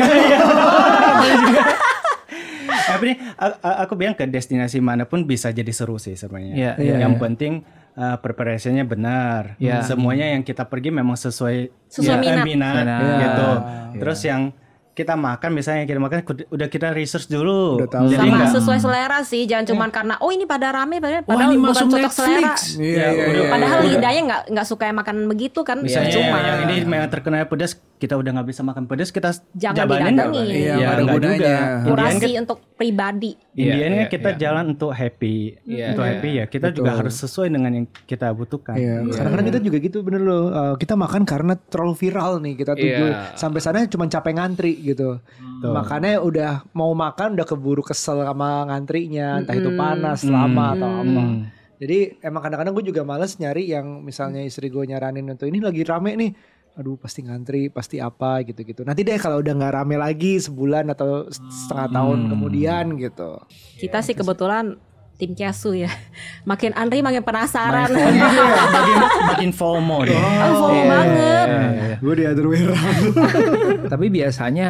Tapi 2.83 3.03
ini 3.05 3.15
a- 3.35 3.59
a- 3.59 3.77
aku 3.85 3.93
bilang 3.93 4.13
ke 4.13 4.25
destinasi 4.25 4.77
mana 4.77 5.05
pun 5.05 5.23
bisa 5.23 5.49
jadi 5.49 5.69
seru 5.69 5.97
sih 5.97 6.13
sebenarnya. 6.13 6.53
Iya, 6.53 6.71
iya, 6.77 6.95
yang 6.99 7.15
iya. 7.15 7.21
penting 7.21 7.53
uh, 7.93 8.17
preparasinya 8.17 8.83
benar. 8.83 9.55
Iya. 9.57 9.85
Semuanya 9.85 10.33
yang 10.33 10.41
kita 10.41 10.65
pergi 10.65 10.89
memang 10.89 11.15
sesuai 11.15 11.69
Sesuai 11.85 12.09
ya, 12.09 12.17
minat. 12.19 12.43
minat, 12.43 12.75
Minat. 12.75 12.99
gitu. 13.21 13.49
Iya. 13.49 13.99
Terus 14.01 14.19
yang 14.25 14.41
kita 14.93 15.17
makan 15.17 15.57
misalnya 15.57 15.89
kita 15.89 15.97
makan 15.97 16.21
udah 16.53 16.67
kita 16.69 16.93
research 16.93 17.25
dulu. 17.25 17.81
Udah 17.81 17.89
tahu. 17.89 18.13
Jadi 18.13 18.29
Sama 18.29 18.45
sesuai 18.45 18.79
selera 18.79 19.19
sih, 19.25 19.49
jangan 19.49 19.65
cuman 19.73 19.89
karena 19.89 20.15
oh 20.21 20.29
ini 20.29 20.45
pada 20.45 20.69
rame 20.69 21.01
padahal 21.01 21.25
padahal 21.25 21.49
ini 21.49 21.57
bukan 21.57 21.73
masuk 21.73 21.87
cocok 21.89 22.13
selera. 22.13 22.53
Iya, 22.77 23.05
iya, 23.09 23.25
iya. 23.33 23.49
Padahal 23.49 23.79
lidahnya 23.89 24.21
nggak 24.29 24.41
nggak 24.53 24.67
suka 24.69 24.83
yang 24.85 24.97
makanan 25.01 25.25
begitu 25.25 25.59
kan. 25.65 25.81
Misalnya 25.81 26.13
Cuma 26.13 26.37
yang 26.45 26.59
ini 26.69 26.75
memang 26.85 27.09
terkenal 27.09 27.49
pedas, 27.49 27.73
kita 28.03 28.19
udah 28.19 28.31
nggak 28.35 28.49
bisa 28.51 28.61
makan 28.67 28.83
pedas, 28.83 29.15
kita 29.15 29.31
Jangan 29.55 29.77
jabanin 29.79 30.19
didatengin. 30.19 30.43
Iya, 30.43 30.59
Iya, 30.59 30.73
nggak 30.75 30.91
ada 30.91 30.99
nggak 30.99 31.15
gunanya. 31.15 31.37
juga. 31.39 31.55
Kurasi 31.87 32.19
kan, 32.27 32.41
untuk 32.43 32.59
pribadi. 32.75 33.31
Iya, 33.55 33.63
Indian 33.63 33.87
kan 33.87 33.95
iya, 33.95 34.07
kita 34.11 34.29
iya. 34.29 34.39
jalan 34.43 34.65
untuk 34.75 34.91
happy, 34.91 35.35
Iya, 35.63 35.85
untuk 35.95 36.03
iya. 36.03 36.11
happy 36.11 36.29
ya. 36.35 36.45
Kita 36.51 36.67
juga 36.75 36.91
harus 36.99 37.15
sesuai 37.15 37.47
dengan 37.47 37.71
yang 37.71 37.85
kita 37.87 38.27
butuhkan. 38.35 38.75
Iya, 38.75 38.95
kadang-kadang 39.07 39.47
kita 39.55 39.59
juga 39.63 39.77
gitu 39.79 39.97
bener 40.03 40.19
loh. 40.19 40.43
Uh, 40.51 40.75
kita 40.75 40.93
makan 40.99 41.23
karena 41.23 41.53
terlalu 41.55 41.93
viral 41.95 42.43
nih 42.43 42.53
kita 42.59 42.73
tuju 42.75 43.05
Iya. 43.07 43.39
sampai 43.39 43.59
sana 43.63 43.87
cuma 43.87 44.03
capek 44.11 44.33
ngantri 44.35 44.73
gitu. 44.83 45.23
Makanya 45.63 46.19
udah 46.19 46.51
mau 46.75 46.91
makan 46.91 47.39
udah 47.39 47.47
keburu 47.47 47.79
kesel 47.79 48.19
sama 48.19 48.67
ngantrinya, 48.67 49.39
entah 49.39 49.55
itu 49.55 49.71
panas, 49.79 50.27
lama 50.27 50.75
atau 50.75 50.89
apa. 51.07 51.23
Jadi 51.83 52.19
emang 52.23 52.39
kadang-kadang 52.39 52.73
gue 52.79 52.85
juga 52.91 53.01
males 53.03 53.35
nyari 53.35 53.67
yang 53.67 54.03
misalnya 54.03 54.39
istri 54.39 54.71
gue 54.71 54.83
nyaranin 54.87 55.27
untuk 55.27 55.47
ini 55.47 55.59
lagi 55.59 55.83
rame 55.83 56.15
nih. 56.15 56.31
Aduh 56.73 56.97
pasti 56.97 57.21
ngantri, 57.21 57.69
pasti 57.69 58.01
apa 58.01 58.41
gitu-gitu. 58.41 58.81
Nanti 58.81 59.05
deh 59.05 59.13
kalau 59.21 59.45
udah 59.45 59.53
nggak 59.53 59.73
rame 59.77 59.93
lagi 59.93 60.41
sebulan 60.41 60.89
atau 60.89 61.29
setengah 61.29 61.87
tahun 61.93 62.33
kemudian 62.33 62.97
gitu. 62.97 63.37
Kita 63.77 64.01
sih 64.01 64.17
kebetulan 64.17 64.81
tim 65.21 65.37
Kiasu 65.37 65.77
ya. 65.77 65.93
Makin 66.49 66.73
antri 66.73 67.05
makin 67.05 67.21
penasaran. 67.21 67.93
Bagian, 67.93 69.01
bagian 69.29 69.53
FOMO 69.53 69.97
deh. 70.01 70.17
Oh, 70.17 70.65
FOMO 70.65 70.73
Iya, 70.73 70.85
banget. 70.89 71.47
Gue 72.01 72.13
di 72.17 72.23
other 72.25 72.47
way 72.49 72.61
around. 72.65 73.13
Tapi 73.93 74.05
biasanya 74.09 74.69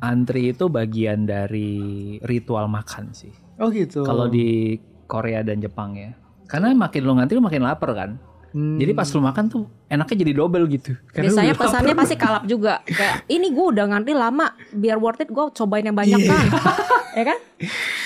antri 0.00 0.54
itu 0.54 0.70
bagian 0.70 1.26
dari 1.26 2.16
ritual 2.22 2.70
makan 2.70 3.10
sih. 3.10 3.34
Oh 3.58 3.68
gitu. 3.74 4.06
Kalau 4.06 4.30
di 4.30 4.78
Korea 5.10 5.42
dan 5.42 5.58
Jepang 5.58 5.98
ya. 5.98 6.14
Karena 6.46 6.70
makin 6.78 7.02
lu 7.02 7.12
ngantri 7.18 7.36
lu 7.36 7.44
makin 7.44 7.66
lapar 7.66 7.90
kan. 7.92 8.10
Jadi 8.50 8.92
pas 8.92 9.06
lu 9.14 9.22
makan 9.22 9.46
tuh 9.46 9.64
enaknya 9.86 10.16
jadi 10.26 10.32
double 10.34 10.66
gitu. 10.66 10.98
Karena 11.10 11.30
Biasanya 11.30 11.54
pesannya 11.54 11.94
pasti 11.94 12.14
kalap 12.18 12.42
juga. 12.46 12.82
Kayak 12.82 13.22
ini 13.30 13.46
gue 13.50 13.66
udah 13.74 13.84
ngantri 13.86 14.10
lama, 14.10 14.50
biar 14.74 14.98
worth 14.98 15.22
it 15.22 15.30
gue 15.30 15.44
cobain 15.54 15.86
yang 15.86 15.94
banyak 15.94 16.18
kan. 16.26 16.42
ya 17.18 17.24
kan? 17.26 17.38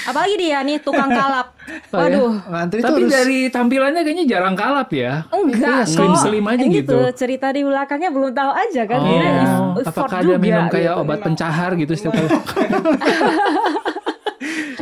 Apalagi 0.05 0.37
dia 0.37 0.61
nih 0.61 0.85
tukang 0.85 1.09
kalap. 1.19 1.57
Waduh. 1.89 2.37
ngantri 2.45 2.81
tuh 2.81 2.89
Tapi 2.89 3.01
harus 3.05 3.13
dari 3.13 3.39
tampilannya 3.49 4.01
kayaknya 4.05 4.25
jarang 4.29 4.53
kalap 4.53 4.89
ya. 4.93 5.25
Enggak 5.33 5.89
Slim 5.89 6.13
kok. 6.13 6.21
slim 6.21 6.45
aja 6.45 6.61
Yang 6.61 6.73
gitu. 6.85 6.97
Cerita 7.17 7.49
di 7.49 7.65
belakangnya 7.65 8.13
belum 8.13 8.31
tahu 8.37 8.53
aja 8.53 8.83
kan. 8.85 8.99
Oh, 9.01 9.81
effort 9.81 10.09
apakah 10.09 10.21
ada 10.25 10.37
minum 10.37 10.69
kayak 10.69 10.93
gitu. 10.93 11.01
obat 11.01 11.19
pencahar 11.25 11.73
gitu 11.77 11.93
setiap 11.97 12.13
kali? 12.17 12.29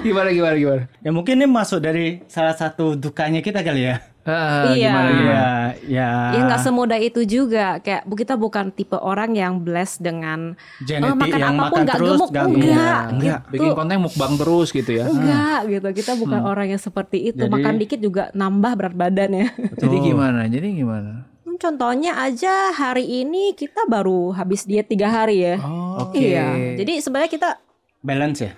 gimana 0.02 0.34
gimana 0.34 0.54
gimana? 0.58 0.82
Ya 1.06 1.10
mungkin 1.14 1.38
ini 1.38 1.46
masuk 1.46 1.78
dari 1.78 2.26
salah 2.26 2.58
satu 2.58 2.98
dukanya 2.98 3.38
kita 3.38 3.62
kali 3.62 3.86
ya. 3.86 4.02
Ah, 4.22 4.70
Iya. 4.70 4.86
Gimana 4.86 5.10
gimana? 5.10 5.26
Ya, 5.26 5.50
ya. 5.82 6.10
Ya 6.30 6.40
nggak 6.44 6.60
semudah 6.60 6.94
itu 6.96 7.20
juga. 7.22 7.66
Kayak 7.78 8.02
bu- 8.04 8.14
kita 8.14 8.34
bukan 8.34 8.70
tipe 8.70 8.94
orang 8.94 9.32
yang 9.32 9.58
blessed 9.58 9.98
dengan 9.98 10.54
Genetik 10.80 11.02
"Oh, 11.04 11.16
makan 11.16 11.38
yang 11.40 11.56
apa 11.56 11.66
pun 11.66 11.78
nggak 11.80 11.96
terus, 11.96 12.10
gemuk. 12.12 12.28
nggak 12.30 12.46
Enggak, 12.46 12.62
gemuk. 12.62 13.12
enggak. 13.12 13.40
Bikin 13.48 13.70
konten 13.72 13.98
mukbang 14.00 14.32
terus 14.36 14.68
gitu 14.70 14.90
ya. 14.92 15.04
Enggak 15.04 15.60
gitu. 15.68 15.88
Kita 15.96 16.12
bukan 16.14 16.40
orang 16.44 16.66
yang 16.68 16.78
seperti 16.78 17.18
itu. 17.28 17.40
Jadi- 17.40 17.50
Makan 17.52 17.74
dikit 17.76 17.98
juga 17.98 18.22
nambah 18.32 18.72
berat 18.74 18.94
badannya. 18.94 19.46
Jadi 19.82 19.96
gimana? 20.00 20.46
Jadi 20.46 20.66
gimana? 20.72 21.12
Hmm, 21.42 21.56
Contohnya 21.56 22.12
aja 22.16 22.54
hari 22.70 23.04
ini 23.20 23.52
kita 23.52 23.84
baru 23.84 24.30
habis 24.32 24.62
diet 24.62 24.86
tiga 24.86 25.10
hari 25.10 25.42
ya. 25.42 25.58
Oke. 25.98 26.22
Iya. 26.30 26.78
Jadi 26.78 26.92
sebenarnya 26.98 27.26
kita 27.28 27.48
balance 27.98 28.38
ya. 28.40 28.52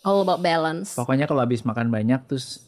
all 0.00 0.22
about 0.22 0.38
balance. 0.38 0.94
Pokoknya 0.94 1.26
kalau 1.26 1.42
habis 1.42 1.60
makan 1.60 1.90
banyak 1.90 2.22
terus 2.24 2.62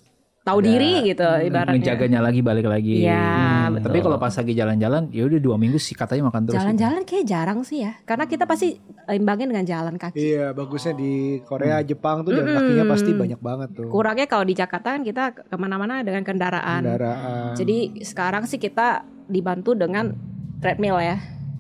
Tahu 0.48 0.58
diri 0.64 0.92
gitu 1.04 1.28
ibaratnya. 1.44 1.76
ngejaganya 1.76 2.20
lagi 2.24 2.40
balik 2.40 2.64
lagi. 2.64 3.04
Iya, 3.04 3.68
betul. 3.68 3.84
Tapi 3.84 3.98
kalau 4.00 4.16
pas 4.16 4.32
lagi 4.32 4.52
jalan-jalan, 4.52 5.02
ya 5.12 5.22
udah 5.28 5.40
dua 5.40 5.56
minggu 5.56 5.76
sikat 5.76 6.08
aja 6.08 6.22
makan 6.24 6.40
terus. 6.42 6.56
gitu. 6.56 6.60
Jalan-jalan 6.64 7.02
kayak 7.04 7.24
jarang 7.28 7.60
sih 7.62 7.84
ya. 7.84 7.92
Karena 8.02 8.24
kita 8.24 8.48
pasti 8.48 8.80
imbangin 9.06 9.52
dengan 9.52 9.68
jalan 9.68 9.94
kaki. 9.94 10.16
Iya, 10.16 10.56
bagusnya 10.56 10.96
di 10.96 11.12
Korea, 11.44 11.84
Jepang 11.84 12.24
tuh 12.24 12.32
jalan 12.32 12.48
kakinya 12.50 12.84
pasti 12.88 13.10
banyak 13.12 13.40
banget 13.40 13.68
tuh. 13.76 13.88
Kurangnya 13.92 14.24
kalau 14.24 14.48
di 14.48 14.54
Jakarta 14.56 14.96
kan 14.96 15.04
kita 15.04 15.36
ke 15.36 15.56
mana-mana 15.60 16.00
dengan 16.00 16.24
kendaraan. 16.24 16.80
Kendaraan. 16.80 17.52
Jadi 17.52 18.00
sekarang 18.00 18.48
sih 18.48 18.56
kita 18.56 19.04
dibantu 19.28 19.76
dengan 19.76 20.16
treadmill 20.58 20.96
ya. 20.98 21.18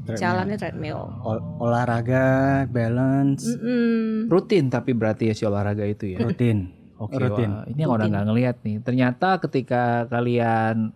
Jalannya 0.08 0.56
treadmill. 0.56 1.04
Ol- 1.20 1.44
olahraga, 1.60 2.64
balance, 2.64 3.44
Mm-mm. 3.44 4.32
Rutin 4.32 4.72
tapi 4.72 4.96
berarti 4.96 5.28
ya 5.28 5.34
si 5.36 5.44
olahraga 5.44 5.84
itu 5.84 6.08
ya. 6.08 6.18
rutin. 6.24 6.77
Oke, 6.98 7.14
rutin. 7.16 7.48
wah, 7.48 7.62
ini 7.64 7.78
yang 7.78 7.90
orang 7.90 8.10
nggak 8.10 8.26
ngelihat 8.26 8.56
nih. 8.60 8.76
Ternyata 8.82 9.38
ketika 9.38 9.82
kalian 10.06 10.90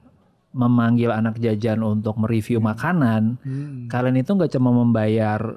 memanggil 0.50 1.08
anak 1.08 1.38
jajan 1.38 1.80
untuk 1.80 2.18
mereview 2.18 2.58
makanan, 2.58 3.38
kalian 3.86 4.16
itu 4.18 4.30
nggak 4.30 4.52
cuma 4.52 4.68
membayar 4.68 5.56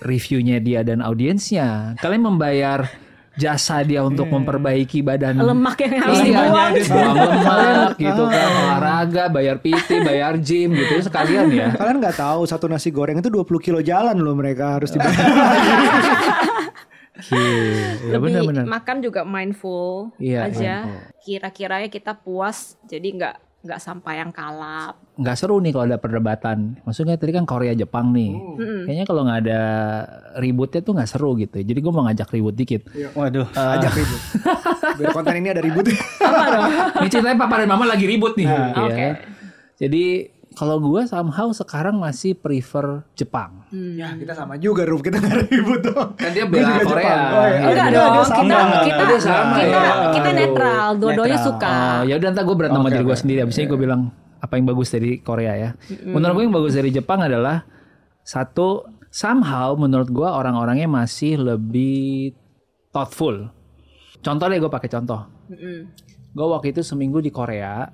reviewnya 0.00 0.58
dia 0.58 0.82
dan 0.82 1.00
audiensnya, 1.00 1.94
kalian 1.96 2.26
membayar 2.26 2.84
jasa 3.32 3.80
dia 3.80 4.04
untuk 4.04 4.28
memperbaiki 4.28 5.00
badan 5.00 5.40
lemak 5.40 5.80
yang 5.80 6.04
harus 6.04 6.20
Iya, 6.20 6.28
dibuang. 6.44 6.72
buang 6.84 7.16
lemak 7.16 7.92
gitu 7.96 8.22
kan, 8.28 8.48
olahraga, 8.52 9.24
bayar 9.32 9.56
PT, 9.56 9.88
bayar 10.04 10.36
gym 10.36 10.76
gitu 10.76 11.00
sekalian 11.00 11.48
ya. 11.48 11.72
Kalian 11.72 11.96
nggak 11.96 12.12
tahu 12.14 12.44
satu 12.44 12.68
nasi 12.68 12.92
goreng 12.92 13.16
itu 13.16 13.32
20 13.32 13.48
kilo 13.58 13.80
jalan 13.80 14.20
loh 14.20 14.36
mereka 14.36 14.76
harus 14.76 14.92
dibayar. 14.92 15.16
Iya, 17.28 18.10
Lebih 18.10 18.42
benar-benar. 18.42 18.64
makan 18.66 18.96
juga 18.98 19.22
mindful 19.22 20.10
Iya, 20.16 20.46
aja. 20.46 20.74
Kira-kiranya 21.20 21.86
kita 21.86 22.12
puas, 22.14 22.74
jadi 22.82 23.08
nggak 23.12 23.36
nggak 23.62 23.78
sampai 23.78 24.18
yang 24.18 24.30
kalap. 24.30 24.98
nggak 25.12 25.36
seru 25.36 25.60
nih 25.60 25.70
kalau 25.70 25.86
ada 25.86 25.94
perdebatan. 25.94 26.82
Maksudnya 26.82 27.14
tadi 27.14 27.30
kan 27.30 27.44
Korea 27.44 27.70
Jepang 27.72 28.10
nih. 28.10 28.34
Kayaknya 28.82 29.04
kalau 29.04 29.22
nggak 29.22 29.40
ada 29.40 29.60
ributnya 30.36 30.80
tuh 30.80 30.92
nggak 30.92 31.06
seru 31.06 31.36
gitu. 31.36 31.56
Jadi 31.56 31.78
gue 31.78 31.92
mau 31.92 32.02
ngajak 32.02 32.26
ribut 32.28 32.52
dikit. 32.52 32.90
Waduh. 33.12 33.46
Ajak 33.52 33.92
ribut. 33.92 34.20
Biar 34.96 35.10
konten 35.12 35.34
ini 35.36 35.48
ada 35.48 35.60
ribut. 35.60 35.86
Ini 35.86 37.06
ceritanya 37.06 37.38
papa 37.38 37.54
dan 37.56 37.68
mama 37.68 37.86
lagi 37.86 38.02
ribut 38.02 38.34
nih. 38.34 38.46
ya. 38.46 38.58
Oke. 38.74 39.06
Jadi 39.78 40.04
kalau 40.52 40.76
gue 40.78 41.02
somehow 41.04 41.48
sekarang 41.50 41.96
masih 41.96 42.32
prefer 42.32 43.04
Jepang. 43.12 43.64
ya 43.70 44.12
kita 44.12 44.32
sama 44.32 44.56
juga 44.56 44.84
Ruf 44.84 45.00
kita 45.00 45.16
nggak 45.16 45.48
ribut 45.48 45.80
dong. 45.82 46.14
Kan 46.14 46.30
dia 46.30 46.44
bela 46.44 46.76
Korea. 46.76 46.84
Jepang. 46.84 47.20
Oh, 47.28 47.42
iya. 47.42 47.52
Iya, 47.52 47.66
Enggak 47.68 47.88
dong, 47.90 48.12
kita 48.12 48.24
sama. 48.24 48.80
kita 48.82 49.02
Dia 49.02 49.18
sama, 49.18 49.56
kita 49.56 49.78
ya. 49.78 49.92
kita 50.10 50.28
Aduh. 50.28 50.38
netral, 50.38 50.86
dua-duanya 50.96 51.36
Netral. 51.36 51.48
suka. 51.48 51.74
Oh, 51.74 52.02
ya 52.04 52.14
udah 52.16 52.28
ntar 52.30 52.42
gue 52.42 52.56
berantem 52.56 52.78
sama 52.78 52.86
Oke, 52.86 52.94
diri 52.94 53.04
gue 53.04 53.16
sendiri. 53.18 53.38
Abisnya 53.40 53.64
gue 53.66 53.80
bilang 53.80 54.00
apa 54.38 54.52
yang 54.54 54.66
bagus 54.66 54.88
dari 54.88 55.10
Korea 55.18 55.52
ya. 55.54 55.70
Menurut 56.02 56.34
gue 56.34 56.44
yang 56.44 56.54
bagus 56.54 56.72
dari 56.72 56.90
Jepang 56.90 57.20
adalah 57.20 57.62
satu 58.20 58.68
somehow 59.08 59.74
menurut 59.74 60.08
gue 60.08 60.24
orang-orangnya 60.24 60.86
masih 60.86 61.36
lebih 61.36 62.34
thoughtful. 62.90 63.50
Contoh 64.18 64.46
deh 64.46 64.58
gue 64.58 64.68
pakai 64.68 64.88
contoh. 64.88 65.26
Gue 66.28 66.46
waktu 66.48 66.70
itu 66.70 66.80
seminggu 66.80 67.18
di 67.18 67.28
Korea. 67.28 67.86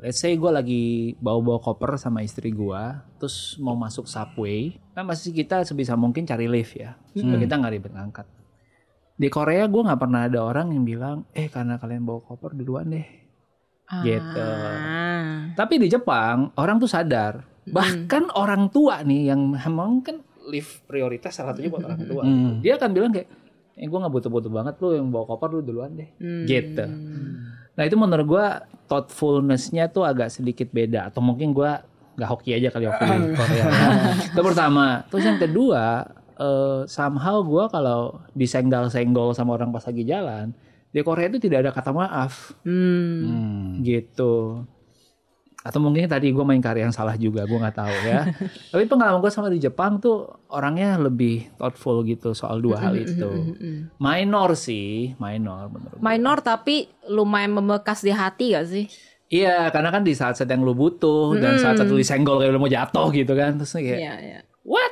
Let's 0.00 0.16
say 0.16 0.32
gue 0.32 0.48
lagi 0.48 1.12
bawa-bawa 1.20 1.60
koper 1.60 2.00
sama 2.00 2.24
istri 2.24 2.56
gue, 2.56 2.82
terus 3.20 3.60
mau 3.60 3.76
masuk 3.76 4.08
subway, 4.08 4.80
kan 4.96 5.04
pasti 5.04 5.28
kita 5.28 5.60
sebisa 5.68 5.92
mungkin 5.92 6.24
cari 6.24 6.48
lift 6.48 6.72
ya, 6.72 6.96
supaya 7.12 7.36
kita 7.36 7.60
nggak 7.60 7.72
ribet 7.76 7.92
ngangkat. 7.92 8.26
Di 9.20 9.28
Korea 9.28 9.68
gue 9.68 9.82
nggak 9.84 10.00
pernah 10.00 10.24
ada 10.24 10.40
orang 10.40 10.72
yang 10.72 10.88
bilang, 10.88 11.28
eh 11.36 11.52
karena 11.52 11.76
kalian 11.76 12.08
bawa 12.08 12.24
koper 12.24 12.56
duluan 12.56 12.88
deh, 12.88 13.04
gitu. 14.00 14.40
Ah. 14.40 15.52
Tapi 15.52 15.76
di 15.76 15.92
Jepang 15.92 16.48
orang 16.56 16.80
tuh 16.80 16.88
sadar, 16.88 17.44
bahkan 17.68 18.32
orang 18.32 18.72
tua 18.72 19.04
nih 19.04 19.36
yang 19.36 19.52
emang 19.52 20.00
kan 20.00 20.24
lift 20.48 20.80
prioritas 20.88 21.36
salah 21.36 21.52
satunya 21.52 21.68
buat 21.68 21.84
orang 21.84 22.02
tua, 22.08 22.24
dia 22.64 22.80
akan 22.80 22.90
bilang 22.96 23.12
kayak, 23.12 23.28
eh 23.76 23.84
gue 23.84 23.98
nggak 24.00 24.14
butuh-butuh 24.16 24.48
banget 24.48 24.80
lu 24.80 24.96
yang 24.96 25.12
bawa 25.12 25.28
koper 25.28 25.52
lu 25.52 25.60
duluan 25.60 25.92
deh, 25.92 26.08
gitu. 26.48 26.88
Nah 27.72 27.82
itu 27.82 27.94
menurut 27.94 28.26
gue 28.26 28.46
thoughtfulness-nya 28.86 29.88
tuh 29.88 30.02
agak 30.02 30.28
sedikit 30.28 30.68
beda 30.68 31.08
atau 31.08 31.20
mungkin 31.20 31.50
gue 31.50 31.70
nggak 32.12 32.28
hoki 32.28 32.52
aja 32.52 32.68
kali 32.68 32.84
waktu 32.84 33.02
di 33.06 33.32
Korea. 33.38 33.64
itu 34.26 34.40
pertama. 34.40 34.86
Terus 35.06 35.24
yang 35.24 35.38
kedua, 35.38 35.84
eh, 36.34 36.80
somehow 36.84 37.40
gue 37.40 37.64
kalau 37.66 38.00
disenggol-senggol 38.32 39.32
sama 39.32 39.54
orang 39.54 39.70
pas 39.70 39.82
lagi 39.82 40.02
jalan 40.02 40.52
di 40.90 41.00
Korea 41.00 41.26
itu 41.26 41.38
tidak 41.38 41.62
ada 41.62 41.70
kata 41.70 41.90
maaf, 41.90 42.50
Hmm. 42.60 43.78
gitu. 43.80 44.66
Atau 45.60 45.76
mungkin 45.76 46.08
tadi 46.08 46.32
gue 46.32 46.40
main 46.40 46.60
karya 46.60 46.88
yang 46.88 46.94
salah 46.96 47.20
juga, 47.20 47.44
gue 47.44 47.58
nggak 47.60 47.76
tahu 47.76 47.96
ya. 48.08 48.32
Tapi 48.72 48.84
pengalaman 48.88 49.20
gue 49.20 49.28
sama 49.28 49.52
di 49.52 49.60
Jepang 49.60 50.00
tuh 50.00 50.24
orangnya 50.48 50.96
lebih 50.96 51.52
thoughtful 51.60 52.00
gitu 52.08 52.32
soal 52.32 52.64
dua 52.64 52.80
hal 52.80 52.96
itu. 52.96 53.52
Minor 54.00 54.56
sih, 54.56 55.12
minor 55.20 55.68
menurut 55.68 56.00
gue. 56.00 56.04
Minor 56.04 56.40
tapi 56.40 56.88
lumayan 57.12 57.52
membekas 57.60 58.00
di 58.00 58.08
hati 58.08 58.56
gak 58.56 58.66
sih? 58.72 58.88
Iya, 59.30 59.68
karena 59.70 59.92
kan 59.92 60.02
di 60.02 60.16
saat-saat 60.16 60.48
yang 60.48 60.64
lu 60.64 60.72
butuh 60.72 61.36
dan 61.38 61.60
saat-saat 61.60 61.86
lu 61.86 62.00
disenggol 62.00 62.40
kayak 62.40 62.56
lu 62.56 62.58
mau 62.58 62.72
jatuh 62.72 63.12
gitu 63.12 63.36
kan, 63.36 63.60
terus 63.60 63.76
kayak 63.76 64.00
Iya, 64.00 64.14
iya. 64.18 64.40
what? 64.64 64.90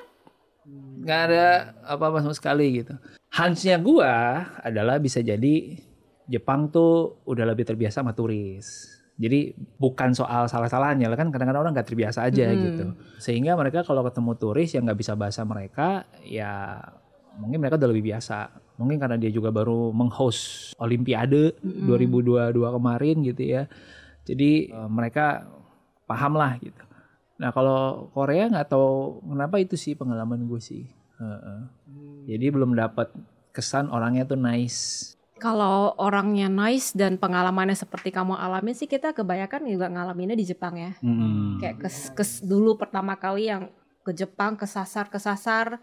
Gak 1.03 1.21
ada 1.33 1.47
apa-apa 1.89 2.21
sama 2.23 2.37
sekali 2.37 2.85
gitu. 2.85 2.93
Hunch-nya 3.33 3.81
gua 3.81 4.45
adalah 4.61 5.01
bisa 5.01 5.25
jadi 5.25 5.81
Jepang 6.29 6.69
tuh 6.69 7.25
udah 7.25 7.49
lebih 7.49 7.65
terbiasa 7.65 8.05
sama 8.05 8.13
turis. 8.13 8.98
Jadi 9.19 9.51
bukan 9.83 10.15
soal 10.15 10.47
salah-salahnya, 10.47 11.11
kan 11.19 11.35
kadang-kadang 11.35 11.67
orang 11.67 11.75
nggak 11.75 11.91
terbiasa 11.91 12.31
aja 12.31 12.55
gitu. 12.55 12.95
Sehingga 13.19 13.59
mereka 13.59 13.83
kalau 13.83 14.07
ketemu 14.07 14.33
turis 14.39 14.71
yang 14.79 14.87
nggak 14.87 14.99
bisa 15.03 15.19
bahasa 15.19 15.43
mereka, 15.43 16.07
ya 16.23 16.79
mungkin 17.43 17.59
mereka 17.59 17.83
udah 17.83 17.91
lebih 17.91 18.15
biasa. 18.15 18.39
Mungkin 18.79 19.03
karena 19.03 19.19
dia 19.19 19.35
juga 19.35 19.51
baru 19.51 19.91
menghost 19.91 20.79
Olimpiade 20.79 21.59
2022 21.59 22.55
kemarin 22.55 23.17
gitu 23.27 23.43
ya. 23.43 23.63
Jadi 24.23 24.71
eh, 24.71 24.91
mereka 24.91 25.51
paham 26.07 26.39
lah 26.39 26.55
gitu. 26.63 26.79
Nah 27.43 27.51
kalau 27.51 28.07
Korea 28.15 28.47
nggak 28.47 28.71
tahu 28.71 29.19
kenapa 29.27 29.59
itu 29.59 29.75
sih 29.75 29.99
pengalaman 29.99 30.47
gue 30.47 30.63
sih. 30.63 30.87
Heeh. 31.19 31.61
Jadi 32.31 32.47
belum 32.55 32.79
dapat 32.79 33.11
kesan 33.51 33.91
orangnya 33.91 34.23
tuh 34.31 34.39
nice. 34.39 35.18
Kalau 35.39 35.95
orangnya 35.97 36.51
nice 36.51 36.93
dan 36.93 37.17
pengalamannya 37.17 37.79
seperti 37.79 38.11
kamu 38.11 38.35
alamin 38.35 38.75
sih 38.75 38.91
kita 38.91 39.15
kebanyakan 39.15 39.71
juga 39.71 39.87
ngalaminnya 39.87 40.35
di 40.35 40.47
Jepang 40.47 40.75
ya. 40.75 40.93
Kayak 41.63 41.77
kes, 41.87 41.97
kes 42.15 42.31
dulu 42.43 42.75
pertama 42.75 43.15
kali 43.15 43.49
yang 43.51 43.71
ke 44.03 44.13
Jepang 44.13 44.59
kesasar 44.59 45.09
kesasar 45.09 45.79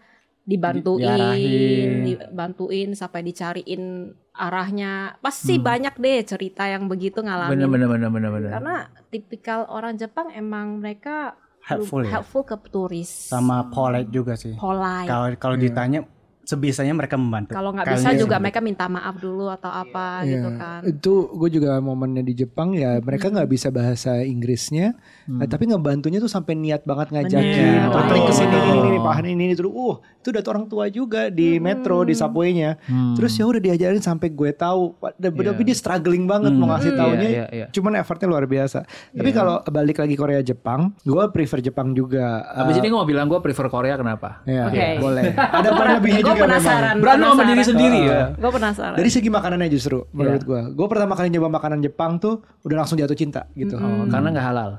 dibantuin, 0.46 1.02
Diarahin. 1.02 1.90
dibantuin 2.06 2.88
sampai 2.94 3.26
dicariin 3.26 4.14
arahnya. 4.30 5.18
Pasti 5.18 5.58
banyak 5.58 5.98
deh 5.98 6.22
cerita 6.22 6.70
yang 6.70 6.86
begitu 6.86 7.18
ngalamin. 7.18 7.58
Bener 7.58 7.68
bener 7.68 7.88
bener 7.90 8.10
bener 8.14 8.30
bener. 8.30 8.50
Karena 8.54 8.76
tipikal 9.10 9.66
orang 9.66 9.98
Jepang 9.98 10.30
emang 10.30 10.78
mereka 10.78 11.34
Helpful 11.66 12.06
ya. 12.06 12.22
helpful 12.22 12.46
ke 12.46 12.54
turis. 12.70 13.10
Sama 13.26 13.66
polite 13.74 14.10
juga 14.14 14.38
sih. 14.38 14.54
polite. 14.54 15.10
Kalau 15.10 15.26
kalau 15.34 15.56
ditanya 15.58 16.06
sebisanya 16.46 16.94
mereka 16.94 17.18
membantu. 17.18 17.52
Kalau 17.52 17.74
nggak 17.74 17.84
Kalian 17.84 17.98
bisa 18.00 18.10
juga 18.14 18.36
sih. 18.38 18.42
mereka 18.46 18.58
minta 18.62 18.86
maaf 18.86 19.18
dulu 19.18 19.50
atau 19.50 19.66
apa 19.68 20.22
gitu 20.22 20.48
Iya. 20.48 20.56
kan. 20.56 20.80
Itu 20.86 21.12
gue 21.34 21.50
juga 21.52 21.76
momennya 21.78 22.22
di 22.22 22.32
Jepang 22.32 22.70
ya 22.72 23.02
mereka 23.02 23.28
nggak 23.28 23.50
bisa 23.50 23.68
bahasa 23.68 24.22
Inggrisnya, 24.22 24.94
eh, 25.26 25.46
tapi 25.46 25.66
ngebantunya 25.66 26.16
tuh 26.16 26.30
sampai 26.30 26.54
niat 26.54 26.86
banget 26.86 27.10
ngajakin, 27.10 27.66
Bener. 27.82 27.90
"Pak, 27.90 28.02
Betul. 28.06 28.24
ke 28.24 28.32
sini 28.32 28.56
ini 28.56 28.78
ini 28.86 28.98
Pak 28.98 29.14
ini 29.20 29.30
ini 29.34 29.54
terus, 29.54 29.74
uh 29.74 29.96
itu 30.16 30.34
udah 30.34 30.42
orang 30.42 30.66
tua 30.66 30.86
juga 30.88 31.30
di 31.30 31.58
metro 31.58 32.02
di 32.02 32.10
subway-nya. 32.10 32.78
Terus 33.14 33.34
ya 33.34 33.46
udah 33.46 33.62
diajarin 33.62 34.02
sampai 34.02 34.30
gue 34.30 34.50
tahu, 34.50 34.98
tapi 34.98 35.62
dia 35.62 35.76
struggling 35.76 36.26
banget 36.26 36.50
mau 36.50 36.66
ngasih 36.66 36.90
Iya, 36.90 36.98
taunya, 36.98 37.28
iya, 37.28 37.44
iya. 37.50 37.66
cuman 37.70 37.94
effortnya 37.96 38.26
luar 38.26 38.46
biasa. 38.46 38.82
Tapi 39.14 39.30
kalau 39.30 39.62
balik 39.64 39.98
lagi 39.98 40.14
Korea 40.14 40.42
Jepang, 40.42 40.94
gue 41.02 41.24
prefer 41.30 41.62
Jepang 41.62 41.94
juga. 41.94 42.42
Abis 42.58 42.78
ini 42.78 42.90
gue 42.90 42.98
mau 42.98 43.06
bilang 43.06 43.26
gue 43.26 43.38
prefer 43.38 43.66
Korea 43.66 43.94
kenapa? 43.94 44.42
Ya, 44.46 44.66
Oke. 44.66 44.98
boleh. 44.98 45.30
Ada 45.62 45.70
lebihnya 45.96 46.22
juga 46.22 46.35
memang. 46.36 46.44
penasaran. 46.52 46.94
Berantem 47.00 47.28
sama 47.28 47.44
diri 47.44 47.62
sendiri 47.64 47.98
ya. 48.04 48.20
Gue 48.32 48.50
penasaran. 48.52 48.96
Dari 48.96 49.10
segi 49.10 49.28
makanannya 49.28 49.68
justru 49.68 50.04
menurut 50.12 50.42
Iya. 50.42 50.48
gua. 50.48 50.62
Gue 50.70 50.86
pertama 50.86 51.12
kali 51.12 51.28
nyoba 51.28 51.48
makanan 51.50 51.80
Jepang 51.80 52.16
tuh 52.16 52.44
udah 52.62 52.76
langsung 52.78 52.96
jatuh 52.96 53.16
cinta 53.16 53.48
gitu. 53.52 53.74
Oh, 53.74 54.04
karena 54.06 54.28
nggak 54.30 54.46
halal. 54.46 54.70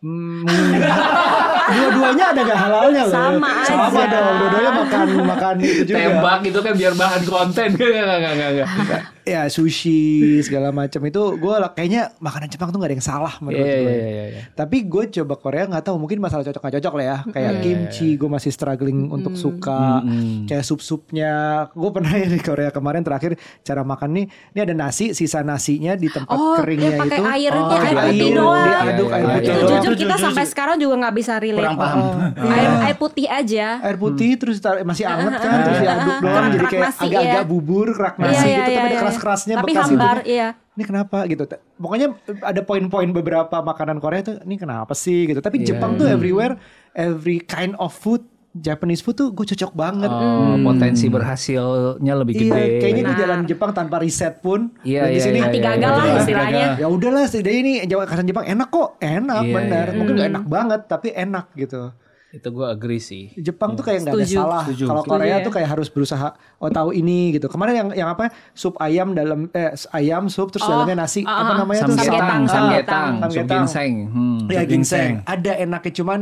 Hmm, 0.00 0.48
dua-duanya 1.70 2.24
ada 2.32 2.40
gak 2.40 2.56
halalnya 2.58 3.02
loh. 3.04 3.12
Sama 3.12 3.50
Sama 3.62 3.84
aja. 3.92 4.04
dong. 4.08 4.34
Dua-duanya 4.40 4.72
makan 4.74 5.06
makan 5.28 5.54
itu 5.60 5.82
juga. 5.84 5.98
Tembak 6.00 6.38
gitu 6.40 6.58
kan 6.60 6.72
biar 6.72 6.94
bahan 6.96 7.22
konten. 7.24 7.68
Gak, 7.78 7.90
gak, 7.92 8.18
gak, 8.18 8.32
gak, 8.32 8.50
gak. 8.88 9.02
Ya 9.30 9.42
sushi 9.46 10.00
segala 10.40 10.68
macam 10.70 10.98
itu 11.00 11.22
gue 11.36 11.54
kayaknya 11.70 12.10
makanan 12.18 12.48
Jepang 12.48 12.68
tuh 12.68 12.78
gak 12.78 12.90
ada 12.90 12.96
yang 12.96 13.04
salah 13.04 13.34
menurut 13.38 13.62
Iya, 13.62 13.76
gue. 13.76 13.86
iya, 13.86 14.08
iya, 14.10 14.24
iya. 14.26 14.40
Tapi 14.52 14.82
gue 14.82 15.04
coba 15.12 15.34
Korea 15.36 15.64
nggak 15.64 15.84
tahu 15.84 15.96
mungkin 15.96 16.18
masalah 16.18 16.42
cocok 16.42 16.58
nggak 16.58 16.74
cocok 16.76 16.94
lah 16.96 17.04
ya. 17.04 17.16
Kayak 17.30 17.52
kimchi 17.60 18.08
gue 18.14 18.26
masih 18.26 18.50
struggling 18.50 19.06
untuk 19.08 19.34
suka. 19.34 20.02
Kayak 20.44 20.66
sup-supnya. 20.66 21.32
Gue 21.70 21.90
pernah 21.90 22.10
ya 22.12 22.26
di 22.26 22.40
Korea 22.40 22.68
kemarin 22.68 23.00
terakhir 23.00 23.38
cara 23.62 23.80
makan 23.80 24.10
nih. 24.12 24.26
Ini 24.50 24.60
ada 24.60 24.74
nasi, 24.74 25.14
sisa 25.14 25.40
nasinya 25.40 25.94
di 25.94 26.10
tempat 26.10 26.32
Oh, 26.32 26.58
keringnya 26.58 26.90
yang 26.90 27.00
pakai 27.00 27.18
itu. 27.18 27.30
air, 27.30 27.52
oh, 27.54 27.70
air 27.70 27.86
air, 27.86 27.96
putih 28.10 28.30
doang. 28.34 28.66
Diaduk 28.66 29.08
Iya, 29.08 29.14
air 29.14 29.22
iya, 29.22 29.30
putih 29.30 29.38
itu 29.38 29.50
iya. 29.54 29.62
doang. 29.62 29.72
jujur 29.78 29.94
kita 29.94 30.14
sampai 30.18 30.44
sekarang 30.44 30.76
juga 30.76 30.94
nggak 30.98 31.14
bisa 31.14 31.32
relate. 31.38 31.62
Kurang 31.62 31.78
paham. 31.78 32.00
Oh. 32.02 32.50
Air, 32.50 32.70
air 32.82 32.96
putih 32.98 33.26
aja. 33.30 33.66
air 33.80 33.96
putih 33.96 34.30
terus 34.34 34.56
masih 34.82 35.04
anget 35.06 35.32
kan 35.36 35.58
terus 35.62 35.78
diaduk 35.78 36.16
doang 36.18 36.46
jadi 36.50 36.66
kayak 36.66 36.90
agak-agak 36.90 37.22
iya. 37.38 37.42
bubur 37.46 37.88
kerak 37.92 38.14
Iya, 38.16 38.24
nasi 38.26 38.48
iya, 38.48 38.56
gitu 38.56 38.70
tapi 38.70 38.72
iya, 38.72 38.80
ada 38.80 38.96
iya. 38.96 39.04
Keras-kerasnya 39.20 39.54
Tapi 39.60 39.70
bekas 39.70 39.86
hambar, 39.86 40.16
gitu. 40.20 40.32
iya. 40.32 40.48
Ini 40.72 40.84
kenapa 40.84 41.18
gitu? 41.24 41.44
Pokoknya 41.76 42.08
ada 42.40 42.60
poin-poin 42.62 43.08
beberapa 43.10 43.60
makanan 43.60 44.00
Korea 44.00 44.24
tuh 44.24 44.36
ini 44.42 44.56
kenapa 44.56 44.96
sih 44.96 45.28
gitu. 45.28 45.38
Tapi 45.38 45.60
Iya. 45.60 45.76
Jepang 45.76 45.94
tuh 45.94 46.08
everywhere 46.08 46.56
every 46.90 47.38
kind 47.38 47.76
of 47.76 47.92
food 47.92 48.24
Japanese 48.50 48.98
food 48.98 49.14
tuh 49.14 49.30
gue 49.30 49.46
cocok 49.46 49.72
banget. 49.72 50.10
Oh, 50.10 50.58
potensi 50.64 51.06
berhasilnya 51.06 52.14
lebih 52.16 52.34
Iya, 52.34 52.42
gede. 52.42 52.64
kayaknya 52.80 53.02
gue 53.02 53.14
Benar. 53.14 53.22
jalan 53.22 53.40
Jepang 53.46 53.70
tanpa 53.70 54.02
riset 54.02 54.40
pun. 54.40 54.74
Iya, 54.82 55.06
iya, 55.06 55.20
sini 55.22 55.38
iya, 55.38 55.44
Hati 55.46 55.58
iya, 55.60 55.66
gagal 55.70 55.86
iya, 55.86 55.94
lah 55.94 56.02
iya. 56.04 56.18
istilahnya. 56.18 56.66
ya 56.74 56.86
udahlah 56.88 57.22
setidaknya 57.24 57.60
ini 57.60 57.72
Kasan 57.86 58.26
Jepang 58.26 58.42
enak 58.44 58.68
kok, 58.68 58.98
enak 58.98 59.42
Iya, 59.44 59.54
benar. 59.54 59.86
iya. 59.86 59.94
Mungkin 59.94 60.14
gak 60.16 60.28
enak 60.34 60.44
banget 60.48 60.80
tapi 60.88 61.08
enak 61.12 61.46
gitu. 61.54 61.94
Itu 62.30 62.54
gue 62.54 62.62
agree 62.62 63.02
sih. 63.02 63.34
Jepang 63.34 63.74
tuh 63.74 63.82
kayak 63.82 64.06
nggak 64.06 64.14
ada 64.14 64.26
salah. 64.26 64.62
Kalau 64.62 65.02
Setuju 65.02 65.10
Korea 65.10 65.36
ya. 65.36 65.36
tuh 65.42 65.52
kayak 65.52 65.68
harus 65.74 65.88
berusaha 65.90 66.28
oh 66.62 66.70
tahu 66.70 66.94
ini 66.94 67.34
gitu. 67.34 67.50
Kemarin 67.50 67.74
yang 67.74 67.88
yang 68.06 68.08
apa 68.14 68.30
sup 68.54 68.78
ayam 68.78 69.18
dalam 69.18 69.50
eh 69.50 69.74
ayam 69.90 70.30
sup 70.30 70.54
terus 70.54 70.62
Oh, 70.62 70.70
dalamnya 70.70 71.02
nasi 71.02 71.26
ah, 71.26 71.42
apa 71.42 71.52
ah. 71.52 71.58
namanya 71.66 71.80
tuh 71.90 71.98
Samgetang, 71.98 72.20
samgetang. 72.22 72.44
samgetang, 72.46 73.12
Samgetang. 73.18 73.62
ginseng. 73.66 73.92
Hmm. 74.14 74.38
Ya 74.46 74.62
ginseng. 74.62 75.12
Ada 75.26 75.52
enaknya 75.58 75.92
cuman 75.98 76.20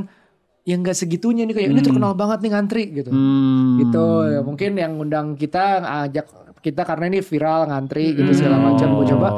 yang 0.64 0.84
nggak 0.84 0.96
segitunya 0.96 1.48
nih 1.48 1.54
kayak 1.56 1.68
ini 1.72 1.80
terkenal 1.84 2.12
banget 2.16 2.38
nih 2.40 2.50
ngantri 2.56 2.84
gitu. 3.04 3.10
Hmm. 3.12 3.76
Gitu 3.84 4.06
ya 4.32 4.40
mungkin 4.40 4.70
yang 4.80 4.92
undang 4.96 5.36
kita 5.36 5.84
ajak 6.08 6.24
kita 6.58 6.82
karena 6.82 7.04
ini 7.06 7.18
viral 7.22 7.70
ngantri 7.70 8.18
gitu 8.18 8.34
segala 8.34 8.58
macam 8.58 8.98
gue 8.98 9.06
coba 9.14 9.28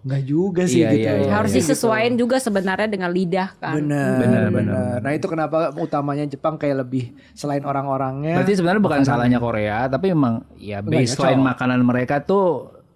Oh. 0.00 0.06
nggak 0.06 0.22
juga 0.24 0.62
sih 0.64 0.80
Iya, 0.80 0.90
gitu. 0.90 1.02
iya, 1.02 1.12
iya, 1.20 1.30
Harus 1.30 1.52
iya. 1.52 1.58
disesuaikan 1.60 2.14
juga 2.14 2.36
sebenarnya 2.36 2.88
dengan 2.88 3.10
lidah 3.10 3.52
kan. 3.54 3.76
Bener, 3.76 4.16
bener, 4.18 4.42
bener. 4.50 4.96
Nah 4.98 5.12
itu 5.12 5.26
kenapa 5.26 5.56
utamanya 5.74 6.24
Jepang 6.24 6.56
kayak 6.56 6.80
lebih 6.80 7.04
selain 7.30 7.60
orang-orangnya. 7.62 8.32
Berarti 8.34 8.56
sebenarnya 8.56 8.80
bukan 8.80 9.00
salahnya 9.02 9.36
Korea, 9.36 9.84
tapi 9.86 10.08
memang 10.08 10.48
ya 10.56 10.80
Enggak, 10.80 11.04
baseline 11.04 11.36
cocok. 11.36 11.48
makanan 11.52 11.80
mereka 11.82 12.16
tuh 12.20 12.46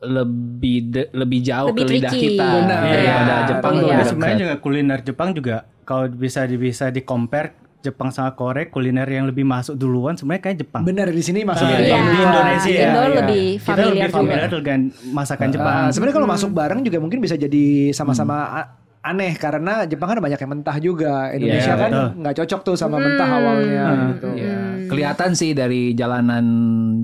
lebih 0.01 0.77
de- 0.87 1.11
lebih 1.13 1.41
jauh 1.41 1.69
Lebih 1.71 1.83
ke 1.83 1.93
lidah 1.93 2.11
tricky. 2.11 2.29
kita 2.31 2.45
Benar. 2.47 2.81
daripada 2.83 3.35
Iya. 3.35 3.47
Jepang 3.47 3.73
Iya. 3.73 3.77
tuh 3.77 3.85
Ya, 3.85 3.93
lebih 3.95 4.07
sebenarnya 4.07 4.39
juga 4.39 4.55
kuliner 4.59 5.01
Jepang 5.01 5.31
juga 5.31 5.57
kalau 5.83 6.05
bisa 6.09 6.41
bisa 6.49 6.85
di 6.89 7.01
compare 7.03 7.49
Jepang 7.85 8.09
sama 8.09 8.33
Korea 8.33 8.65
kuliner 8.67 9.05
yang 9.07 9.25
lebih 9.25 9.45
masuk 9.45 9.77
duluan 9.77 10.17
sebenarnya 10.17 10.43
kayak 10.43 10.59
Jepang. 10.59 10.83
Bener 10.83 11.07
di 11.07 11.21
sini 11.21 11.45
masuk 11.45 11.63
Ah, 11.63 11.77
Jepang. 11.77 12.01
Iya. 12.01 12.09
di 12.09 12.19
Indonesia 12.19 12.71
Indo 12.73 12.81
ya, 12.97 13.09
lebih 13.15 13.45
Kita 13.53 13.67
familiar 13.67 13.85
lebih 13.85 14.01
juga. 14.03 14.17
familiar 14.17 14.49
dengan 14.51 14.81
masakan 15.13 15.49
Jepang. 15.51 15.75
Ah, 15.79 15.89
sebenarnya 15.89 16.17
kalau 16.17 16.27
masuk 16.27 16.51
bareng 16.51 16.81
juga 16.81 16.99
mungkin 16.99 17.19
bisa 17.19 17.37
jadi 17.37 17.65
sama-sama 17.91 18.37
a- 18.51 18.69
aneh 19.05 19.37
karena 19.37 19.85
Jepang 19.85 20.17
kan 20.17 20.19
banyak 20.25 20.41
yang 20.41 20.51
mentah 20.57 20.77
juga. 20.81 21.29
Indonesia 21.37 21.77
Iya, 21.77 21.83
kan 21.85 21.93
nggak 22.17 22.35
cocok 22.41 22.61
tuh 22.65 22.75
sama 22.81 22.97
mentah 22.97 23.29
awalnya 23.29 23.85
gitu. 24.17 24.29
Ya, 24.33 24.59
kelihatan 24.89 25.37
sih 25.37 25.53
dari 25.53 25.93
jalanan 25.93 26.45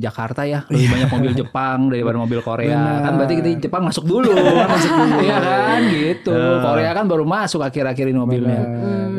Jakarta 0.01 0.49
ya 0.49 0.65
lebih 0.73 0.89
banyak 0.89 1.09
mobil 1.13 1.33
Jepang 1.37 1.93
daripada 1.93 2.17
mobil 2.17 2.41
Korea. 2.41 3.05
Kan 3.05 3.21
berarti 3.21 3.35
kita 3.45 3.49
Jepang 3.69 3.85
masuk 3.85 4.09
dulu. 4.09 4.33
masuk 4.33 4.91
dulu. 4.97 5.17
Iya 5.21 5.39
kan 5.45 5.81
gitu. 5.93 6.33
Korea 6.65 6.91
kan 6.97 7.05
baru 7.05 7.29
masuk 7.29 7.61
akhir-akhir 7.61 8.09
ini 8.09 8.17
mobilnya. 8.17 8.63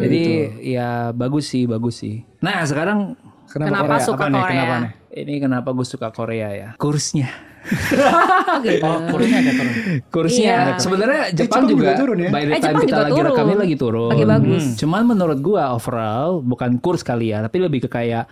Jadi 0.01 0.23
ya 0.73 1.13
bagus 1.13 1.53
sih, 1.53 1.69
bagus 1.69 2.01
sih. 2.01 2.25
Nah, 2.41 2.65
sekarang 2.65 3.13
Kenapa, 3.51 3.83
Kenapa 3.83 3.95
Korea? 3.99 4.07
suka 4.07 4.23
Apa 4.23 4.31
nih? 4.31 4.39
Korea? 4.41 4.51
Kenapa 4.55 4.75
nih? 4.79 4.91
ini 5.11 5.33
kenapa 5.43 5.69
gue 5.75 5.83
suka 5.83 6.07
Korea 6.15 6.49
ya? 6.55 6.69
Kursnya. 6.79 7.50
Oh, 8.81 8.97
kurusnya 9.07 9.37
ada 9.39 9.51
turun. 9.53 9.73
Kursnya 10.07 10.43
Iya. 10.43 10.77
sebenarnya 10.77 11.21
Jepang, 11.29 11.37
Jepang 11.37 11.63
juga, 11.67 11.83
juga 11.87 11.91
turun 11.95 12.17
ya? 12.17 12.29
by 12.29 12.41
the 12.41 12.47
Eh, 12.47 12.51
time 12.51 12.61
Jepang 12.63 12.81
kita 12.81 12.89
juga 12.89 13.01
lagi 13.01 13.11
turun. 13.13 13.27
rekam 13.27 13.45
ini 13.45 13.57
lagi 13.57 13.75
turun. 13.75 14.09
Lagi 14.09 14.25
bagus. 14.27 14.63
Hmm. 14.63 14.75
Cuman 14.77 15.01
menurut 15.07 15.39
gua 15.39 15.63
overall 15.71 16.31
bukan 16.39 16.71
kurs 16.77 17.01
kali 17.01 17.29
ya, 17.29 17.39
tapi 17.39 17.57
lebih 17.59 17.79
ke 17.81 17.89
kayak 17.89 18.25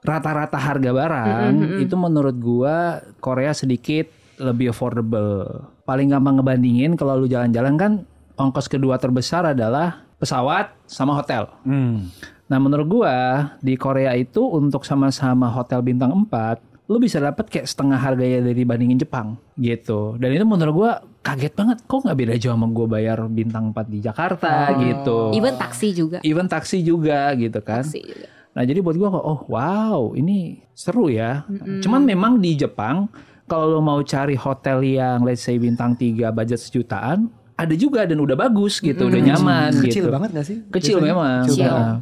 rata-rata 0.00 0.56
harga 0.56 0.90
barang 0.90 1.52
itu 1.78 1.94
menurut 1.94 2.34
gua 2.34 2.76
Korea 3.18 3.52
sedikit 3.52 4.06
lebih 4.36 4.70
affordable. 4.70 5.46
Paling 5.82 6.08
gampang 6.08 6.38
ngebandingin 6.38 6.94
kalau 6.94 7.14
lu 7.16 7.26
jalan-jalan 7.26 7.74
kan 7.76 7.92
ongkos 8.34 8.66
kedua 8.66 8.96
terbesar 8.96 9.46
adalah 9.48 10.02
pesawat 10.16 10.74
sama 10.84 11.14
hotel. 11.14 11.46
Hmm. 11.62 12.10
Nah 12.44 12.58
menurut 12.58 12.86
gua 12.86 13.16
di 13.58 13.74
Korea 13.74 14.12
itu 14.12 14.42
untuk 14.42 14.82
sama-sama 14.82 15.46
hotel 15.48 15.80
bintang 15.80 16.10
4 16.26 16.58
lu 16.86 16.98
bisa 16.98 17.22
dapat 17.22 17.46
kayak 17.46 17.64
setengah 17.64 17.94
harganya 17.96 18.42
dari 18.42 18.62
bandingin 18.66 18.98
Jepang 18.98 19.38
gitu. 19.54 20.18
Dan 20.18 20.34
itu 20.34 20.42
menurut 20.42 20.74
gua 20.74 20.92
kaget 21.22 21.54
banget 21.54 21.78
kok 21.86 22.02
nggak 22.02 22.18
beda 22.18 22.34
jauh 22.36 22.54
sama 22.54 22.66
gua 22.68 22.86
bayar 22.90 23.18
bintang 23.30 23.70
4 23.70 23.86
di 23.86 23.98
Jakarta 24.02 24.74
gitu. 24.76 25.30
Even 25.32 25.54
taksi 25.54 25.88
juga. 25.94 26.18
Even 26.20 26.50
taksi 26.50 26.82
juga 26.82 27.30
gitu 27.38 27.62
kan. 27.62 27.86
Taksi 27.86 28.00
juga. 28.02 28.26
Nah 28.52 28.62
jadi 28.66 28.78
buat 28.82 28.96
gua 28.98 29.08
kok 29.10 29.24
oh 29.24 29.40
wow 29.46 29.98
ini 30.12 30.60
seru 30.74 31.06
ya. 31.08 31.46
Cuman 31.80 32.02
memang 32.02 32.42
di 32.42 32.58
Jepang 32.58 33.06
kalau 33.46 33.68
lo 33.68 33.80
mau 33.80 34.02
cari 34.02 34.34
hotel 34.34 34.82
yang 34.82 35.22
let's 35.22 35.40
say 35.40 35.56
bintang 35.56 35.94
3 35.94 36.28
budget 36.30 36.58
sejutaan 36.58 37.30
ada 37.52 37.78
juga 37.78 38.02
dan 38.08 38.18
udah 38.18 38.34
bagus 38.34 38.82
gitu, 38.82 39.06
udah 39.06 39.22
nyaman 39.22 39.70
Kecil 39.76 40.08
gitu. 40.08 40.10
banget 40.10 40.28
gak 40.34 40.46
sih? 40.48 40.58
Kecil 40.66 40.98
Biasanya? 40.98 41.12
memang. 41.14 41.42
Kecil 41.46 41.70
Nah. 41.70 41.96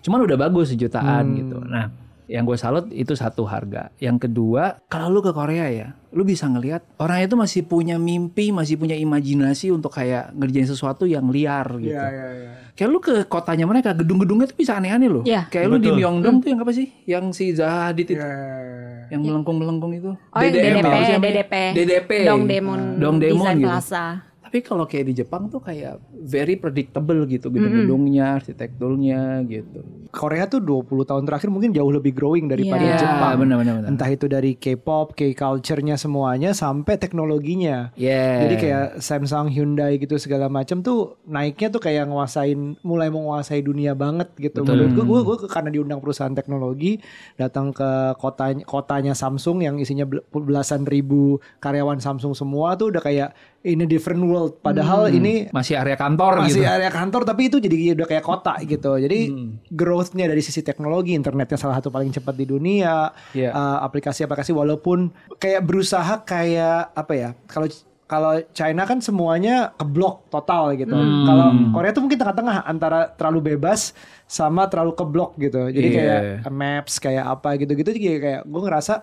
Cuman 0.00 0.18
udah 0.24 0.36
bagus 0.40 0.66
sejutaan 0.72 1.24
Hmm. 1.26 1.36
gitu. 1.36 1.58
Nah, 1.60 1.84
yang 2.30 2.46
gue 2.46 2.54
salut 2.54 2.86
itu 2.94 3.12
satu 3.18 3.44
harga. 3.44 3.90
Yang 3.98 4.28
kedua, 4.28 4.78
kalau 4.86 5.10
lu 5.10 5.20
ke 5.20 5.34
Korea 5.34 5.66
ya, 5.68 5.92
lu 6.14 6.22
bisa 6.22 6.46
ngelihat 6.46 6.86
orang 7.02 7.24
itu 7.26 7.34
masih 7.34 7.62
punya 7.66 7.98
mimpi, 7.98 8.54
masih 8.54 8.78
punya 8.78 8.94
imajinasi 8.94 9.74
untuk 9.74 9.92
kayak 9.92 10.30
ngerjain 10.36 10.68
sesuatu 10.68 11.04
yang 11.08 11.28
liar 11.28 11.66
gitu. 11.82 11.92
Iya, 11.92 12.06
iya, 12.08 12.28
iya. 12.32 12.50
Kayak 12.72 12.88
lu 12.88 12.98
ke 13.04 13.14
kotanya 13.28 13.68
mereka, 13.68 13.92
gedung-gedungnya 13.92 14.48
tuh 14.48 14.56
bisa 14.56 14.78
aneh-aneh 14.78 15.10
loh. 15.10 15.24
Iya. 15.26 15.50
Kayak 15.50 15.66
lu 15.68 15.76
di 15.76 15.90
Betul. 15.90 15.98
Myeongdong 15.98 16.36
tuh 16.40 16.48
yang 16.54 16.60
apa 16.62 16.72
sih? 16.72 16.88
Yang 17.04 17.24
si 17.36 17.44
Zaha 17.52 17.92
Hadid 17.92 18.16
itu. 18.16 18.16
Iya, 18.16 18.32
iya, 18.32 18.58
iya. 18.64 19.02
Yang 19.12 19.20
melengkung-melengkung 19.28 19.92
itu. 19.92 20.10
Oh 20.16 20.40
DDP, 20.40 20.80
namanya? 20.80 21.16
DDP. 21.20 21.54
DDP. 21.76 22.10
Dongdaemun 22.24 22.80
Dongdaemun 22.96 23.44
Design 23.44 23.58
gitu. 23.60 23.68
Plaza. 23.68 24.04
Tapi 24.52 24.68
kalau 24.68 24.84
kayak 24.84 25.08
di 25.08 25.14
Jepang 25.16 25.48
tuh 25.48 25.64
kayak 25.64 25.96
very 26.12 26.60
predictable 26.60 27.24
gitu 27.24 27.48
gedung-gedungnya, 27.48 28.36
arsitekturnya 28.36 29.40
gitu. 29.48 29.80
Korea 30.12 30.44
tuh 30.44 30.60
20 30.60 31.08
tahun 31.08 31.24
terakhir 31.24 31.48
mungkin 31.48 31.72
jauh 31.72 31.88
lebih 31.88 32.12
growing 32.12 32.52
daripada 32.52 32.84
Iya. 32.84 33.00
Jepang. 33.00 33.40
benar-benar. 33.40 33.80
benar. 33.80 33.88
Entah 33.88 34.12
itu 34.12 34.28
dari 34.28 34.52
K-pop, 34.52 35.16
K-culture-nya 35.16 35.96
semuanya 35.96 36.52
sampai 36.52 37.00
teknologinya. 37.00 37.96
Yeah. 37.96 38.44
Jadi 38.44 38.54
kayak 38.60 38.84
Samsung, 39.00 39.48
Hyundai 39.48 39.96
gitu 39.96 40.20
segala 40.20 40.52
macam 40.52 40.84
tuh 40.84 41.16
naiknya 41.24 41.72
tuh 41.72 41.80
kayak 41.80 42.12
nguasain 42.12 42.76
mulai 42.84 43.08
menguasai 43.08 43.64
dunia 43.64 43.96
banget 43.96 44.36
gitu. 44.36 44.68
Menurut 44.68 44.92
gue, 44.92 45.04
gue, 45.08 45.20
gue 45.32 45.48
karena 45.48 45.72
diundang 45.72 46.04
perusahaan 46.04 46.36
teknologi 46.36 47.00
datang 47.40 47.72
ke 47.72 48.20
kotanya 48.20 48.68
kotanya 48.68 49.16
Samsung 49.16 49.64
yang 49.64 49.80
isinya 49.80 50.04
bel- 50.04 50.28
belasan 50.28 50.84
ribu 50.84 51.40
karyawan 51.64 52.04
Samsung 52.04 52.36
semua 52.36 52.76
tuh 52.76 52.92
udah 52.92 53.00
kayak 53.00 53.32
in 53.62 53.82
a 53.82 53.88
different 53.88 54.22
world. 54.26 54.58
Padahal 54.58 55.06
ini 55.10 55.46
masih 55.54 55.78
area 55.78 55.94
kantor 55.94 56.42
masih 56.46 56.62
gitu. 56.62 56.70
area 56.70 56.90
kantor 56.90 57.22
tapi 57.22 57.46
itu 57.46 57.62
jadi 57.62 57.94
udah 57.94 58.06
kayak 58.10 58.24
kota 58.26 58.58
gitu. 58.66 58.98
Jadi 58.98 59.30
growth-nya 59.70 60.26
dari 60.26 60.42
sisi 60.42 60.60
teknologi 60.66 61.14
internetnya 61.14 61.54
salah 61.58 61.78
satu 61.78 61.90
paling 61.90 62.10
cepat 62.10 62.34
di 62.34 62.46
dunia. 62.46 63.14
Iya. 63.34 63.54
Uh, 63.54 63.78
aplikasi-aplikasi 63.86 64.50
walaupun 64.50 65.14
kayak 65.38 65.62
berusaha 65.62 66.22
kayak 66.26 66.90
apa 66.94 67.12
ya? 67.14 67.30
Kalau 67.46 67.70
kalau 68.10 68.44
China 68.52 68.84
kan 68.84 69.00
semuanya 69.00 69.72
keblok 69.72 70.28
total 70.28 70.76
gitu. 70.76 70.92
Kalau 71.24 71.48
Korea 71.72 71.96
tuh 71.96 72.02
mungkin 72.04 72.20
tengah-tengah 72.20 72.68
antara 72.68 73.08
terlalu 73.08 73.56
bebas 73.56 73.96
sama 74.28 74.68
terlalu 74.68 74.92
keblok 74.92 75.32
gitu. 75.40 75.72
Jadi 75.72 75.88
Iya. 75.88 75.96
kayak 75.96 76.52
maps 76.52 77.00
kayak 77.00 77.24
apa 77.24 77.56
gitu-gitu 77.56 77.88
jadi 77.88 78.20
kayak 78.20 78.42
gue 78.44 78.60
ngerasa 78.68 79.00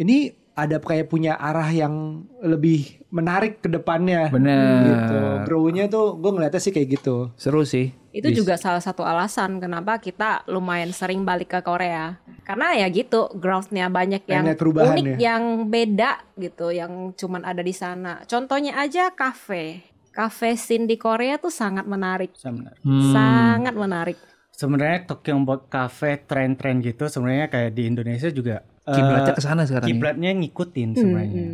ini 0.00 0.32
ada 0.58 0.82
kayak 0.82 1.06
punya 1.06 1.38
arah 1.38 1.70
yang 1.70 2.26
lebih 2.42 2.98
menarik 3.14 3.62
ke 3.62 3.70
depannya 3.70 4.26
Bener. 4.26 4.82
gitu. 4.90 5.20
Grow-nya 5.46 5.86
tuh 5.86 6.18
gue 6.18 6.30
ngeliatnya 6.34 6.58
sih 6.58 6.74
kayak 6.74 6.98
gitu. 6.98 7.30
Seru 7.38 7.62
sih. 7.62 7.94
Itu 8.10 8.34
juga 8.34 8.58
salah 8.58 8.82
satu 8.82 9.06
alasan 9.06 9.62
kenapa 9.62 10.02
kita 10.02 10.42
lumayan 10.50 10.90
sering 10.90 11.22
balik 11.22 11.54
ke 11.54 11.60
Korea. 11.62 12.18
Karena 12.42 12.74
ya 12.74 12.90
gitu, 12.90 13.30
growth-nya 13.38 13.86
banyak 13.86 14.26
yang 14.26 14.44
unik, 14.50 15.06
ya. 15.14 15.16
yang 15.20 15.42
beda 15.70 16.12
gitu, 16.34 16.74
yang 16.74 17.14
cuman 17.14 17.46
ada 17.46 17.62
di 17.62 17.76
sana. 17.76 18.24
Contohnya 18.26 18.74
aja 18.82 19.14
kafe. 19.14 19.86
Kafe 20.10 20.58
scene 20.58 20.90
di 20.90 20.98
Korea 20.98 21.38
tuh 21.38 21.54
sangat 21.54 21.86
menarik. 21.86 22.34
Hmm. 22.42 23.12
Sangat 23.14 23.76
menarik. 23.78 24.18
Sebenarnya 24.58 25.06
Tokyo 25.06 25.38
buat 25.46 25.70
cafe 25.70 26.18
tren-tren 26.26 26.82
gitu 26.82 27.06
sebenarnya 27.06 27.46
kayak 27.46 27.78
di 27.78 27.86
Indonesia 27.86 28.26
juga 28.34 28.66
Kiblatnya 28.88 29.34
ke 29.36 29.42
sana 29.44 29.62
sekarang. 29.68 29.86
ya? 29.86 29.90
kiblatnya 29.94 30.30
ngikutin 30.34 30.88
sebenarnya. 30.96 31.46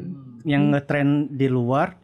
Yang 0.47 0.63
ngetren 0.71 1.09
di 1.35 1.49
luar 1.51 1.99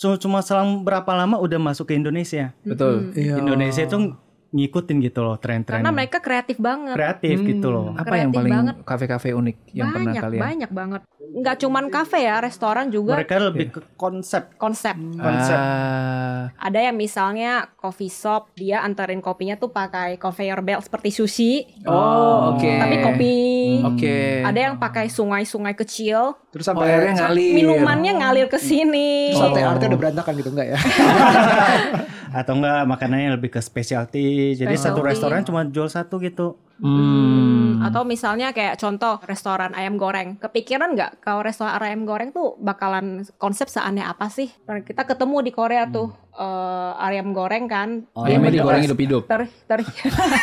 cuma 0.00 0.16
cuma 0.16 0.38
selang 0.40 0.80
berapa 0.80 1.12
lama 1.12 1.36
udah 1.40 1.60
masuk 1.60 1.92
ke 1.92 1.94
Indonesia. 1.96 2.56
Betul. 2.64 3.12
Indonesia 3.16 3.84
itu 3.84 4.16
ngikutin 4.50 4.96
gitu 5.00 5.20
loh 5.20 5.36
tren-tren. 5.36 5.78
Karena 5.78 5.90
mereka 5.90 6.18
kreatif 6.18 6.58
banget. 6.58 6.94
kreatif 6.94 7.38
gitu 7.40 7.68
loh. 7.68 7.94
Apa 7.94 8.18
yang 8.18 8.28
Kreatif 8.28 8.36
paling 8.36 8.52
banget. 8.52 8.74
kafe-kafe 8.82 9.28
unik 9.30 9.56
yang 9.70 9.88
pernah 9.88 10.10
banyak, 10.10 10.22
kalian? 10.22 10.42
banyak 10.42 10.70
banget. 10.70 11.02
Nggak 11.30 11.56
cuman 11.60 11.84
kafe 11.86 12.18
ya, 12.20 12.36
restoran 12.38 12.90
juga 12.90 13.14
Mereka 13.14 13.38
lebih 13.40 13.66
ke 13.70 13.80
konsep. 13.94 14.50
konsep. 14.56 14.98
Konsep. 14.98 15.54
Ah, 15.54 16.50
Ada 16.58 16.90
yang 16.90 16.96
misalnya 16.96 17.50
coffee 17.72 18.10
shop, 18.10 18.50
dia 18.52 18.82
anterin 18.82 19.20
kopinya 19.20 19.54
tuh 19.54 19.70
pakai 19.70 20.16
conveyor 20.16 20.58
belt 20.60 20.82
seperti 20.82 21.10
sushi. 21.12 21.52
oh, 21.84 22.52
oke. 22.52 22.66
Tapi 22.66 22.96
kopi. 23.00 23.36
Oke. 23.86 24.42
Ada 24.42 24.60
yang 24.60 24.74
pakai 24.76 25.06
sungai-sungai 25.06 25.74
kecil. 25.74 26.34
Terus 26.50 26.66
Oh, 26.66 26.74
sampai 26.74 26.90
airnya 26.90 27.14
ngalir. 27.22 27.54
Minumannya 27.54 28.12
ngalir 28.16 28.46
ke 28.46 28.58
sini. 28.58 29.30
terus 29.30 29.46
latte 29.46 29.62
artnya 29.62 29.86
udah 29.86 30.00
berantakan 30.00 30.32
gitu 30.34 30.50
enggak 30.50 30.68
ya? 30.68 30.78
Atau 32.30 32.56
enggak 32.56 32.86
makanannya 32.86 33.34
lebih 33.34 33.50
ke 33.50 33.60
specialty. 33.60 34.54
Jadi 34.54 34.74
satu 34.74 34.98
Specialty. 34.98 35.08
restoran 35.08 35.40
cuma 35.42 35.60
jual 35.64 35.86
satu 35.86 36.16
gitu. 36.18 36.54
Hmm. 36.80 37.82
Atau 37.82 38.02
misalnya 38.02 38.50
kayak 38.50 38.78
contoh 38.78 39.20
restoran 39.22 39.74
ayam 39.74 39.94
goreng. 39.94 40.38
Kepikiran 40.38 40.94
nggak 40.94 41.20
kalau 41.20 41.42
restoran 41.42 41.76
ayam 41.76 42.02
goreng 42.02 42.30
tuh 42.30 42.56
bakalan 42.56 43.20
konsep 43.36 43.68
seaneh 43.68 44.00
apa 44.00 44.28
sih? 44.28 44.48
Kita 44.64 45.04
ketemu 45.04 45.36
di 45.42 45.52
Korea 45.52 45.84
tuh 45.86 46.08
eh, 46.32 46.92
ayam 47.02 47.34
goreng 47.34 47.68
kan. 47.68 48.08
Oh, 48.14 48.24
Ayamnya 48.24 48.50
digoreng 48.50 48.82
hidup-hidup. 48.82 49.28
Ter, 49.28 49.44
ter, 49.66 49.78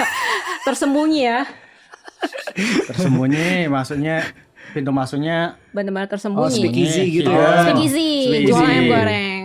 tersembunyi 0.67 1.21
ya. 1.23 1.39
Tersembunyi 2.87 3.65
maksudnya 3.67 4.25
pintu 4.73 4.91
masuknya 4.91 5.55
Benar-benar 5.71 6.05
Oh, 6.05 6.11
tersembunyi. 6.11 6.53
speakeasy 6.53 7.03
gitu 7.21 7.29
Oh. 7.29 7.37
ya. 7.37 7.65
Speakeasy. 7.65 8.09
jual 8.45 8.61
ayam 8.61 8.85
goreng. 8.89 9.36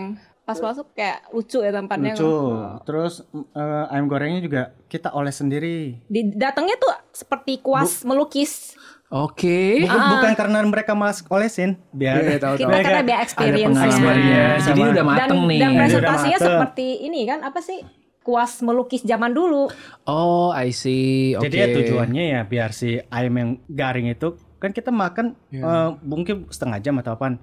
Pas 0.43 0.59
masuk 0.59 0.91
kayak 0.93 1.31
lucu 1.31 1.59
ya 1.59 1.71
tempatnya. 1.71 2.13
lucu. 2.13 2.35
Terus 2.83 3.23
eh, 3.33 3.93
ayam 3.95 4.07
gorengnya 4.07 4.43
juga 4.43 4.63
kita 4.87 5.15
oles 5.15 5.39
sendiri. 5.39 6.03
Di, 6.05 6.35
datangnya 6.35 6.75
tuh 6.77 6.91
seperti 7.11 7.63
kuas 7.63 8.03
melukis. 8.03 8.75
Oke. 9.07 9.85
Bukan, 9.85 10.01
bukan 10.17 10.33
karena 10.35 10.59
mereka 10.65 10.97
malas 10.97 11.21
olesin, 11.29 11.77
biar 11.93 12.17
Iya, 12.19 12.41
tahu, 12.41 12.55
Kita 12.57 12.65
tahu. 12.67 12.81
karena 12.81 13.03
biar 13.05 13.19
experience 13.21 13.77
Experience. 13.77 14.65
Jadi 14.67 14.81
udah 14.81 14.95
dan, 14.97 15.07
mateng 15.07 15.41
nih. 15.45 15.61
dan 15.61 15.71
presentasinya 15.77 16.39
mateng. 16.41 16.49
seperti 16.49 16.87
ini 17.05 17.21
kan 17.23 17.39
apa 17.45 17.61
sih 17.61 17.79
kuas 18.23 18.63
melukis 18.63 19.03
zaman 19.03 19.31
dulu 19.31 19.69
Oh, 20.07 20.49
I 20.51 20.73
see. 20.73 21.37
Oke. 21.37 21.47
Jadi 21.47 21.57
ya 21.59 21.67
tujuannya 21.71 22.25
ya 22.25 22.41
biar 22.43 22.73
si 22.73 22.97
ayam 23.05 23.35
yang 23.37 23.51
garing 23.69 24.09
itu 24.09 24.33
kan 24.57 24.73
kita 24.73 24.89
makan 24.89 25.37
eh, 25.51 25.89
mungkin 26.01 26.49
setengah 26.49 26.81
jam 26.81 26.97
atau 26.97 27.13
apaan 27.13 27.37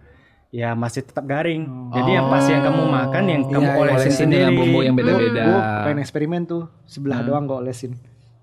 ya 0.49 0.73
masih 0.73 1.01
tetap 1.01 1.23
garing. 1.23 1.63
Jadi 1.91 2.09
yang 2.11 2.25
pas 2.25 2.41
yang 2.43 2.61
kamu 2.61 2.83
makan 2.83 3.23
yang 3.25 3.41
kamu 3.43 3.59
Iya, 3.59 3.69
iya, 3.69 3.79
olesin 3.79 3.93
olesin 3.95 4.11
sendiri. 4.19 4.39
dengan 4.39 4.53
bumbu 4.55 4.79
yang 4.81 4.95
beda-beda. 4.95 5.43
Gue 5.43 5.59
pengen 5.83 5.99
eksperimen 5.99 6.41
tuh 6.43 6.63
sebelah 6.83 7.19
doang 7.21 7.45
gue 7.45 7.57
olesin. 7.59 7.93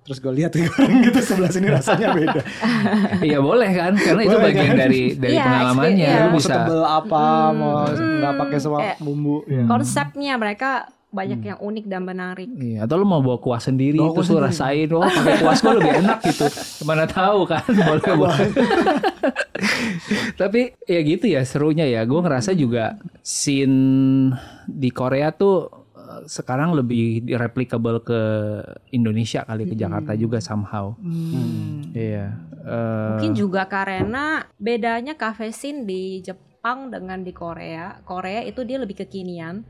Terus 0.03 0.19
gue 0.19 0.33
lihat 0.33 0.55
goreng 0.55 1.03
gitu 1.05 1.19
sebelah 1.19 1.51
sini 1.51 1.67
rasanya 1.67 2.09
beda. 2.13 2.41
Iya 3.27 3.39
boleh 3.41 3.71
kan, 3.73 3.93
karena 3.93 4.23
itu 4.23 4.31
Boleh 4.33 4.45
bagian 4.47 4.69
kan? 4.69 4.79
dari 4.79 5.03
dari 5.13 5.35
Iya, 5.35 5.45
pengalamannya. 5.45 5.91
experience. 5.99 6.15
Lu 6.17 6.29
mau 6.29 6.37
bisa. 6.37 6.47
setebel 6.49 6.81
apa, 6.85 7.25
mau 7.51 7.71
nggak 7.91 8.35
pakai 8.39 8.59
semua 8.59 8.79
Kayak- 8.81 8.99
bumbu. 9.01 9.37
Ya. 9.45 9.63
konsepnya 9.67 10.33
mereka 10.37 10.71
banyak 11.15 11.41
yang 11.41 11.59
unik 11.63 11.87
dan 11.87 12.03
menarik 12.03 12.51
Iya, 12.51 12.85
atau 12.85 13.01
lu 13.01 13.07
mau 13.07 13.23
bawa 13.23 13.39
kuah 13.39 13.63
sendiri 13.63 13.97
Bawa 13.97 14.13
terus 14.19 14.29
kuah 14.29 14.43
lu 14.43 14.47
rasain, 14.51 14.89
oh 14.91 15.01
pakai 15.07 15.35
kuas 15.39 15.59
gua 15.63 15.75
lebih 15.79 15.95
enak 16.03 16.19
gitu. 16.27 16.47
Mana 16.85 17.05
tahu 17.07 17.41
kan, 17.47 17.65
boleh 17.89 18.13
boleh. 18.19 18.49
Tapi 20.41 20.61
ya 20.85 21.01
gitu 21.01 21.27
ya 21.31 21.43
serunya 21.47 21.87
ya. 21.89 22.05
Gue 22.05 22.21
ngerasa 22.21 22.53
juga 22.53 23.01
scene 23.23 23.79
di 24.69 24.91
Korea 24.93 25.33
tuh 25.33 25.71
eh, 25.95 26.23
sekarang 26.27 26.77
lebih 26.77 27.25
replicable 27.39 28.03
ke 28.05 28.21
Indonesia 28.93 29.47
kali 29.47 29.65
ke 29.65 29.75
Jakarta 29.79 30.13
juga 30.19 30.43
somehow. 30.43 30.93
Iya. 31.95 32.35
Eh, 32.67 33.09
mungkin 33.15 33.33
juga 33.39 33.71
karena 33.71 34.43
bedanya 34.59 35.15
cafe 35.15 35.55
scene 35.55 35.87
di 35.87 36.21
Jepang 36.21 36.91
dengan 36.91 37.23
di 37.23 37.31
Korea 37.31 38.03
Korea 38.03 38.43
itu 38.43 38.67
dia 38.67 38.83
lebih 38.83 38.99
kekinian 39.07 39.63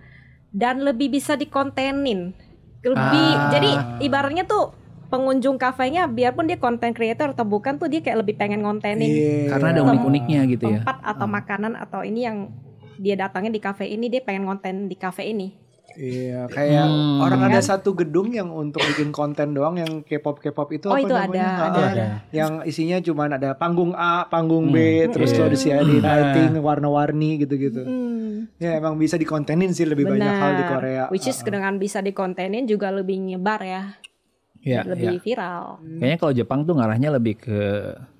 dan 0.57 0.80
lebih 0.80 1.12
bisa 1.12 1.36
dikontenin 1.36 2.32
lebih 2.80 3.28
Ah. 3.28 3.52
jadi 3.52 3.70
ibaratnya 4.00 4.48
tuh 4.48 4.72
pengunjung 5.07 5.54
kafenya 5.54 6.09
biarpun 6.09 6.48
dia 6.48 6.57
content 6.57 6.90
creator 6.90 7.30
atau 7.30 7.44
bukan 7.44 7.76
tuh 7.76 7.86
dia 7.86 8.00
kayak 8.00 8.24
lebih 8.24 8.34
pengen 8.34 8.64
ngontenin 8.64 9.07
Iya. 9.07 9.52
karena 9.52 9.66
ada 9.70 9.80
unik-uniknya 9.84 10.40
gitu 10.48 10.64
ya. 10.66 10.80
tempat 10.80 10.96
atau 11.04 11.26
makanan 11.28 11.72
atau 11.76 12.00
ini 12.02 12.24
yang 12.24 12.50
dia 12.96 13.14
datangnya 13.14 13.52
di 13.52 13.61
cafe 13.61 13.84
ini 13.86 14.09
dia 14.09 14.24
pengen 14.24 14.48
konten 14.48 14.88
di 14.88 14.96
cafe 14.96 15.28
ini 15.28 15.52
Iya, 15.97 16.44
kayak 16.47 16.84
Hmm. 16.84 17.18
orang 17.18 17.40
ada 17.42 17.59
satu 17.59 17.92
gedung 17.92 18.28
yang 18.30 18.49
untuk 18.49 18.84
bikin 18.84 19.11
konten 19.11 19.51
doang 19.51 19.74
yang 19.74 20.01
K-pop 20.01 20.38
K-pop 20.38 20.68
itu 20.70 20.86
Oh, 20.86 20.92
apa 20.92 21.01
itu 21.01 21.11
namanya? 21.11 21.40
ada, 21.40 21.57
Ah, 21.57 21.66
ada, 21.66 21.80
ada. 21.90 22.07
Yang 22.30 22.53
isinya 22.66 22.97
cuman 23.01 23.28
ada 23.32 23.51
panggung 23.53 23.92
A, 23.92 24.24
panggung 24.24 24.68
B, 24.68 24.76
terus 25.09 25.30
Iya. 25.30 25.36
kalau 25.36 25.51
disiarin 25.51 25.88
lighting 25.99 26.53
warna-warni 26.59 27.30
gitu-gitu. 27.38 27.80
Hmm, 27.80 28.53
Ya 28.55 28.76
emang 28.76 28.94
bisa 28.94 29.16
dikontenin 29.16 29.70
sih 29.70 29.84
lebih 29.84 30.05
banyak 30.07 30.20
hal 30.30 30.53
di 30.53 30.62
benar. 30.62 30.70
Korea. 30.70 31.05
which 31.09 31.24
is 31.24 31.40
dengan 31.40 31.76
bisa 31.76 31.99
dikontenin 31.99 32.64
juga 32.64 32.88
lebih 32.90 33.16
nyebar 33.18 33.61
ya 33.61 33.82
Iya, 34.59 34.84
lebih 34.84 35.16
iya. 35.16 35.22
viral 35.22 35.64
Kayaknya 35.80 36.18
kalau 36.18 36.32
Jepang 36.34 36.61
tuh 36.62 36.74
ngarahnya 36.74 37.09
lebih 37.11 37.38
ke 37.38 37.61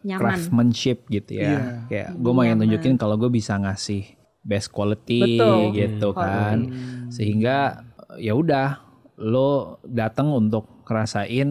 Nyaman. 0.01 0.17
craftsmanship 0.17 1.05
gitu 1.09 1.37
ya. 1.37 1.43
Iya. 1.43 1.61
Kayak 1.87 2.09
gue 2.17 2.33
mau 2.33 2.43
yang 2.43 2.57
tunjukin 2.57 2.97
kalau 2.97 3.17
gue 3.17 3.29
bisa 3.29 3.55
ngasih 3.57 4.16
best 4.47 4.71
quality 4.71 5.37
Betul. 5.37 5.75
gitu 5.75 6.09
kan. 6.15 6.71
Sehingga 7.11 7.83
ya 8.17 8.39
udah 8.39 8.87
lo 9.19 9.83
datang 9.83 10.31
untuk 10.31 10.87
ngerasain 10.87 11.49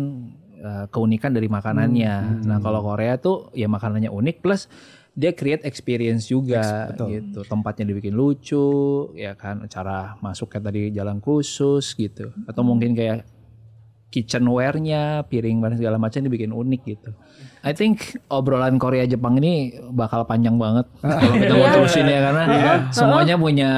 uh, 0.63 0.85
keunikan 0.87 1.35
dari 1.35 1.51
makanannya. 1.51 2.47
Nah, 2.47 2.63
kalau 2.63 2.79
Korea 2.79 3.19
tuh 3.19 3.51
ya 3.51 3.67
makanannya 3.67 4.07
unik 4.07 4.37
plus 4.39 4.71
dia 5.15 5.31
create 5.31 5.63
experience 5.63 6.27
juga 6.27 6.91
gitu. 7.07 7.43
Tempatnya 7.47 7.87
dibikin 7.91 8.15
lucu, 8.15 9.11
ya 9.15 9.35
kan. 9.35 9.63
Cara 9.71 10.19
masuknya 10.19 10.71
tadi 10.71 10.91
jalan 10.91 11.23
khusus 11.23 11.95
gitu. 11.95 12.31
Atau 12.47 12.63
mungkin 12.67 12.95
kayak 12.95 13.23
kitchenware-nya, 14.15 15.27
piring 15.27 15.59
dan 15.59 15.75
segala 15.75 15.99
macam 15.99 16.23
dibikin 16.23 16.55
unik 16.55 16.81
gitu. 16.87 17.11
I 17.65 17.75
think 17.75 18.15
obrolan 18.31 18.79
Korea 18.79 19.03
Jepang 19.03 19.35
ini 19.35 19.75
bakal 19.91 20.23
panjang 20.23 20.55
banget 20.55 20.87
kalau 21.01 21.35
kita 21.35 21.53
mau 21.53 21.67
terusin 21.67 22.05
ya 22.07 22.19
karena 22.23 22.43
semuanya 22.95 23.35
punya 23.35 23.71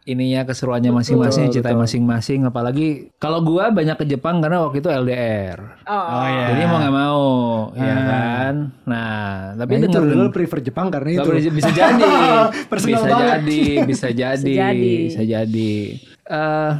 ininya 0.00 0.42
keseruannya 0.42 0.90
masing-masing, 0.90 1.52
cerita 1.52 1.70
masing-masing. 1.70 2.42
Apalagi 2.42 3.12
kalau 3.20 3.44
gua 3.44 3.68
banyak 3.70 3.94
ke 3.94 4.06
Jepang 4.08 4.40
karena 4.40 4.64
waktu 4.64 4.80
itu 4.80 4.88
LDR. 4.88 5.58
Oh 5.86 6.24
iya. 6.26 6.44
Jadi 6.50 6.60
mau 6.66 6.78
nggak 6.80 6.94
mau, 6.96 7.24
ya 7.76 7.94
kan. 8.00 8.54
Nah, 8.88 9.18
tapi 9.54 9.70
Nah, 9.76 9.78
itu 9.78 9.86
denger 9.92 10.02
dulu 10.08 10.28
prefer 10.32 10.58
Jepang 10.64 10.88
karena 10.88 11.10
itu. 11.20 11.30
bisa, 11.30 11.50
bisa 11.52 11.70
jadi, 11.70 12.02
Personal 12.72 12.90
bisa 12.96 13.06
banget. 13.06 13.28
jadi, 13.28 13.62
bisa 13.86 14.08
jadi, 14.10 14.54
jadi. 14.56 14.94
bisa 15.06 15.22
jadi. 15.22 15.74
Eh, 16.30 16.70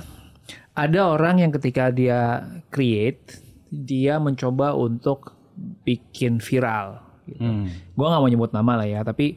ada 0.81 1.01
orang 1.13 1.45
yang 1.45 1.53
ketika 1.53 1.93
dia 1.93 2.41
create, 2.73 3.37
dia 3.69 4.17
mencoba 4.17 4.73
untuk 4.73 5.37
bikin 5.85 6.41
viral. 6.41 7.05
Gitu. 7.29 7.45
Hmm. 7.45 7.69
Gue 7.69 8.07
nggak 8.09 8.23
mau 8.25 8.31
nyebut 8.33 8.51
nama 8.57 8.81
lah 8.81 8.89
ya, 8.89 9.01
tapi 9.05 9.37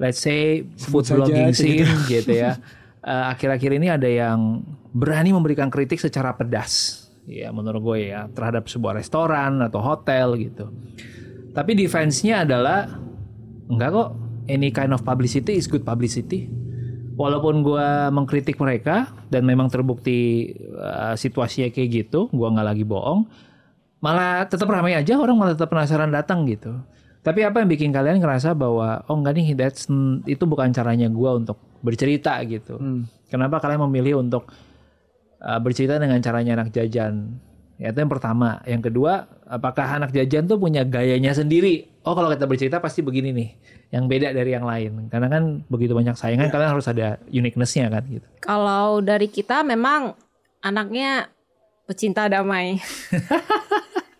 let's 0.00 0.24
say 0.24 0.64
food 0.80 1.04
blogging 1.12 1.52
scene 1.52 1.88
gitu 2.08 2.32
ya. 2.32 2.56
Eh, 3.02 3.24
Akhir-akhir 3.34 3.82
ini 3.82 3.90
ada 3.90 4.06
yang 4.06 4.62
berani 4.94 5.34
memberikan 5.34 5.66
kritik 5.66 5.98
secara 5.98 6.38
pedas, 6.38 7.02
ya 7.26 7.50
menurut 7.50 7.82
gue 7.82 8.14
ya 8.14 8.30
terhadap 8.30 8.70
sebuah 8.70 8.94
restoran 9.02 9.58
atau 9.58 9.82
hotel 9.82 10.38
gitu. 10.38 10.70
Tapi 11.50 11.74
defense-nya 11.74 12.46
adalah 12.46 12.86
enggak 13.66 13.90
kok, 13.90 14.08
any 14.46 14.70
kind 14.70 14.94
of 14.94 15.02
publicity 15.02 15.58
is 15.58 15.66
good 15.66 15.82
publicity. 15.82 16.46
Walaupun 17.22 17.62
gue 17.62 17.88
mengkritik 18.10 18.58
mereka 18.58 19.14
dan 19.30 19.46
memang 19.46 19.70
terbukti 19.70 20.50
uh, 20.74 21.14
situasinya 21.14 21.70
kayak 21.70 21.88
gitu, 22.10 22.26
gue 22.34 22.48
nggak 22.50 22.66
lagi 22.66 22.82
bohong, 22.82 23.30
malah 24.02 24.42
tetap 24.50 24.66
ramai 24.66 24.98
aja 24.98 25.14
orang 25.14 25.38
malah 25.38 25.54
tetap 25.54 25.70
penasaran 25.70 26.10
datang 26.10 26.42
gitu. 26.50 26.74
Tapi 27.22 27.46
apa 27.46 27.62
yang 27.62 27.70
bikin 27.70 27.94
kalian 27.94 28.18
ngerasa 28.18 28.58
bahwa 28.58 29.06
oh 29.06 29.14
enggak 29.14 29.38
nih 29.38 29.54
that's 29.54 29.86
itu 30.26 30.42
bukan 30.42 30.74
caranya 30.74 31.06
gue 31.06 31.30
untuk 31.30 31.62
bercerita 31.86 32.42
gitu. 32.42 32.82
Kenapa 33.30 33.62
kalian 33.62 33.86
memilih 33.86 34.18
untuk 34.18 34.50
uh, 35.38 35.60
bercerita 35.62 36.02
dengan 36.02 36.18
caranya 36.18 36.58
anak 36.58 36.74
jajan? 36.74 37.38
Ya, 37.78 37.94
itu 37.94 37.98
yang 38.02 38.10
pertama. 38.10 38.58
Yang 38.66 38.90
kedua, 38.90 39.30
apakah 39.46 40.02
anak 40.02 40.10
jajan 40.10 40.50
tuh 40.50 40.58
punya 40.58 40.82
gayanya 40.82 41.34
sendiri? 41.34 41.91
Oh, 42.02 42.12
kalau 42.12 42.28
kita 42.28 42.44
bercerita 42.44 42.76
pasti 42.76 42.98
begini 42.98 43.30
nih, 43.30 43.48
yang 43.90 44.04
beda 44.04 44.30
dari 44.30 44.50
yang 44.50 44.62
lain. 44.62 45.06
Karena 45.06 45.30
kan 45.30 45.62
begitu 45.66 45.92
banyak 45.92 46.14
saingan, 46.14 46.50
kalian 46.50 46.74
harus 46.74 46.86
ada 46.86 47.22
uniqueness-nya 47.26 47.86
kan 47.88 48.02
gitu. 48.04 48.26
Kalau 48.38 48.98
dari 48.98 49.26
kita 49.26 49.62
memang 49.62 50.18
anaknya 50.58 51.30
pecinta 51.84 52.26
damai. 52.26 52.82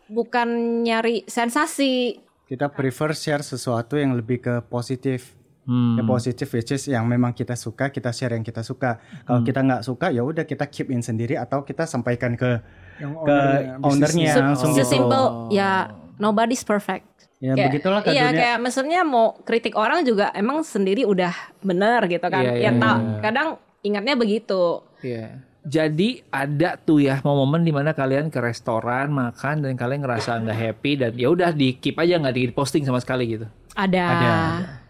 Bukan 0.08 0.48
nyari 0.82 1.24
sensasi. 1.24 2.20
Kita 2.44 2.68
prefer 2.68 3.10
share 3.12 3.40
sesuatu 3.40 3.96
yang 3.96 4.12
lebih 4.12 4.38
ke 4.38 4.54
positif. 4.62 5.32
Hmm. 5.62 5.94
Yang 5.94 6.06
positif 6.06 6.48
which 6.50 6.70
is 6.70 6.84
yang 6.84 7.06
memang 7.06 7.30
kita 7.30 7.54
suka, 7.54 7.88
kita 7.88 8.10
share 8.10 8.34
yang 8.34 8.42
kita 8.42 8.60
suka. 8.60 8.98
Kalau 9.24 9.40
Hmm. 9.40 9.46
kita 9.46 9.60
nggak 9.62 9.82
suka 9.82 10.10
ya 10.10 10.20
udah 10.20 10.42
kita 10.42 10.66
keep 10.66 10.90
in 10.90 11.00
sendiri 11.00 11.34
atau 11.34 11.62
kita 11.62 11.82
sampaikan 11.82 12.34
ke 12.34 12.58
Yang 12.98 13.12
ke 13.16 13.30
ownernya, 13.32 13.74
ownernya 13.80 14.26
Se- 14.28 14.42
langsung 14.42 14.70
gitu. 14.70 14.78
Sesimpel 14.84 15.22
ya 15.50 15.70
nobody's 16.18 16.60
perfect. 16.60 17.06
Ya 17.42 17.58
Kayak- 17.58 17.74
begitulah 17.74 18.00
kan 18.06 18.14
Iya 18.14 18.26
dunia. 18.30 18.38
kayak 18.38 18.58
maksudnya 18.62 19.00
mau 19.02 19.34
kritik 19.42 19.74
orang 19.74 20.06
juga 20.06 20.30
emang 20.30 20.62
sendiri 20.62 21.02
udah 21.02 21.34
bener 21.58 22.06
gitu 22.06 22.22
kan. 22.30 22.38
Iya, 22.46 22.52
iya, 22.54 22.70
ya 22.70 22.78
tak 22.78 22.96
iya. 23.02 23.18
kadang 23.18 23.48
ingatnya 23.82 24.14
begitu. 24.14 24.62
Iya. 25.02 25.42
Jadi 25.62 26.22
ada 26.30 26.78
tuh 26.78 27.02
ya 27.02 27.18
momen 27.22 27.66
di 27.66 27.74
mana 27.74 27.94
kalian 27.94 28.30
ke 28.30 28.38
restoran 28.38 29.10
makan 29.10 29.62
dan 29.66 29.74
kalian 29.74 30.06
ngerasa 30.06 30.38
nggak 30.38 30.58
happy 30.58 30.92
dan 30.98 31.12
ya 31.18 31.30
udah 31.30 31.50
di 31.50 31.74
keep 31.78 31.98
aja 31.98 32.18
nggak 32.18 32.34
di 32.34 32.42
posting 32.54 32.86
sama 32.86 33.02
sekali 33.02 33.34
gitu. 33.34 33.46
Ada. 33.74 34.06
Ada. 34.06 34.30
ada 34.30 34.81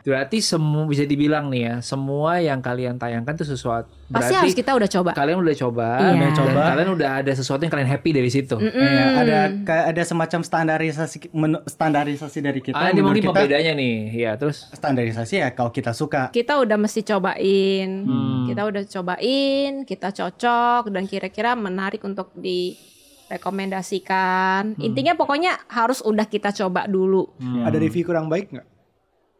Berarti 0.00 0.38
semua 0.38 0.84
bisa 0.84 1.02
dibilang 1.02 1.48
nih 1.48 1.60
ya, 1.60 1.74
semua 1.80 2.38
yang 2.38 2.58
kalian 2.58 2.96
tayangkan 2.96 3.34
itu 3.34 3.44
sesuatu 3.44 3.86
pasti 4.08 4.30
berarti 4.30 4.40
harus 4.40 4.54
kita 4.54 4.70
udah 4.72 4.88
coba. 4.88 5.10
kalian 5.12 5.36
udah 5.38 5.56
coba, 5.58 5.86
Iya. 5.98 6.16
dan 6.16 6.30
coba. 6.32 6.60
kalian 6.70 6.88
udah 6.94 7.08
ada 7.18 7.28
sesuatu 7.28 7.60
yang 7.60 7.68
kalian 7.68 7.88
happy 7.88 8.10
dari 8.10 8.28
situ. 8.28 8.56
Iya, 8.56 9.04
ada 9.18 9.36
kayak 9.60 9.84
ada 9.90 10.02
semacam 10.02 10.40
standarisasi 10.40 11.16
menu- 11.30 11.60
standarisasi 11.60 12.38
dari 12.38 12.58
kita. 12.62 12.72
Ah, 12.72 12.88
ini 12.88 12.96
menurut 12.96 13.10
mungkin 13.10 13.22
kita 13.26 13.34
pembedanya 13.36 13.72
nih, 13.74 13.94
ya 14.16 14.30
terus 14.34 14.64
standarisasi 14.70 15.34
ya 15.36 15.48
kalau 15.50 15.68
kita 15.68 15.90
suka. 15.90 16.30
Kita 16.30 16.56
udah 16.56 16.76
mesti 16.76 17.00
cobain, 17.04 17.88
Hmm. 18.00 18.46
kita 18.46 18.60
udah 18.64 18.82
cobain, 18.86 19.82
kita 19.82 20.08
cocok 20.10 20.88
dan 20.88 21.04
kira-kira 21.04 21.52
menarik 21.52 22.00
untuk 22.00 22.32
direkomendasikan. 22.38 24.72
Hmm. 24.72 24.80
Intinya 24.80 25.12
pokoknya 25.12 25.52
harus 25.66 26.00
udah 26.00 26.24
kita 26.24 26.48
coba 26.54 26.84
dulu. 26.84 27.24
Ada 27.60 27.76
review 27.76 28.04
kurang 28.04 28.28
baik 28.28 28.52
nggak? 28.52 28.66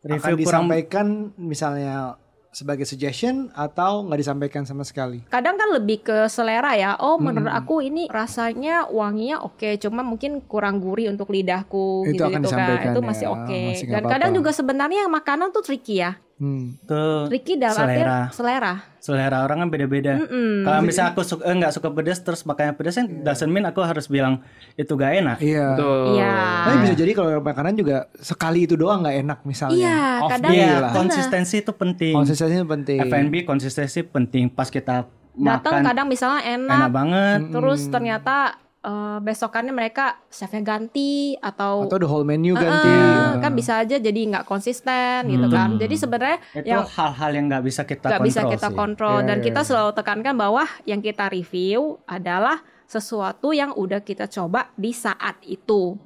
Review 0.08 0.16
Akan 0.18 0.32
kurang- 0.32 0.40
disampaikan 0.40 1.06
misalnya 1.36 2.16
sebagai 2.48 2.82
suggestion 2.82 3.52
atau 3.52 4.02
nggak 4.02 4.18
disampaikan 4.18 4.62
sama 4.64 4.80
sekali? 4.80 5.20
Kadang 5.28 5.54
kan 5.54 5.68
lebih 5.68 6.00
ke 6.00 6.26
selera 6.26 6.72
ya. 6.74 6.96
Oh, 6.96 7.20
menurut 7.20 7.52
aku 7.52 7.80
ini 7.80 8.08
rasanya 8.08 8.88
wanginya 8.88 9.44
oke, 9.44 9.76
cuma 9.76 10.00
mungkin 10.00 10.40
kurang 10.42 10.80
gurih 10.80 11.08
untuk 11.08 11.28
lidahku 11.28 12.08
Itu 12.08 12.16
gitu 12.16 12.24
akan 12.24 12.40
gitu 12.40 12.46
disampaikan 12.48 12.88
Itu 12.88 13.00
ya, 13.00 13.06
masih 13.06 13.26
oke. 13.28 13.60
masih 13.68 13.84
nggak 13.84 14.00
Dan 14.00 14.08
kadang 14.08 14.30
apa-apa. 14.30 14.38
juga 14.40 14.50
sebenarnya 14.50 15.02
makanan 15.06 15.48
tuh 15.52 15.62
tricky 15.62 16.00
ya. 16.00 16.16
Hmm. 16.38 16.78
Tuh 16.86 17.26
Tricky 17.26 17.58
dalam 17.58 17.82
selera. 17.82 18.30
selera. 18.30 18.72
Selera 19.02 19.42
orang 19.42 19.66
kan 19.66 19.68
beda-beda. 19.74 20.22
Kalau 20.62 20.80
misalnya 20.86 21.10
aku 21.10 21.26
suka 21.26 21.42
eh, 21.50 21.54
nggak 21.58 21.72
suka 21.74 21.88
pedas 21.90 22.22
terus 22.22 22.46
makanya 22.46 22.78
pedas 22.78 22.94
kan 22.94 23.06
doesn't 23.26 23.50
mean 23.50 23.66
aku 23.66 23.82
harus 23.82 24.06
bilang 24.06 24.38
itu 24.78 24.94
gak 24.94 25.18
enak. 25.18 25.38
Iya. 25.42 25.74
Betul. 25.74 26.02
Iya. 26.14 26.34
Tapi 26.38 26.76
bisa 26.86 26.94
jadi 26.94 27.12
kalau 27.18 27.30
makanan 27.42 27.74
juga 27.74 27.96
sekali 28.22 28.70
itu 28.70 28.78
doang 28.78 29.02
nggak 29.02 29.16
enak 29.26 29.38
misalnya. 29.42 29.82
Iya, 29.82 30.02
Off 30.22 30.30
kadang 30.30 30.50
day 30.54 30.62
lah. 30.62 30.78
lah. 30.78 30.92
konsistensi 30.94 31.56
itu 31.58 31.72
penting. 31.74 32.14
Konsistensi 32.14 32.54
penting. 32.62 32.98
F&B 33.02 33.34
konsistensi 33.42 34.00
penting. 34.06 34.44
Pas 34.54 34.70
kita 34.70 35.10
datang 35.38 35.82
makan 35.82 35.86
kadang 35.86 36.06
misalnya 36.06 36.40
enak, 36.42 36.78
enak 36.86 36.90
banget. 36.90 37.38
terus 37.54 37.80
ternyata 37.90 38.58
eh, 38.84 39.18
besokannya 39.22 39.74
mereka 39.74 40.22
chefnya 40.30 40.62
ganti 40.62 41.34
atau 41.38 41.86
Atau 41.86 41.98
the 41.98 42.08
whole 42.08 42.26
menu 42.26 42.54
ganti. 42.54 42.88
Eh, 42.88 43.42
kan 43.42 43.52
bisa 43.54 43.82
aja 43.82 43.98
jadi 43.98 44.20
nggak 44.34 44.46
konsisten 44.46 45.26
gitu 45.30 45.46
kan. 45.50 45.78
Jadi 45.78 45.94
sebenarnya 45.94 46.38
Itu 46.54 46.68
yang 46.68 46.86
hal-hal 46.86 47.30
yang 47.34 47.46
nggak 47.50 47.64
bisa 47.64 47.82
kita 47.86 48.06
nggak 48.10 48.26
bisa 48.26 48.40
kita 48.46 48.68
sih. 48.70 48.76
kontrol 48.76 49.22
Iya, 49.22 49.26
dan 49.34 49.38
iya, 49.40 49.46
kita 49.50 49.60
selalu 49.66 49.90
tekankan 49.94 50.34
bahwa 50.38 50.64
yang 50.86 51.00
kita 51.02 51.30
review 51.30 51.98
adalah 52.06 52.62
sesuatu 52.88 53.52
yang 53.52 53.76
udah 53.76 54.00
kita 54.00 54.26
coba 54.32 54.72
di 54.74 54.96
saat 54.96 55.38
itu. 55.44 55.98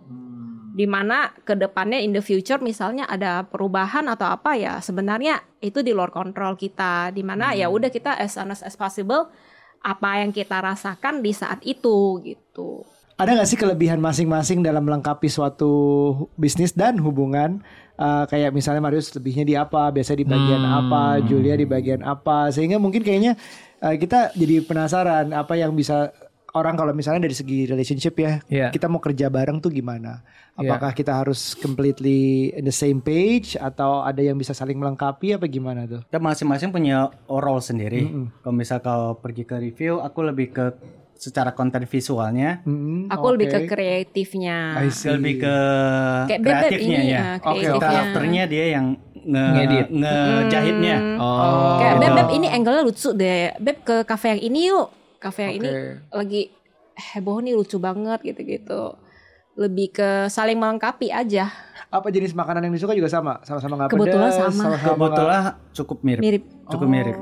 Di 0.72 0.88
mana 0.88 1.28
ke 1.44 1.52
depannya 1.52 2.00
in 2.00 2.16
the 2.16 2.24
future 2.24 2.56
misalnya 2.56 3.04
ada 3.04 3.44
perubahan 3.44 4.08
atau 4.08 4.24
apa 4.24 4.56
ya 4.56 4.80
sebenarnya 4.80 5.44
itu 5.60 5.84
di 5.84 5.92
luar 5.92 6.08
kontrol 6.08 6.56
kita. 6.56 7.12
Di 7.12 7.20
mana 7.20 7.52
ya 7.52 7.68
udah 7.68 7.92
kita 7.92 8.16
as 8.16 8.40
honest 8.40 8.64
as 8.64 8.74
possible 8.74 9.28
apa 9.82 10.22
yang 10.22 10.30
kita 10.30 10.62
rasakan 10.62 11.20
di 11.20 11.34
saat 11.34 11.60
itu 11.66 12.22
gitu. 12.22 12.86
Ada 13.20 13.38
nggak 13.38 13.48
sih 13.50 13.58
kelebihan 13.60 14.00
masing-masing 14.00 14.64
dalam 14.64 14.82
melengkapi 14.82 15.28
suatu 15.28 15.70
bisnis 16.34 16.72
dan 16.72 16.98
hubungan? 16.98 17.60
Eh, 18.02 18.24
kayak 18.26 18.50
misalnya 18.56 18.82
Marius 18.82 19.12
lebihnya 19.14 19.44
di 19.44 19.54
apa, 19.54 19.92
biasanya 19.92 20.18
di 20.24 20.28
bagian 20.32 20.62
apa, 20.64 21.20
Julia 21.22 21.54
di 21.54 21.68
bagian 21.68 22.02
apa, 22.02 22.50
sehingga 22.50 22.80
mungkin 22.80 23.04
kayaknya 23.04 23.38
eh, 23.84 23.94
kita 24.00 24.32
jadi 24.34 24.64
penasaran 24.64 25.30
apa 25.36 25.54
yang 25.54 25.76
bisa 25.76 26.10
orang 26.52 26.74
kalau 26.74 26.92
misalnya 26.92 27.22
dari 27.22 27.32
segi 27.32 27.64
relationship 27.64 28.14
ya, 28.14 28.32
Iya. 28.46 28.68
kita 28.68 28.86
mau 28.86 28.98
kerja 28.98 29.26
bareng 29.26 29.58
tuh 29.58 29.68
gimana? 29.68 30.20
Apakah 30.52 30.92
kita 30.92 31.12
harus 31.14 31.56
completely 31.56 32.52
in 32.52 32.62
the 32.62 32.74
same 32.74 33.00
page 33.00 33.56
atau 33.56 34.00
ada 34.00 34.20
yang 34.20 34.36
bisa 34.36 34.52
saling 34.52 34.76
melengkapi 34.76 35.32
apa 35.32 35.44
gimana 35.46 35.84
tuh? 35.84 36.04
Kita 36.04 36.18
masing-masing 36.18 36.68
punya 36.68 37.08
role 37.24 37.58
sendiri. 37.58 38.04
Kalau 38.38 38.52
misal 38.52 38.78
kau 38.78 39.16
pergi 39.16 39.42
ke 39.42 39.56
review, 39.58 39.98
aku 39.98 40.20
lebih 40.22 40.48
ke 40.50 40.64
secara 41.14 41.50
konten 41.50 41.84
visualnya, 41.84 42.60
Mm-mm, 42.62 43.06
Aku 43.08 43.30
lebih 43.30 43.48
ke 43.48 43.58
kreatifnya. 43.64 44.74
I 44.76 44.90
see. 44.90 45.08
lebih 45.08 45.40
ke 45.40 45.56
Kayak 46.26 46.40
kreatifnya 46.42 46.98
ini 46.98 47.06
ya. 47.06 47.16
ya, 47.16 47.24
Oke, 47.38 47.46
kreatifnya. 47.62 47.78
Karakternya 47.80 48.42
dia 48.44 48.64
yang 48.68 48.86
nge 49.14 49.44
Ngedit. 49.54 49.86
ngejahitnya. 49.94 50.96
Oh, 51.16 51.78
Kayak 51.78 51.94
gitu. 51.94 52.02
Beb, 52.02 52.12
Beb 52.12 52.28
ini 52.32 52.46
angle-nya 52.50 52.82
lucu 52.82 53.08
deh. 53.14 53.40
Beb 53.56 53.78
ke 53.80 53.96
kafe 54.02 54.26
yang 54.34 54.42
ini 54.42 54.60
yuk. 54.68 54.88
Kafe 55.22 55.40
yang 55.40 55.54
ini 55.56 55.70
lagi 56.10 56.42
heboh 56.92 57.38
nih 57.38 57.54
lucu 57.54 57.78
banget 57.78 58.18
gitu-gitu. 58.22 58.98
Lebih 59.52 59.92
ke 59.92 60.08
saling 60.26 60.56
melengkapi 60.56 61.08
aja. 61.08 61.52
Apa 61.86 62.08
jenis 62.08 62.32
makanan 62.32 62.66
yang 62.66 62.74
disuka 62.74 62.92
juga 62.92 63.06
sama? 63.06 63.38
Sama-sama 63.42 63.76
nggak 63.78 63.90
Kebetulan 63.90 64.28
pedas, 64.28 64.40
sama. 64.50 64.62
sama-sama 64.74 64.96
Kebetulan 64.98 65.42
cukup 65.72 65.98
mirip. 66.02 66.20
Mirip 66.20 66.44
Cukup 66.66 66.88
mirip. 66.88 67.16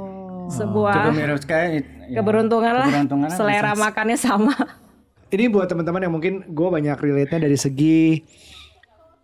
sebuah 0.48 0.94
Cukup 0.96 1.14
mirip 1.14 1.38
kayak 1.44 1.68
ya, 2.08 2.18
keberuntungan 2.18 2.72
lah. 2.72 2.86
keberuntungan 2.88 3.28
Selera 3.30 3.70
bisa- 3.70 3.82
makannya 3.82 4.18
sama. 4.18 4.54
Ini 5.34 5.46
buat 5.46 5.70
teman-teman 5.70 6.02
yang 6.02 6.10
mungkin 6.10 6.34
gue 6.42 6.68
banyak 6.68 6.98
relate-nya 6.98 7.46
dari 7.46 7.54
segi 7.54 8.18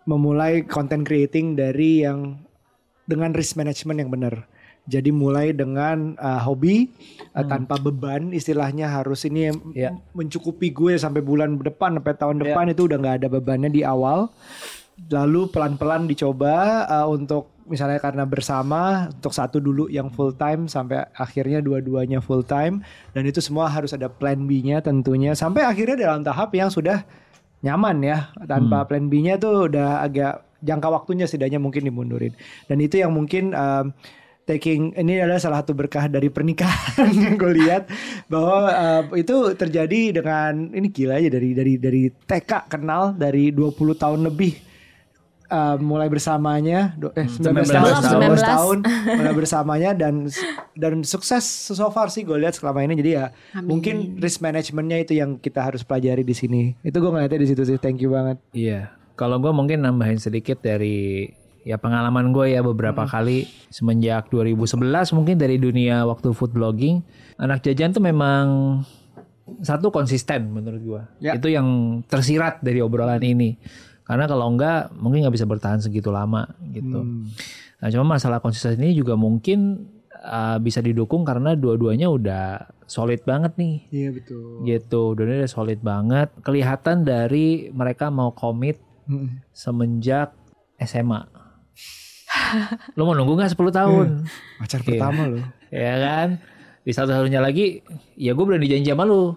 memulai 0.07 0.63
content 0.63 1.03
creating 1.03 1.59
dari 1.59 2.07
yang 2.07 2.39
dengan 3.07 3.35
risk 3.35 3.59
management 3.59 3.99
yang 3.99 4.11
benar. 4.11 4.35
Jadi 4.87 5.11
mulai 5.11 5.51
dengan 5.51 6.15
uh, 6.15 6.39
hobi 6.47 6.87
uh, 7.35 7.43
tanpa 7.43 7.75
beban, 7.83 8.31
istilahnya 8.31 8.87
harus 8.87 9.27
ini 9.27 9.51
Iya. 9.75 9.99
mencukupi 10.15 10.71
gue 10.71 10.95
sampai 10.95 11.27
bulan 11.27 11.59
depan, 11.59 11.99
sampai 11.99 12.15
tahun 12.15 12.37
depan 12.43 12.71
itu 12.71 12.87
udah 12.87 12.99
nggak 13.03 13.17
ada 13.23 13.29
bebannya 13.29 13.71
di 13.71 13.83
awal. 13.83 14.31
Lalu 15.11 15.53
pelan-pelan 15.53 16.09
dicoba 16.09 16.87
uh, 16.89 17.07
untuk 17.11 17.53
misalnya 17.67 17.99
karena 17.99 18.23
bersama 18.23 19.11
untuk 19.11 19.35
satu 19.35 19.59
dulu 19.59 19.91
yang 19.91 20.07
full 20.09 20.31
time 20.33 20.71
sampai 20.71 21.03
akhirnya 21.19 21.59
dua-duanya 21.59 22.23
full 22.23 22.47
time. 22.47 22.81
Dan 23.11 23.27
itu 23.27 23.43
semua 23.43 23.67
harus 23.67 23.91
ada 23.93 24.07
plan 24.07 24.39
B-nya 24.47 24.81
tentunya. 24.81 25.35
Sampai 25.35 25.67
akhirnya 25.67 25.99
dalam 25.99 26.23
tahap 26.23 26.55
yang 26.55 26.71
sudah 26.71 27.03
nyaman 27.61 27.99
ya 28.07 28.31
tanpa 28.47 28.87
plan 28.87 29.11
B-nya 29.11 29.37
tuh 29.37 29.67
udah 29.67 30.01
agak 30.07 30.47
jangka 30.63 30.89
waktunya 30.89 31.27
setidaknya 31.29 31.61
mungkin 31.61 31.85
dimundurin. 31.85 32.33
Dan 32.71 32.81
itu 32.81 33.03
yang 33.03 33.13
mungkin 33.13 33.53
um, 33.53 33.93
taking 34.47 34.95
ini 34.95 35.19
adalah 35.19 35.43
salah 35.43 35.59
satu 35.61 35.75
berkah 35.75 36.07
dari 36.07 36.31
pernikahan 36.31 37.11
yang 37.27 37.35
gue 37.35 37.53
lihat. 37.53 37.91
Bahwa 38.31 38.71
uh, 38.71 39.03
itu 39.19 39.53
terjadi 39.59 40.23
dengan 40.23 40.71
ini 40.71 40.89
gila 40.89 41.19
aja 41.19 41.29
dari 41.29 41.51
dari 41.53 41.75
dari 41.77 42.03
TK 42.09 42.71
kenal 42.71 43.13
dari 43.13 43.51
20 43.51 43.75
tahun 43.99 44.21
lebih 44.31 44.55
uh, 45.51 45.77
mulai 45.83 46.07
bersamanya 46.07 46.95
do- 46.95 47.15
eh 47.15 47.27
19, 47.27 47.67
19 47.67 47.75
tahun, 47.75 47.93
tahun. 48.03 48.21
19 48.39 48.55
tahun 48.55 48.77
mulai 49.19 49.35
bersamanya 49.35 49.91
dan 49.95 50.31
dan 50.75 51.03
sukses 51.03 51.43
so 51.47 51.87
far 51.91 52.11
sih 52.11 52.23
gue 52.23 52.39
lihat 52.39 52.55
selama 52.55 52.87
ini. 52.87 52.95
Jadi 52.99 53.11
ya 53.19 53.35
mungkin 53.63 54.19
risk 54.23 54.43
managementnya 54.43 55.03
itu 55.03 55.19
yang 55.19 55.39
kita 55.43 55.63
harus 55.63 55.83
pelajari 55.83 56.23
di 56.23 56.35
sini. 56.35 56.63
Itu 56.87 57.03
gue 57.03 57.11
ngeliatnya 57.11 57.43
di 57.43 57.49
situ 57.51 57.63
sih. 57.67 57.79
Thank 57.83 58.03
you 58.03 58.15
banget. 58.15 58.39
Iya. 58.55 58.95
Kalau 59.17 59.41
gue 59.41 59.49
mungkin 59.49 59.81
nambahin 59.81 60.21
sedikit 60.21 60.61
dari 60.61 61.25
ya 61.67 61.77
pengalaman 61.77 62.31
gue 62.31 62.55
ya 62.55 62.63
beberapa 62.63 63.03
kali 63.05 63.43
semenjak 63.69 64.31
2011 64.31 64.87
mungkin 65.13 65.35
dari 65.35 65.59
dunia 65.59 66.07
waktu 66.07 66.31
food 66.31 66.55
blogging. 66.55 67.03
Anak 67.37 67.61
jajan 67.61 67.91
tuh 67.91 68.01
memang 68.01 68.47
satu 69.61 69.91
konsisten 69.91 70.47
menurut 70.49 70.81
gue 70.81 71.03
Ya. 71.21 71.35
itu 71.35 71.51
yang 71.51 71.67
tersirat 72.07 72.63
dari 72.63 72.79
obrolan 72.79 73.19
ini. 73.19 73.59
Karena 74.03 74.31
kalau 74.31 74.47
enggak 74.47 74.95
mungkin 74.95 75.27
nggak 75.27 75.35
bisa 75.35 75.45
bertahan 75.45 75.83
segitu 75.83 76.15
lama 76.15 76.47
gitu. 76.71 77.03
Nah 77.77 77.89
cuma 77.91 78.15
masalah 78.15 78.39
konsisten 78.39 78.79
ini 78.79 78.95
juga 78.95 79.19
mungkin 79.19 79.91
uh, 80.17 80.63
bisa 80.63 80.79
didukung 80.79 81.27
karena 81.27 81.53
dua-duanya 81.53 82.07
udah 82.07 82.47
solid 82.87 83.27
banget 83.27 83.59
nih. 83.59 83.75
Iya 83.91 84.09
betul. 84.15 84.63
Gitu 84.63 85.01
dua-duanya 85.13 85.43
udah 85.43 85.53
solid 85.53 85.81
banget. 85.83 86.31
Kelihatan 86.41 87.03
dari 87.03 87.69
mereka 87.71 88.07
mau 88.09 88.31
komit 88.31 88.79
Mm. 89.07 89.39
semenjak 89.51 90.35
SMA. 90.77 91.31
Lu 92.99 93.07
mau 93.07 93.15
nunggu 93.15 93.39
nggak 93.39 93.53
10 93.55 93.71
tahun? 93.73 94.07
pacar 94.61 94.81
Iya. 94.83 94.87
pertama 94.87 95.23
loh 95.31 95.45
ya 95.71 95.95
kan? 95.99 96.29
Di 96.87 96.95
satu 96.95 97.11
satunya 97.11 97.43
lagi, 97.43 97.83
ya 98.15 98.31
gue 98.31 98.45
berani 98.47 98.71
janji 98.71 98.87
sama 98.95 99.03
lu. 99.03 99.35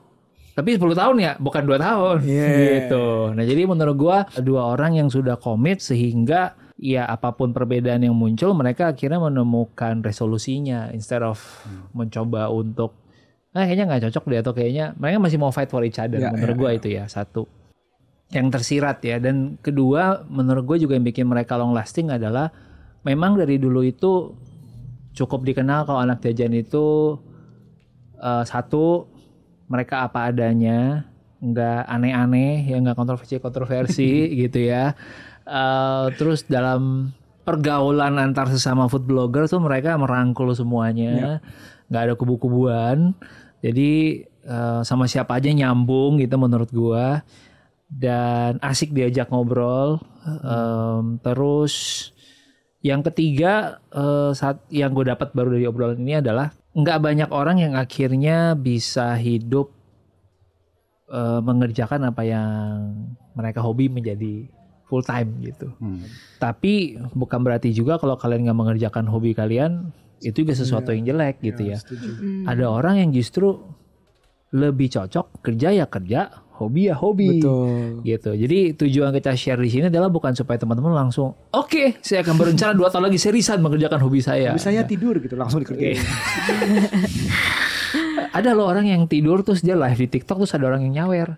Tapi 0.54 0.78
10 0.78 0.94
tahun 0.94 1.16
ya, 1.18 1.32
bukan 1.42 1.64
2 1.66 1.82
tahun. 1.82 2.18
Iya. 2.22 2.48
Gitu. 2.86 3.06
Nah 3.34 3.44
jadi 3.48 3.62
menurut 3.66 3.96
gua 3.98 4.18
dua 4.38 4.76
orang 4.76 5.00
yang 5.00 5.10
sudah 5.10 5.40
komit 5.42 5.82
sehingga 5.82 6.54
ya 6.80 7.08
apa 7.08 7.36
pun 7.36 7.52
perbedaan 7.52 8.06
yang 8.06 8.16
muncul 8.16 8.56
mereka 8.56 8.96
akhirnya 8.96 9.20
menemukan 9.20 10.00
resolusinya 10.00 10.96
instead 10.96 11.20
of 11.20 11.36
mencoba 11.92 12.48
untuk 12.48 12.96
ah 13.52 13.68
kayaknya 13.68 13.92
nggak 13.92 14.04
cocok 14.08 14.24
deh 14.32 14.40
atau 14.40 14.54
kayaknya 14.56 14.86
mereka 14.96 15.20
masih 15.20 15.38
mau 15.44 15.52
fight 15.52 15.68
for 15.68 15.84
each 15.84 16.00
other 16.00 16.24
Ya, 16.24 16.32
menurut 16.32 16.56
ya, 16.56 16.60
gua 16.62 16.70
itu 16.72 16.88
ya 16.88 17.04
satu 17.12 17.52
yang 18.30 18.48
tersirat 18.54 19.02
ya. 19.02 19.18
Dan 19.18 19.58
kedua 19.60 20.26
menurut 20.30 20.66
gue 20.66 20.86
juga 20.86 20.94
yang 20.98 21.06
bikin 21.06 21.26
mereka 21.26 21.58
long 21.58 21.74
lasting 21.74 22.14
adalah 22.14 22.54
memang 23.04 23.38
dari 23.38 23.58
dulu 23.58 23.82
itu 23.82 24.34
cukup 25.18 25.44
dikenal 25.44 25.90
kalau 25.90 26.00
anak 26.00 26.22
jajan 26.22 26.54
itu 26.54 27.18
eh, 28.22 28.44
satu 28.46 29.10
mereka 29.70 30.06
apa 30.06 30.34
adanya 30.34 31.06
nggak 31.40 31.88
aneh-aneh 31.88 32.68
ya 32.68 32.78
nggak 32.84 32.98
kontroversi 32.98 33.42
kontroversi 33.42 34.12
gitu 34.46 34.62
ya. 34.62 34.94
Eh, 35.50 36.06
terus 36.16 36.46
dalam 36.46 37.10
pergaulan 37.42 38.22
antar 38.22 38.46
sesama 38.54 38.86
food 38.86 39.10
blogger 39.10 39.50
tuh 39.50 39.58
mereka 39.58 39.98
merangkul 39.98 40.54
semuanya, 40.54 41.42
nggak 41.90 42.02
ada 42.06 42.14
kubu-kubuan. 42.14 43.18
Jadi 43.66 44.22
eh, 44.46 44.82
sama 44.86 45.10
siapa 45.10 45.42
aja 45.42 45.50
nyambung 45.50 46.22
gitu 46.22 46.38
menurut 46.38 46.70
gua 46.70 47.26
dan 47.90 48.62
asik 48.62 48.94
diajak 48.94 49.34
ngobrol. 49.34 49.98
Em, 50.24 51.18
terus 51.26 52.10
yang 52.86 53.02
ketiga 53.02 53.82
eh, 53.92 54.32
saat 54.38 54.64
yang 54.70 54.94
gue 54.94 55.10
dapat 55.10 55.34
baru 55.34 55.58
dari 55.58 55.66
obrolan 55.66 56.00
ini 56.00 56.22
adalah 56.22 56.54
nggak 56.78 57.00
banyak 57.02 57.30
orang 57.34 57.58
yang 57.60 57.74
akhirnya 57.74 58.54
bisa 58.54 59.18
hidup 59.18 59.74
eh, 61.10 61.42
mengerjakan 61.42 62.14
apa 62.14 62.22
yang 62.24 63.10
mereka 63.34 63.66
hobi 63.66 63.90
menjadi 63.90 64.48
full 64.86 65.06
time 65.06 65.38
gitu. 65.46 65.70
Tapi 66.42 66.98
bukan 67.14 67.40
berarti 67.46 67.70
juga 67.74 68.02
kalau 68.02 68.18
kalian 68.18 68.50
nggak 68.50 68.58
mengerjakan 68.58 69.06
hobi 69.06 69.38
kalian 69.38 69.94
itu 70.20 70.44
juga 70.44 70.58
sesuatu 70.58 70.92
yang 70.92 71.06
jelek 71.06 71.40
gitu 71.46 71.74
ya. 71.74 71.78
Ada 72.50 72.66
orang 72.68 73.00
yang 73.06 73.10
justru 73.14 73.56
lebih 74.50 74.90
cocok 74.90 75.46
kerja 75.46 75.70
ya 75.70 75.86
kerja, 75.86 76.49
hobi 76.60 76.92
ya 76.92 76.96
hobi. 77.00 77.40
Betul. 77.40 78.04
Gitu. 78.04 78.32
Jadi 78.36 78.60
tujuan 78.76 79.16
kita 79.16 79.32
share 79.40 79.64
di 79.64 79.72
sini 79.72 79.88
adalah 79.88 80.12
bukan 80.12 80.36
supaya 80.36 80.60
teman-teman 80.60 80.92
langsung, 80.92 81.32
oke, 81.56 82.04
saya 82.04 82.20
akan 82.22 82.36
berencana 82.36 82.76
dua 82.76 82.92
tahun 82.92 83.08
lagi 83.08 83.18
seriusan 83.18 83.64
mengerjakan 83.64 84.04
hobi 84.04 84.20
saya. 84.20 84.52
Bisa 84.52 84.70
ya 84.70 84.84
tidur 84.84 85.18
gitu 85.24 85.40
langsung 85.40 85.64
dikerjain. 85.64 85.96
Ada 88.30 88.54
loh 88.54 88.70
orang 88.70 88.86
yang 88.86 89.10
tidur 89.10 89.42
terus 89.42 89.66
dia 89.66 89.74
live 89.74 89.98
di 89.98 90.08
TikTok 90.20 90.46
terus 90.46 90.54
ada 90.54 90.70
orang 90.70 90.86
yang 90.86 90.94
nyawer. 91.02 91.34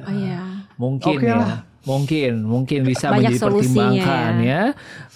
Oh 0.00 0.12
iya. 0.16 0.64
Mungkin 0.80 1.18
Oke 1.20 1.28
ya. 1.28 1.36
lah. 1.36 1.56
Mungkin, 1.82 2.46
mungkin 2.46 2.86
bisa 2.86 3.10
Banyak 3.10 3.36
menjadi 3.36 3.36
pertimbangan 3.42 4.32
ya. 4.40 4.62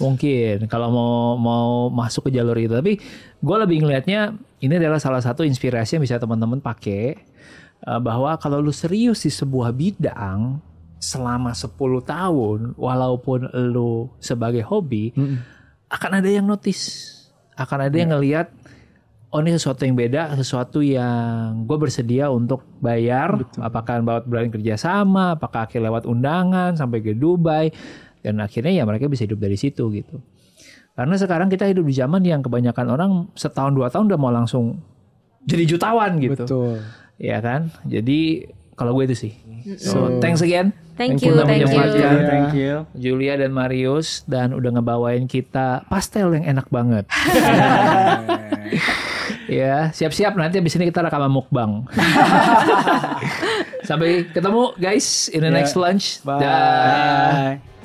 Mungkin 0.03 0.66
kalau 0.66 0.90
mau 0.90 1.14
mau 1.38 1.70
masuk 1.88 2.28
ke 2.28 2.36
jalur 2.36 2.59
itu. 2.59 2.74
Tapi 2.74 2.99
gue 3.38 3.57
lebih 3.57 3.86
ngelihatnya 3.86 4.34
ini 4.61 4.74
adalah 4.76 4.99
salah 4.99 5.22
satu 5.22 5.47
inspirasi 5.47 5.97
yang 5.97 6.05
bisa 6.05 6.18
teman-teman 6.18 6.59
pakai 6.59 7.22
bahwa 7.87 8.34
kalau 8.43 8.59
lu 8.59 8.74
serius 8.74 9.22
di 9.22 9.30
sebuah 9.30 9.70
bidang 9.70 10.59
selama 10.99 11.55
10 11.55 11.70
tahun, 12.03 12.59
walaupun 12.74 13.47
lu 13.70 14.11
sebagai 14.18 14.66
hobi, 14.66 15.14
akan 15.87 16.18
ada 16.18 16.26
yang 16.26 16.43
notice, 16.43 17.14
akan 17.55 17.87
ada 17.87 17.95
yang 17.95 18.11
ngelihat 18.11 18.51
oh 19.30 19.43
ini 19.43 19.53
sesuatu 19.53 19.84
yang 19.84 19.99
beda, 19.99 20.32
sesuatu 20.39 20.80
yang 20.80 21.66
gue 21.68 21.76
bersedia 21.76 22.30
untuk 22.32 22.64
bayar, 22.78 23.37
apakah 23.59 24.01
lewat 24.01 24.24
berani 24.24 24.49
kerja 24.49 24.80
sama, 24.80 25.37
apakah 25.37 25.66
akhirnya 25.66 25.93
lewat 25.93 26.09
undangan 26.09 26.72
sampai 26.78 27.05
ke 27.05 27.12
Dubai, 27.12 27.68
dan 28.24 28.41
akhirnya 28.41 28.72
ya 28.72 28.89
mereka 28.89 29.11
bisa 29.11 29.28
hidup 29.28 29.43
dari 29.43 29.59
situ 29.59 29.93
gitu. 29.93 30.22
Karena 30.97 31.12
sekarang 31.20 31.53
kita 31.53 31.68
hidup 31.68 31.84
di 31.84 31.93
zaman 31.93 32.24
yang 32.24 32.41
kebanyakan 32.41 32.87
orang 32.89 33.11
setahun 33.37 33.76
dua 33.76 33.93
tahun 33.93 34.09
udah 34.09 34.18
mau 34.18 34.32
langsung 34.32 34.80
jadi 35.45 35.68
jutawan 35.68 36.16
gitu, 36.16 36.43
Betul. 36.49 36.80
Ya 37.17 37.41
kan? 37.41 37.73
Jadi 37.85 38.49
kalau 38.77 38.93
gue 38.97 39.09
itu 39.09 39.17
sih. 39.17 39.33
So 39.81 40.21
thanks 40.23 40.45
again. 40.45 40.77
Thank 40.97 41.21
Thank 41.21 41.29
you 41.29 41.45
thank 41.45 41.61
you. 41.61 41.69
menyempatkan. 41.69 42.17
Thank 42.25 42.53
you. 42.57 42.75
Julia 42.97 43.37
dan 43.37 43.53
Marius 43.53 44.25
dan 44.25 44.57
udah 44.57 44.81
ngebawain 44.81 45.29
kita 45.29 45.85
pastel 45.93 46.33
yang 46.33 46.57
enak 46.57 46.73
banget. 46.73 47.05
ya, 49.61 49.93
siap-siap 49.93 50.33
nanti 50.41 50.57
abis 50.57 50.81
ini 50.81 50.89
kita 50.89 51.05
rekaman 51.05 51.29
mukbang. 51.29 51.85
Sampai 53.89 54.25
ketemu 54.33 54.73
guys 54.81 55.29
in 55.29 55.45
the 55.45 55.53
next 55.53 55.77
lunch. 55.77 56.25
Bye. 56.25 56.41
Bye. 56.41 57.76